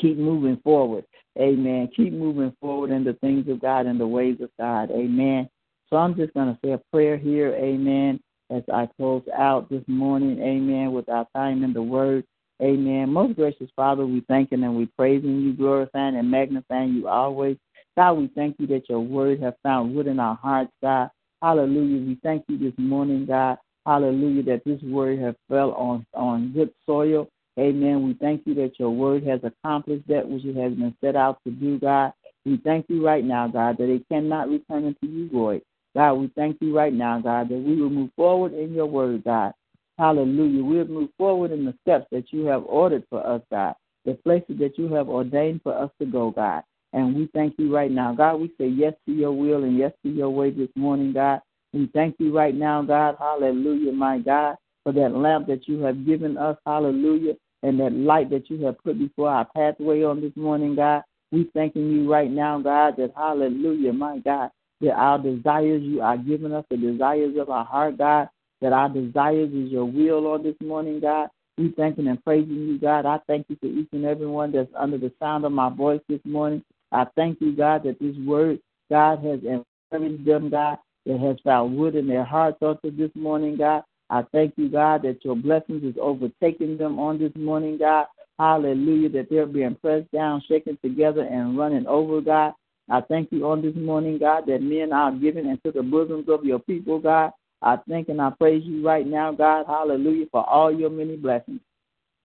Keep 0.00 0.18
moving 0.18 0.58
forward. 0.62 1.04
Amen. 1.38 1.88
Keep 1.96 2.12
moving 2.12 2.54
forward 2.60 2.90
in 2.90 3.02
the 3.02 3.14
things 3.14 3.48
of 3.48 3.60
God 3.60 3.86
and 3.86 3.98
the 3.98 4.06
ways 4.06 4.36
of 4.40 4.50
God. 4.58 4.90
Amen. 4.90 5.48
So 5.90 5.96
I'm 5.96 6.14
just 6.16 6.34
going 6.34 6.48
to 6.48 6.58
say 6.64 6.72
a 6.72 6.80
prayer 6.92 7.16
here, 7.16 7.54
amen, 7.54 8.20
as 8.50 8.62
I 8.72 8.88
close 8.96 9.22
out 9.36 9.68
this 9.70 9.82
morning, 9.86 10.40
amen, 10.40 10.92
with 10.92 11.08
our 11.08 11.26
time 11.34 11.62
in 11.62 11.72
the 11.72 11.82
Word. 11.82 12.24
Amen. 12.62 13.12
Most 13.12 13.36
gracious 13.36 13.68
Father, 13.74 14.06
we 14.06 14.24
thank 14.28 14.52
you 14.52 14.62
and 14.62 14.76
we 14.76 14.86
praising 14.86 15.40
you, 15.40 15.52
glorifying 15.54 16.16
and 16.16 16.30
magnifying 16.30 16.94
you 16.94 17.08
always. 17.08 17.56
God, 17.96 18.14
we 18.14 18.28
thank 18.34 18.56
you 18.58 18.66
that 18.68 18.88
your 18.88 19.00
word 19.00 19.40
has 19.40 19.54
found 19.62 19.96
root 19.96 20.06
in 20.06 20.20
our 20.20 20.36
hearts, 20.36 20.72
God. 20.82 21.10
Hallelujah. 21.42 22.06
We 22.06 22.18
thank 22.22 22.44
you 22.48 22.58
this 22.58 22.72
morning, 22.78 23.26
God. 23.26 23.58
Hallelujah, 23.86 24.44
that 24.44 24.64
this 24.64 24.80
word 24.82 25.18
has 25.18 25.34
fell 25.48 25.72
on, 25.72 26.06
on 26.14 26.52
good 26.52 26.72
soil. 26.86 27.28
Amen. 27.58 28.06
We 28.06 28.14
thank 28.14 28.42
you 28.46 28.54
that 28.54 28.78
your 28.78 28.90
word 28.90 29.24
has 29.26 29.40
accomplished 29.44 30.08
that 30.08 30.28
which 30.28 30.44
it 30.44 30.56
has 30.56 30.72
been 30.72 30.96
set 31.02 31.16
out 31.16 31.38
to 31.44 31.52
do, 31.52 31.78
God. 31.78 32.12
We 32.44 32.56
thank 32.64 32.86
you 32.88 33.04
right 33.04 33.24
now, 33.24 33.46
God, 33.46 33.78
that 33.78 33.90
it 33.90 34.08
cannot 34.08 34.48
return 34.48 34.86
unto 34.86 35.06
you 35.06 35.28
void. 35.28 35.62
God, 35.94 36.14
we 36.14 36.30
thank 36.34 36.58
you 36.60 36.76
right 36.76 36.92
now, 36.92 37.20
God, 37.20 37.48
that 37.48 37.58
we 37.58 37.80
will 37.80 37.90
move 37.90 38.10
forward 38.16 38.52
in 38.52 38.74
your 38.74 38.86
word, 38.86 39.24
God. 39.24 39.52
Hallelujah. 39.98 40.64
We'll 40.64 40.86
move 40.86 41.10
forward 41.16 41.52
in 41.52 41.64
the 41.64 41.74
steps 41.82 42.06
that 42.10 42.32
you 42.32 42.46
have 42.46 42.64
ordered 42.64 43.04
for 43.08 43.24
us, 43.24 43.42
God, 43.50 43.74
the 44.04 44.14
places 44.14 44.58
that 44.58 44.76
you 44.76 44.92
have 44.92 45.08
ordained 45.08 45.62
for 45.62 45.76
us 45.76 45.90
to 46.00 46.06
go, 46.06 46.30
God. 46.30 46.64
And 46.92 47.14
we 47.14 47.28
thank 47.32 47.54
you 47.58 47.74
right 47.74 47.90
now. 47.90 48.14
God, 48.14 48.36
we 48.36 48.52
say 48.58 48.68
yes 48.68 48.94
to 49.06 49.12
your 49.12 49.32
will 49.32 49.64
and 49.64 49.78
yes 49.78 49.92
to 50.04 50.10
your 50.10 50.30
way 50.30 50.50
this 50.50 50.68
morning, 50.76 51.12
God. 51.12 51.40
We 51.72 51.88
thank 51.92 52.16
you 52.18 52.36
right 52.36 52.54
now, 52.54 52.82
God. 52.82 53.16
Hallelujah, 53.18 53.92
my 53.92 54.18
God, 54.18 54.56
for 54.82 54.92
that 54.92 55.14
lamp 55.14 55.46
that 55.48 55.66
you 55.68 55.80
have 55.80 56.06
given 56.06 56.36
us. 56.36 56.56
Hallelujah. 56.66 57.34
And 57.62 57.80
that 57.80 57.92
light 57.92 58.30
that 58.30 58.50
you 58.50 58.64
have 58.66 58.78
put 58.84 58.98
before 58.98 59.30
our 59.30 59.46
pathway 59.56 60.02
on 60.02 60.20
this 60.20 60.36
morning, 60.36 60.76
God. 60.76 61.02
We 61.32 61.50
thanking 61.54 61.90
you 61.90 62.10
right 62.10 62.30
now, 62.30 62.60
God, 62.60 62.96
that 62.98 63.12
hallelujah, 63.16 63.92
my 63.92 64.18
God, 64.18 64.50
that 64.84 64.94
our 64.94 65.18
desires, 65.18 65.82
you 65.82 66.00
are 66.00 66.16
giving 66.16 66.52
us 66.52 66.64
the 66.70 66.76
desires 66.76 67.36
of 67.38 67.50
our 67.50 67.64
heart, 67.64 67.98
God, 67.98 68.28
that 68.60 68.72
our 68.72 68.88
desires 68.88 69.50
is 69.52 69.70
your 69.70 69.84
will 69.84 70.26
on 70.28 70.42
this 70.42 70.56
morning, 70.60 71.00
God. 71.00 71.28
We 71.56 71.72
thanking 71.76 72.08
and 72.08 72.22
praising 72.24 72.68
you, 72.68 72.78
God. 72.78 73.06
I 73.06 73.18
thank 73.26 73.46
you 73.48 73.56
for 73.60 73.66
each 73.66 73.88
and 73.92 74.04
every 74.04 74.26
one 74.26 74.52
that's 74.52 74.70
under 74.76 74.98
the 74.98 75.12
sound 75.20 75.44
of 75.44 75.52
my 75.52 75.70
voice 75.70 76.00
this 76.08 76.20
morning. 76.24 76.64
I 76.90 77.06
thank 77.16 77.40
you, 77.40 77.54
God, 77.54 77.84
that 77.84 78.00
this 78.00 78.16
word, 78.26 78.58
God, 78.90 79.24
has 79.24 79.40
encouraged 79.40 80.24
them, 80.24 80.50
God, 80.50 80.78
that 81.06 81.20
has 81.20 81.36
found 81.44 81.76
wood 81.76 81.94
in 81.94 82.06
their 82.08 82.24
hearts 82.24 82.58
unto 82.62 82.90
this 82.90 83.10
morning, 83.14 83.56
God. 83.56 83.84
I 84.10 84.22
thank 84.32 84.54
you, 84.56 84.68
God, 84.68 85.02
that 85.02 85.24
your 85.24 85.36
blessings 85.36 85.84
is 85.84 85.94
overtaking 86.00 86.76
them 86.76 86.98
on 86.98 87.18
this 87.18 87.32
morning, 87.36 87.78
God. 87.78 88.06
Hallelujah, 88.38 89.08
that 89.10 89.30
they're 89.30 89.46
being 89.46 89.76
pressed 89.76 90.10
down, 90.10 90.42
shaken 90.48 90.76
together, 90.82 91.22
and 91.22 91.56
running 91.56 91.86
over, 91.86 92.20
God. 92.20 92.54
I 92.90 93.00
thank 93.00 93.32
you 93.32 93.46
on 93.46 93.62
this 93.62 93.74
morning, 93.76 94.18
God, 94.18 94.44
that 94.46 94.62
men 94.62 94.92
are 94.92 95.12
given 95.12 95.46
into 95.46 95.72
the 95.72 95.82
bosoms 95.82 96.28
of 96.28 96.44
your 96.44 96.58
people, 96.58 96.98
God. 96.98 97.32
I 97.62 97.78
thank 97.88 98.10
and 98.10 98.20
I 98.20 98.30
praise 98.30 98.62
you 98.64 98.86
right 98.86 99.06
now, 99.06 99.32
God. 99.32 99.64
Hallelujah, 99.66 100.26
for 100.30 100.48
all 100.48 100.70
your 100.70 100.90
many 100.90 101.16
blessings. 101.16 101.60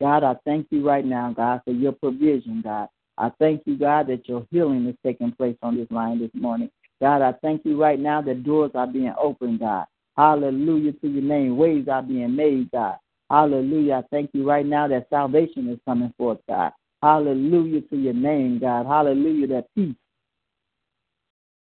God, 0.01 0.24
I 0.24 0.36
thank 0.45 0.68
you 0.70 0.86
right 0.86 1.05
now, 1.05 1.34
God, 1.36 1.62
for 1.64 1.72
your 1.72 1.93
provision, 1.93 2.62
God. 2.62 2.89
I 3.18 3.32
thank 3.39 3.64
you, 3.66 3.78
God, 3.78 4.07
that 4.07 4.28
your 4.28 4.45
healing 4.51 4.88
is 4.88 4.95
taking 5.05 5.32
place 5.32 5.57
on 5.62 5.78
this 5.78 5.89
line 5.91 6.20
this 6.20 6.32
morning. 6.34 6.70
God, 7.01 7.22
I 7.22 7.34
thank 7.41 7.66
you 7.66 7.82
right 7.82 7.99
now 7.99 8.22
that 8.22 8.43
doors 8.43 8.72
are 8.76 8.88
being 8.88 9.14
opened, 9.22 9.60
God. 9.60 9.86
Hallelujah 10.18 10.93
to 10.93 11.07
your 11.07 11.24
name. 11.24 11.55
Ways 11.57 11.88
are 11.89 12.01
being 12.01 12.36
made, 12.36 12.72
God. 12.72 12.97
Hallelujah. 13.30 13.95
I 13.95 14.07
thank 14.12 14.32
you 14.34 14.47
right 14.47 14.66
now 14.66 14.88
that 14.88 15.07
salvation 15.10 15.70
is 15.70 15.80
coming 15.86 16.14
forth, 16.18 16.39
God. 16.47 16.72
Hallelujah 17.01 17.82
to 17.82 17.97
your 17.97 18.14
name, 18.14 18.60
God. 18.60 18.86
Hallelujah. 18.86 19.47
That 19.47 19.68
peace 19.76 19.95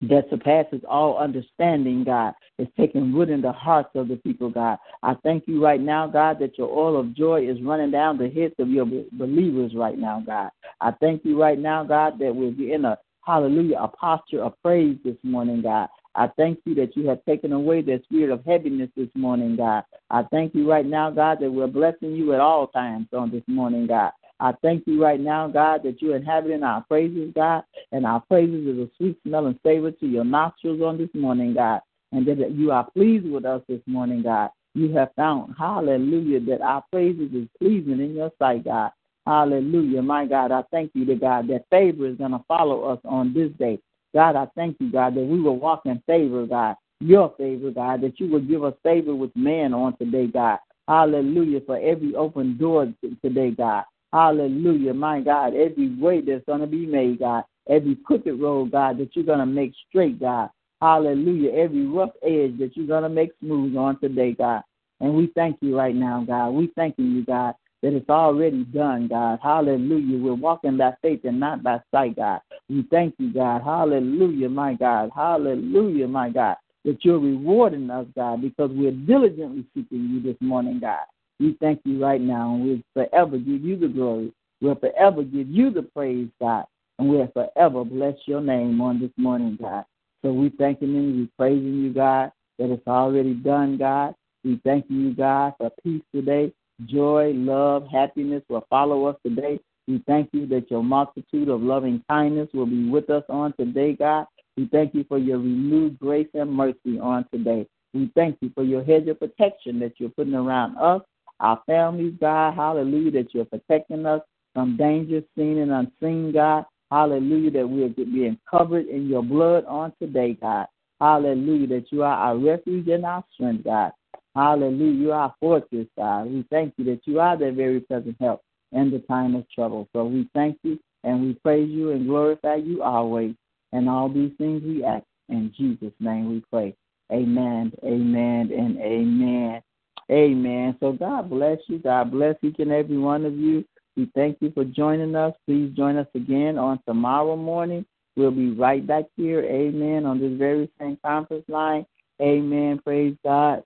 that 0.08 0.26
surpasses 0.30 0.82
all 0.88 1.18
understanding, 1.18 2.04
God, 2.04 2.34
is 2.58 2.68
taking 2.76 3.12
root 3.12 3.30
in 3.30 3.40
the 3.40 3.52
hearts 3.52 3.90
of 3.94 4.08
the 4.08 4.16
people, 4.16 4.50
God. 4.50 4.78
I 5.02 5.14
thank 5.22 5.46
you 5.46 5.62
right 5.62 5.80
now, 5.80 6.06
God, 6.06 6.38
that 6.40 6.58
your 6.58 6.68
oil 6.68 6.98
of 6.98 7.14
joy 7.14 7.48
is 7.48 7.60
running 7.62 7.90
down 7.90 8.18
the 8.18 8.30
heads 8.30 8.54
of 8.58 8.68
your 8.68 8.86
believers 9.12 9.72
right 9.74 9.98
now, 9.98 10.22
God. 10.24 10.50
I 10.80 10.92
thank 10.92 11.24
you 11.24 11.40
right 11.40 11.58
now, 11.58 11.84
God, 11.84 12.18
that 12.18 12.34
we're 12.34 12.74
in 12.74 12.84
a 12.84 12.98
hallelujah, 13.26 13.78
a 13.78 13.88
posture 13.88 14.42
of 14.42 14.60
praise 14.62 14.98
this 15.04 15.16
morning, 15.22 15.62
God. 15.62 15.88
I 16.14 16.28
thank 16.36 16.60
you 16.64 16.74
that 16.76 16.96
you 16.96 17.08
have 17.08 17.24
taken 17.24 17.52
away 17.52 17.82
the 17.82 18.00
spirit 18.04 18.30
of 18.30 18.44
heaviness 18.44 18.90
this 18.96 19.08
morning, 19.14 19.56
God. 19.56 19.84
I 20.10 20.22
thank 20.24 20.54
you 20.54 20.70
right 20.70 20.86
now, 20.86 21.10
God, 21.10 21.38
that 21.40 21.50
we're 21.50 21.66
blessing 21.66 22.12
you 22.12 22.34
at 22.34 22.40
all 22.40 22.68
times 22.68 23.08
on 23.12 23.30
this 23.30 23.42
morning, 23.48 23.86
God. 23.86 24.12
I 24.40 24.52
thank 24.62 24.86
you 24.86 25.02
right 25.02 25.20
now, 25.20 25.48
God, 25.48 25.82
that 25.84 26.02
you're 26.02 26.16
inhabiting 26.16 26.62
our 26.62 26.82
praises, 26.82 27.32
God, 27.34 27.62
and 27.92 28.04
our 28.04 28.20
praises 28.20 28.66
is 28.66 28.78
a 28.78 28.90
sweet 28.96 29.18
smelling 29.26 29.58
savor 29.64 29.90
to 29.92 30.06
your 30.06 30.24
nostrils 30.24 30.82
on 30.82 30.98
this 30.98 31.10
morning, 31.14 31.54
God, 31.54 31.80
and 32.12 32.26
that 32.26 32.50
you 32.52 32.72
are 32.72 32.90
pleased 32.90 33.30
with 33.30 33.44
us 33.44 33.62
this 33.68 33.80
morning, 33.86 34.22
God. 34.22 34.50
You 34.74 34.92
have 34.96 35.10
found, 35.14 35.54
hallelujah, 35.56 36.40
that 36.40 36.60
our 36.60 36.84
praises 36.90 37.32
is 37.32 37.46
pleasing 37.60 38.00
in 38.00 38.14
your 38.14 38.32
sight, 38.40 38.64
God. 38.64 38.90
Hallelujah. 39.26 40.02
My 40.02 40.26
God, 40.26 40.52
I 40.52 40.62
thank 40.70 40.90
you 40.94 41.06
to 41.06 41.14
God 41.14 41.48
that 41.48 41.64
favor 41.70 42.06
is 42.06 42.18
going 42.18 42.32
to 42.32 42.44
follow 42.46 42.84
us 42.84 42.98
on 43.04 43.32
this 43.32 43.50
day. 43.58 43.78
God, 44.12 44.36
I 44.36 44.46
thank 44.54 44.76
you, 44.80 44.90
God, 44.90 45.14
that 45.14 45.24
we 45.24 45.40
will 45.40 45.58
walk 45.58 45.82
in 45.86 46.02
favor, 46.06 46.44
God, 46.44 46.76
your 47.00 47.32
favor, 47.38 47.70
God, 47.70 48.00
that 48.02 48.20
you 48.20 48.28
will 48.28 48.40
give 48.40 48.64
us 48.64 48.74
favor 48.82 49.14
with 49.14 49.34
man 49.34 49.72
on 49.72 49.96
today, 49.96 50.26
God. 50.26 50.58
Hallelujah. 50.86 51.60
For 51.64 51.78
every 51.78 52.14
open 52.14 52.58
door 52.58 52.92
today, 53.22 53.52
God. 53.52 53.84
Hallelujah, 54.14 54.94
my 54.94 55.20
God. 55.20 55.54
Every 55.56 55.92
way 55.96 56.20
that's 56.20 56.44
going 56.46 56.60
to 56.60 56.68
be 56.68 56.86
made, 56.86 57.18
God. 57.18 57.42
Every 57.68 57.96
crooked 57.96 58.40
road, 58.40 58.70
God, 58.70 58.96
that 58.98 59.16
you're 59.16 59.24
going 59.24 59.40
to 59.40 59.46
make 59.46 59.72
straight, 59.88 60.20
God. 60.20 60.50
Hallelujah. 60.80 61.50
Every 61.50 61.84
rough 61.84 62.12
edge 62.22 62.56
that 62.58 62.70
you're 62.74 62.86
going 62.86 63.02
to 63.02 63.08
make 63.08 63.32
smooth 63.40 63.76
on 63.76 63.98
today, 63.98 64.32
God. 64.32 64.62
And 65.00 65.14
we 65.14 65.32
thank 65.34 65.56
you 65.60 65.76
right 65.76 65.96
now, 65.96 66.22
God. 66.24 66.50
We 66.50 66.70
thanking 66.76 67.10
you, 67.10 67.24
God, 67.24 67.56
that 67.82 67.92
it's 67.92 68.08
already 68.08 68.62
done, 68.66 69.08
God. 69.08 69.40
Hallelujah. 69.42 70.22
We're 70.22 70.34
walking 70.34 70.76
by 70.76 70.92
faith 71.02 71.22
and 71.24 71.40
not 71.40 71.64
by 71.64 71.80
sight, 71.90 72.14
God. 72.14 72.38
We 72.68 72.86
thank 72.92 73.16
you, 73.18 73.34
God. 73.34 73.62
Hallelujah, 73.64 74.48
my 74.48 74.74
God. 74.74 75.10
Hallelujah, 75.12 76.06
my 76.06 76.30
God. 76.30 76.54
That 76.84 77.04
you're 77.04 77.18
rewarding 77.18 77.90
us, 77.90 78.06
God, 78.14 78.42
because 78.42 78.70
we're 78.72 78.92
diligently 78.92 79.64
seeking 79.74 80.08
you 80.08 80.22
this 80.22 80.40
morning, 80.40 80.78
God. 80.78 81.02
We 81.40 81.56
thank 81.60 81.80
you 81.84 82.00
right 82.00 82.20
now, 82.20 82.54
and 82.54 82.64
we'll 82.64 83.06
forever 83.06 83.38
give 83.38 83.62
you 83.62 83.76
the 83.76 83.88
glory. 83.88 84.32
We'll 84.60 84.76
forever 84.76 85.22
give 85.22 85.48
you 85.48 85.70
the 85.70 85.82
praise, 85.82 86.28
God, 86.40 86.66
and 86.98 87.08
we'll 87.08 87.30
forever 87.32 87.84
bless 87.84 88.14
your 88.26 88.40
name 88.40 88.80
on 88.80 89.00
this 89.00 89.10
morning, 89.16 89.58
God. 89.60 89.84
So 90.22 90.32
we 90.32 90.50
thanking 90.50 90.94
you, 90.94 91.20
we 91.20 91.28
praising 91.36 91.82
you, 91.82 91.92
God, 91.92 92.32
that 92.58 92.70
it's 92.70 92.86
already 92.86 93.34
done, 93.34 93.76
God. 93.76 94.14
We 94.44 94.60
thank 94.64 94.86
you, 94.88 95.12
God, 95.12 95.54
for 95.58 95.70
peace 95.82 96.02
today. 96.14 96.52
Joy, 96.86 97.32
love, 97.34 97.86
happiness 97.90 98.42
will 98.48 98.66
follow 98.70 99.06
us 99.06 99.16
today. 99.24 99.60
We 99.86 100.02
thank 100.06 100.30
you 100.32 100.46
that 100.46 100.70
your 100.70 100.82
multitude 100.82 101.48
of 101.48 101.62
loving 101.62 102.02
kindness 102.08 102.48
will 102.54 102.66
be 102.66 102.88
with 102.88 103.10
us 103.10 103.24
on 103.28 103.54
today, 103.58 103.94
God. 103.94 104.26
We 104.56 104.66
thank 104.66 104.94
you 104.94 105.04
for 105.08 105.18
your 105.18 105.38
renewed 105.38 105.98
grace 105.98 106.28
and 106.34 106.52
mercy 106.52 106.98
on 107.00 107.26
today. 107.32 107.66
We 107.92 108.10
thank 108.14 108.38
you 108.40 108.50
for 108.54 108.62
your 108.62 108.82
hedge 108.82 109.08
of 109.08 109.18
protection 109.18 109.78
that 109.80 109.94
you're 109.98 110.10
putting 110.10 110.34
around 110.34 110.76
us 110.78 111.02
our 111.44 111.62
families, 111.66 112.14
God. 112.20 112.54
Hallelujah, 112.54 113.10
that 113.12 113.34
you're 113.34 113.44
protecting 113.44 114.06
us 114.06 114.22
from 114.54 114.76
danger 114.76 115.22
seen 115.36 115.58
and 115.58 115.70
unseen, 115.70 116.32
God. 116.32 116.64
Hallelujah, 116.90 117.50
that 117.50 117.68
we're 117.68 117.88
being 117.88 118.38
covered 118.50 118.86
in 118.86 119.08
your 119.08 119.22
blood 119.22 119.64
on 119.66 119.92
today, 120.00 120.38
God. 120.40 120.66
Hallelujah, 121.00 121.66
that 121.68 121.86
you 121.90 122.02
are 122.02 122.16
our 122.16 122.38
refuge 122.38 122.88
and 122.88 123.04
our 123.04 123.24
strength, 123.34 123.64
God. 123.64 123.92
Hallelujah, 124.34 124.92
you 124.92 125.12
are 125.12 125.22
our 125.22 125.34
fortress, 125.38 125.86
God. 125.98 126.26
We 126.26 126.46
thank 126.50 126.74
you 126.76 126.84
that 126.86 127.00
you 127.04 127.20
are 127.20 127.36
their 127.36 127.52
very 127.52 127.80
present 127.80 128.16
help 128.20 128.42
in 128.72 128.90
the 128.90 129.00
time 129.00 129.34
of 129.34 129.44
trouble. 129.50 129.88
So 129.92 130.04
we 130.04 130.28
thank 130.34 130.58
you 130.62 130.78
and 131.02 131.20
we 131.20 131.34
praise 131.34 131.68
you 131.68 131.90
and 131.90 132.06
glorify 132.06 132.56
you 132.56 132.82
always. 132.82 133.34
And 133.72 133.88
all 133.88 134.08
these 134.08 134.32
things 134.38 134.62
we 134.62 134.84
ask. 134.84 135.04
In 135.28 135.52
Jesus' 135.56 135.92
name 135.98 136.30
we 136.30 136.44
pray. 136.50 136.76
Amen, 137.12 137.72
amen, 137.84 138.50
and 138.56 138.78
amen. 138.78 139.62
Amen. 140.10 140.76
So 140.80 140.92
God 140.92 141.30
bless 141.30 141.58
you. 141.66 141.78
God 141.78 142.10
bless 142.10 142.36
each 142.42 142.56
and 142.58 142.72
every 142.72 142.98
one 142.98 143.24
of 143.24 143.34
you. 143.36 143.64
We 143.96 144.10
thank 144.14 144.38
you 144.40 144.50
for 144.50 144.64
joining 144.64 145.14
us. 145.14 145.34
Please 145.46 145.72
join 145.76 145.96
us 145.96 146.08
again 146.14 146.58
on 146.58 146.80
tomorrow 146.86 147.36
morning. 147.36 147.86
We'll 148.16 148.30
be 148.30 148.50
right 148.50 148.86
back 148.86 149.04
here. 149.16 149.42
Amen. 149.44 150.04
On 150.04 150.20
this 150.20 150.36
very 150.38 150.70
same 150.78 150.98
conference 151.04 151.44
line. 151.48 151.86
Amen. 152.20 152.80
Praise 152.84 153.16
God. 153.24 153.62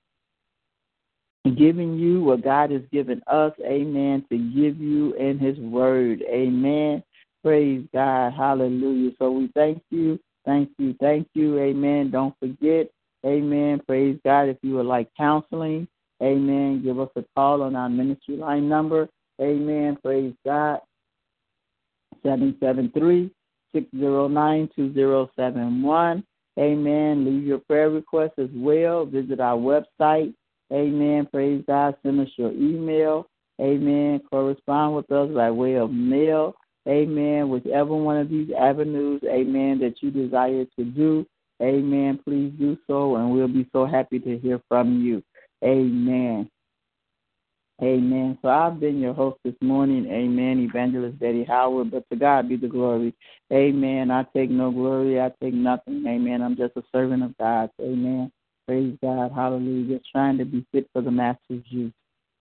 Giving 1.45 1.99
you 1.99 2.23
what 2.23 2.43
God 2.43 2.71
has 2.71 2.83
given 2.93 3.23
us. 3.27 3.53
Amen. 3.65 4.25
To 4.31 4.37
give 4.37 4.79
you 4.81 5.15
in 5.15 5.39
His 5.39 5.59
Word. 5.59 6.23
Amen. 6.29 7.03
Praise 7.43 7.87
God. 7.93 8.33
Hallelujah. 8.35 9.13
So 9.19 9.31
we 9.31 9.51
thank 9.55 9.83
you. 9.91 10.19
Thank 10.45 10.71
you. 10.79 10.95
Thank 11.01 11.29
you. 11.35 11.59
Amen. 11.59 12.11
Don't 12.11 12.35
forget. 12.39 12.91
Amen. 13.25 13.81
Praise 13.87 14.19
God. 14.25 14.49
If 14.49 14.59
you 14.63 14.75
would 14.75 14.87
like 14.87 15.09
counseling, 15.17 15.89
Amen. 16.23 16.83
Give 16.83 16.99
us 16.99 17.11
a 17.17 17.25
call 17.37 17.63
on 17.63 17.77
our 17.77 17.89
ministry 17.89 18.37
line 18.37 18.69
number. 18.69 19.09
Amen. 19.41 19.97
Praise 20.03 20.35
God. 20.45 20.81
773 22.23 23.31
609 23.73 24.71
2071. 24.75 26.25
Amen. 26.59 27.25
Leave 27.25 27.45
your 27.45 27.59
prayer 27.59 27.91
requests 27.91 28.39
as 28.39 28.49
well. 28.55 29.07
Visit 29.07 29.39
our 29.39 29.57
website. 29.57 30.35
Amen. 30.73 31.29
Praise 31.33 31.63
God. 31.67 31.97
Send 32.03 32.21
us 32.21 32.29
your 32.37 32.53
email. 32.53 33.27
Amen. 33.61 34.21
Correspond 34.31 34.97
with 34.97 35.11
us 35.13 35.31
by 35.33 35.51
way 35.51 35.75
of 35.77 35.91
mail. 35.91 36.55
Amen. 36.89 37.49
Whichever 37.51 37.95
one 37.95 38.17
of 38.17 38.31
these 38.31 38.49
avenues, 38.59 39.23
amen, 39.25 39.79
that 39.81 39.97
you 40.01 40.11
desire 40.11 40.65
to 40.79 40.85
do. 40.85 41.27
Amen. 41.61 42.19
Please 42.25 42.53
do 42.59 42.79
so, 42.87 43.17
and 43.17 43.31
we'll 43.31 43.49
be 43.49 43.69
so 43.73 43.85
happy 43.85 44.19
to 44.21 44.39
hear 44.39 44.61
from 44.69 45.03
you. 45.03 45.23
Amen. 45.65 46.51
Amen. 47.83 48.39
So 48.43 48.49
I've 48.49 48.81
been 48.81 49.01
your 49.01 49.15
host 49.15 49.39
this 49.45 49.55
morning. 49.61 50.07
Amen. 50.07 50.59
Evangelist 50.61 51.19
Betty 51.19 51.45
Howard. 51.45 51.93
But 51.93 52.09
to 52.11 52.17
God 52.17 52.49
be 52.49 52.57
the 52.57 52.69
glory. 52.69 53.15
Amen. 53.53 54.11
I 54.11 54.25
take 54.35 54.51
no 54.51 54.71
glory. 54.73 55.21
I 55.21 55.31
take 55.43 55.55
nothing. 55.55 56.05
Amen. 56.07 56.43
I'm 56.43 56.57
just 56.57 56.77
a 56.77 56.83
servant 56.93 57.23
of 57.23 57.39
God. 57.39 57.71
Amen. 57.81 58.33
Praise 58.67 58.97
God. 59.03 59.33
Hallelujah. 59.35 59.99
Just 59.99 60.11
trying 60.11 60.39
to 60.39 60.45
be 60.45 60.67
fit 60.73 60.89
for 60.93 61.03
the 61.03 61.11
master's 61.11 61.63
use. 61.67 61.93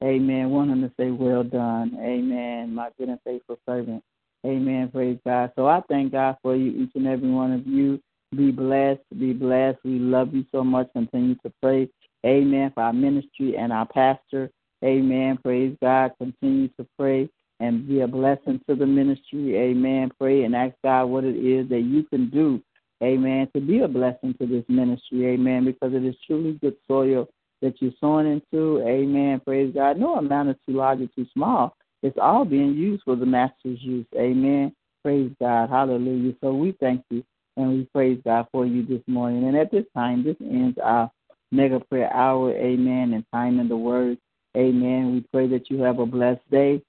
Amen. 0.03 0.49
Want 0.49 0.71
him 0.71 0.81
to 0.81 0.91
say, 0.99 1.11
Well 1.11 1.43
done. 1.43 1.97
Amen. 2.01 2.73
My 2.73 2.89
good 2.97 3.09
and 3.09 3.19
faithful 3.23 3.59
servant. 3.67 4.03
Amen. 4.45 4.89
Praise 4.89 5.19
God. 5.25 5.51
So 5.55 5.67
I 5.67 5.81
thank 5.87 6.13
God 6.13 6.37
for 6.41 6.55
you, 6.55 6.71
each 6.83 6.91
and 6.95 7.07
every 7.07 7.29
one 7.29 7.53
of 7.53 7.67
you. 7.67 7.99
Be 8.35 8.51
blessed. 8.51 9.01
Be 9.19 9.33
blessed. 9.33 9.79
We 9.83 9.99
love 9.99 10.33
you 10.33 10.45
so 10.51 10.63
much. 10.63 10.91
Continue 10.93 11.35
to 11.45 11.51
pray 11.61 11.89
Amen. 12.27 12.71
For 12.73 12.83
our 12.83 12.93
ministry 12.93 13.55
and 13.57 13.71
our 13.71 13.87
pastor. 13.87 14.51
Amen. 14.83 15.39
Praise 15.41 15.75
God. 15.81 16.11
Continue 16.19 16.67
to 16.79 16.85
pray 16.99 17.29
and 17.59 17.87
be 17.87 18.01
a 18.01 18.07
blessing 18.07 18.61
to 18.69 18.75
the 18.75 18.85
ministry. 18.85 19.55
Amen. 19.57 20.11
Pray 20.19 20.43
and 20.43 20.55
ask 20.55 20.75
God 20.83 21.05
what 21.05 21.23
it 21.23 21.37
is 21.37 21.69
that 21.69 21.81
you 21.81 22.03
can 22.03 22.29
do. 22.29 22.61
Amen. 23.01 23.47
To 23.55 23.61
be 23.61 23.79
a 23.79 23.87
blessing 23.87 24.35
to 24.39 24.45
this 24.45 24.65
ministry. 24.67 25.25
Amen. 25.27 25.65
Because 25.65 25.93
it 25.93 26.03
is 26.03 26.15
truly 26.25 26.59
good 26.61 26.75
soil 26.87 27.27
that 27.61 27.81
you're 27.81 27.91
sowing 27.99 28.27
into. 28.27 28.81
Amen. 28.85 29.39
Praise 29.39 29.73
God. 29.73 29.97
No 29.97 30.15
amount 30.15 30.49
is 30.49 30.55
too 30.67 30.75
large 30.75 31.01
or 31.01 31.07
too 31.15 31.25
small. 31.33 31.75
It's 32.03 32.17
all 32.21 32.45
being 32.45 32.73
used 32.73 33.03
for 33.03 33.15
the 33.15 33.25
master's 33.25 33.81
use. 33.81 34.05
Amen. 34.15 34.73
Praise 35.03 35.31
God. 35.39 35.69
Hallelujah. 35.69 36.33
So 36.41 36.53
we 36.53 36.73
thank 36.79 37.03
you 37.09 37.23
and 37.55 37.69
we 37.69 37.87
praise 37.93 38.19
God 38.23 38.47
for 38.51 38.65
you 38.65 38.85
this 38.85 39.01
morning. 39.07 39.47
And 39.47 39.57
at 39.57 39.71
this 39.71 39.85
time, 39.95 40.23
this 40.23 40.35
ends 40.41 40.77
our 40.83 41.09
mega 41.51 41.79
prayer 41.79 42.13
hour. 42.13 42.51
Amen. 42.51 43.13
And 43.13 43.25
time 43.33 43.59
in 43.59 43.67
the 43.67 43.77
word. 43.77 44.17
Amen. 44.55 45.13
We 45.13 45.21
pray 45.31 45.47
that 45.47 45.69
you 45.69 45.81
have 45.81 45.99
a 45.99 46.05
blessed 46.05 46.49
day. 46.49 46.81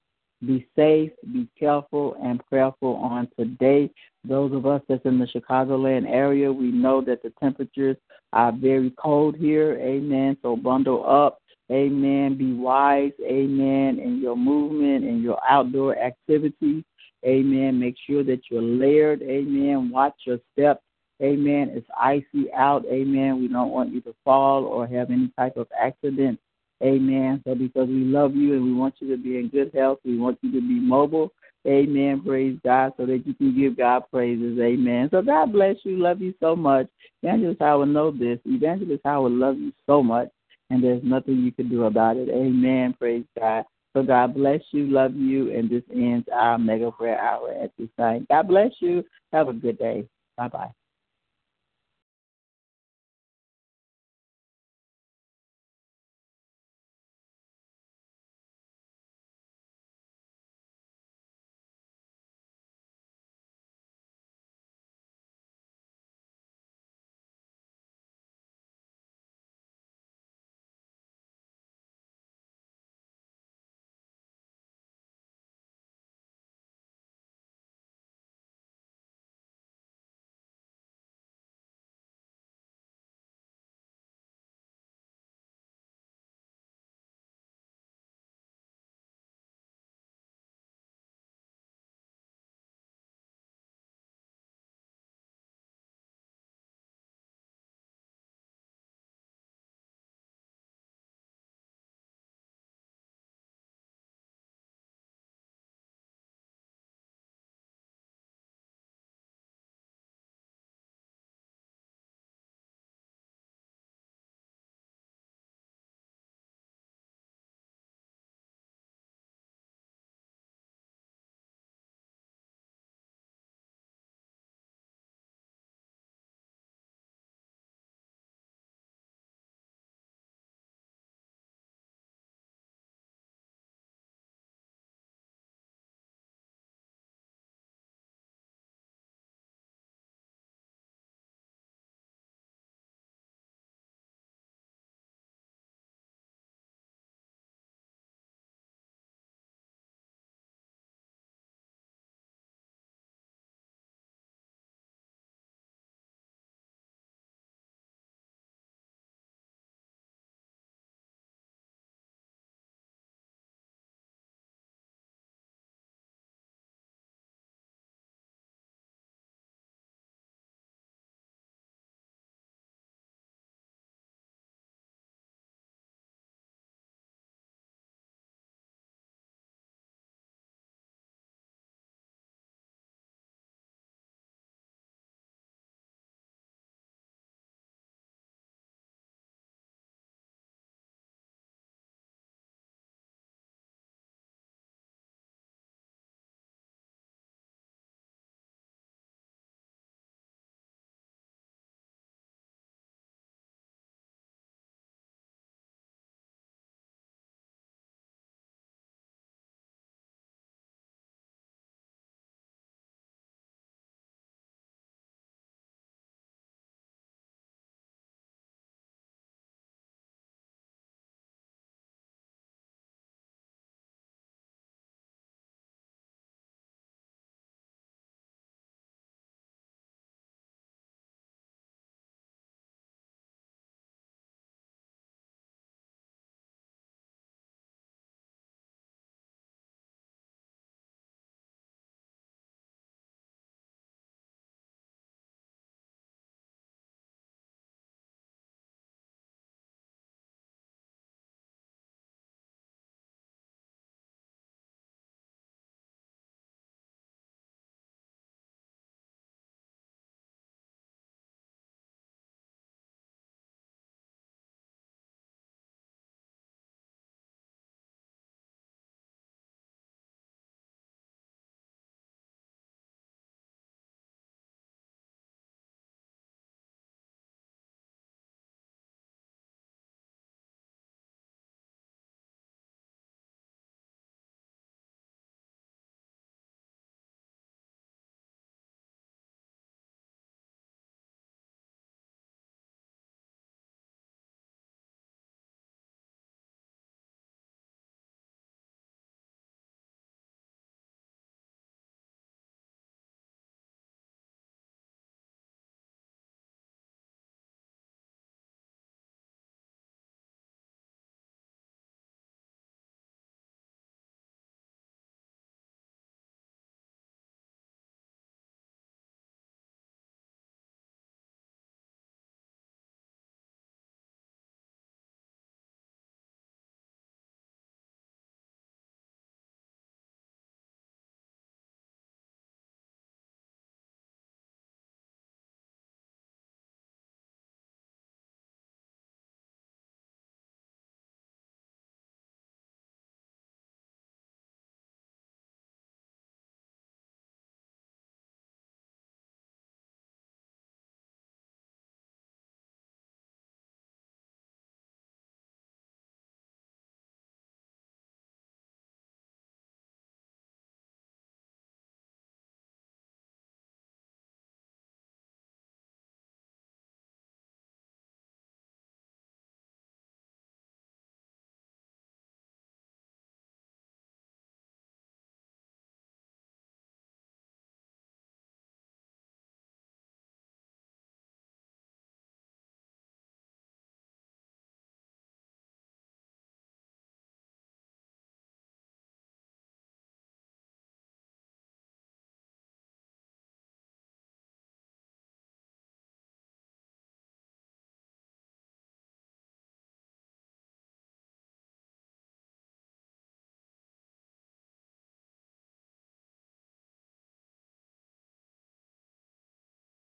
Be 0.45 0.65
safe, 0.73 1.11
be 1.33 1.49
careful, 1.59 2.15
and 2.23 2.41
prayerful 2.47 2.95
on 2.95 3.27
today. 3.37 3.91
Those 4.23 4.53
of 4.53 4.65
us 4.65 4.81
that's 4.87 5.05
in 5.05 5.19
the 5.19 5.25
Chicagoland 5.25 6.09
area, 6.09 6.51
we 6.51 6.71
know 6.71 7.01
that 7.01 7.21
the 7.21 7.33
temperatures 7.41 7.97
are 8.31 8.53
very 8.53 8.91
cold 8.91 9.35
here. 9.35 9.77
Amen. 9.79 10.37
So 10.41 10.55
bundle 10.55 11.03
up. 11.05 11.41
Amen. 11.71 12.37
Be 12.37 12.53
wise. 12.53 13.11
Amen. 13.21 13.99
In 13.99 14.19
your 14.21 14.37
movement 14.37 15.03
and 15.03 15.21
your 15.21 15.39
outdoor 15.47 15.97
activities. 15.97 16.83
Amen. 17.25 17.77
Make 17.77 17.95
sure 18.07 18.23
that 18.23 18.41
you're 18.49 18.61
layered. 18.61 19.21
Amen. 19.21 19.89
Watch 19.91 20.15
your 20.25 20.39
steps. 20.53 20.81
Amen. 21.21 21.71
It's 21.73 21.87
icy 21.99 22.51
out. 22.53 22.85
Amen. 22.85 23.39
We 23.39 23.47
don't 23.47 23.71
want 23.71 23.93
you 23.93 24.01
to 24.01 24.15
fall 24.23 24.63
or 24.65 24.87
have 24.87 25.11
any 25.11 25.31
type 25.37 25.57
of 25.57 25.67
accident. 25.77 26.39
Amen. 26.81 27.41
So 27.45 27.55
because 27.55 27.89
we 27.89 28.05
love 28.05 28.35
you 28.35 28.53
and 28.53 28.63
we 28.63 28.73
want 28.73 28.95
you 28.99 29.09
to 29.09 29.21
be 29.21 29.37
in 29.37 29.49
good 29.49 29.71
health, 29.73 29.99
we 30.05 30.17
want 30.17 30.39
you 30.41 30.51
to 30.53 30.61
be 30.61 30.79
mobile. 30.79 31.31
Amen. 31.67 32.21
Praise 32.25 32.57
God, 32.63 32.93
so 32.95 33.05
that 33.05 33.27
you 33.27 33.33
can 33.33 33.57
give 33.57 33.77
God 33.77 34.03
praises. 34.11 34.57
Amen. 34.59 35.09
So 35.11 35.21
God 35.21 35.51
bless 35.51 35.75
you. 35.83 35.97
Love 35.97 36.21
you 36.21 36.33
so 36.39 36.55
much. 36.55 36.87
Evangelist 37.21 37.59
Howard 37.59 37.89
know 37.89 38.11
this. 38.11 38.39
Evangelist 38.45 39.01
Howard 39.03 39.33
loves 39.33 39.59
you 39.59 39.73
so 39.85 40.01
much, 40.01 40.29
and 40.69 40.81
there's 40.81 41.03
nothing 41.03 41.39
you 41.39 41.51
can 41.51 41.67
do 41.67 41.83
about 41.83 42.15
it. 42.15 42.29
Amen. 42.29 42.95
Praise 42.97 43.25
God. 43.37 43.65
So 43.93 44.03
God 44.03 44.35
bless 44.35 44.61
you, 44.71 44.87
love 44.87 45.15
you, 45.15 45.51
and 45.51 45.69
this 45.69 45.83
ends 45.93 46.27
our 46.31 46.57
mega 46.57 46.91
prayer 46.91 47.19
hour 47.19 47.51
at 47.61 47.71
this 47.77 47.89
time. 47.97 48.25
God 48.29 48.47
bless 48.47 48.71
you. 48.79 49.03
Have 49.33 49.49
a 49.49 49.53
good 49.53 49.77
day. 49.77 50.07
Bye 50.37 50.47
bye. 50.47 50.78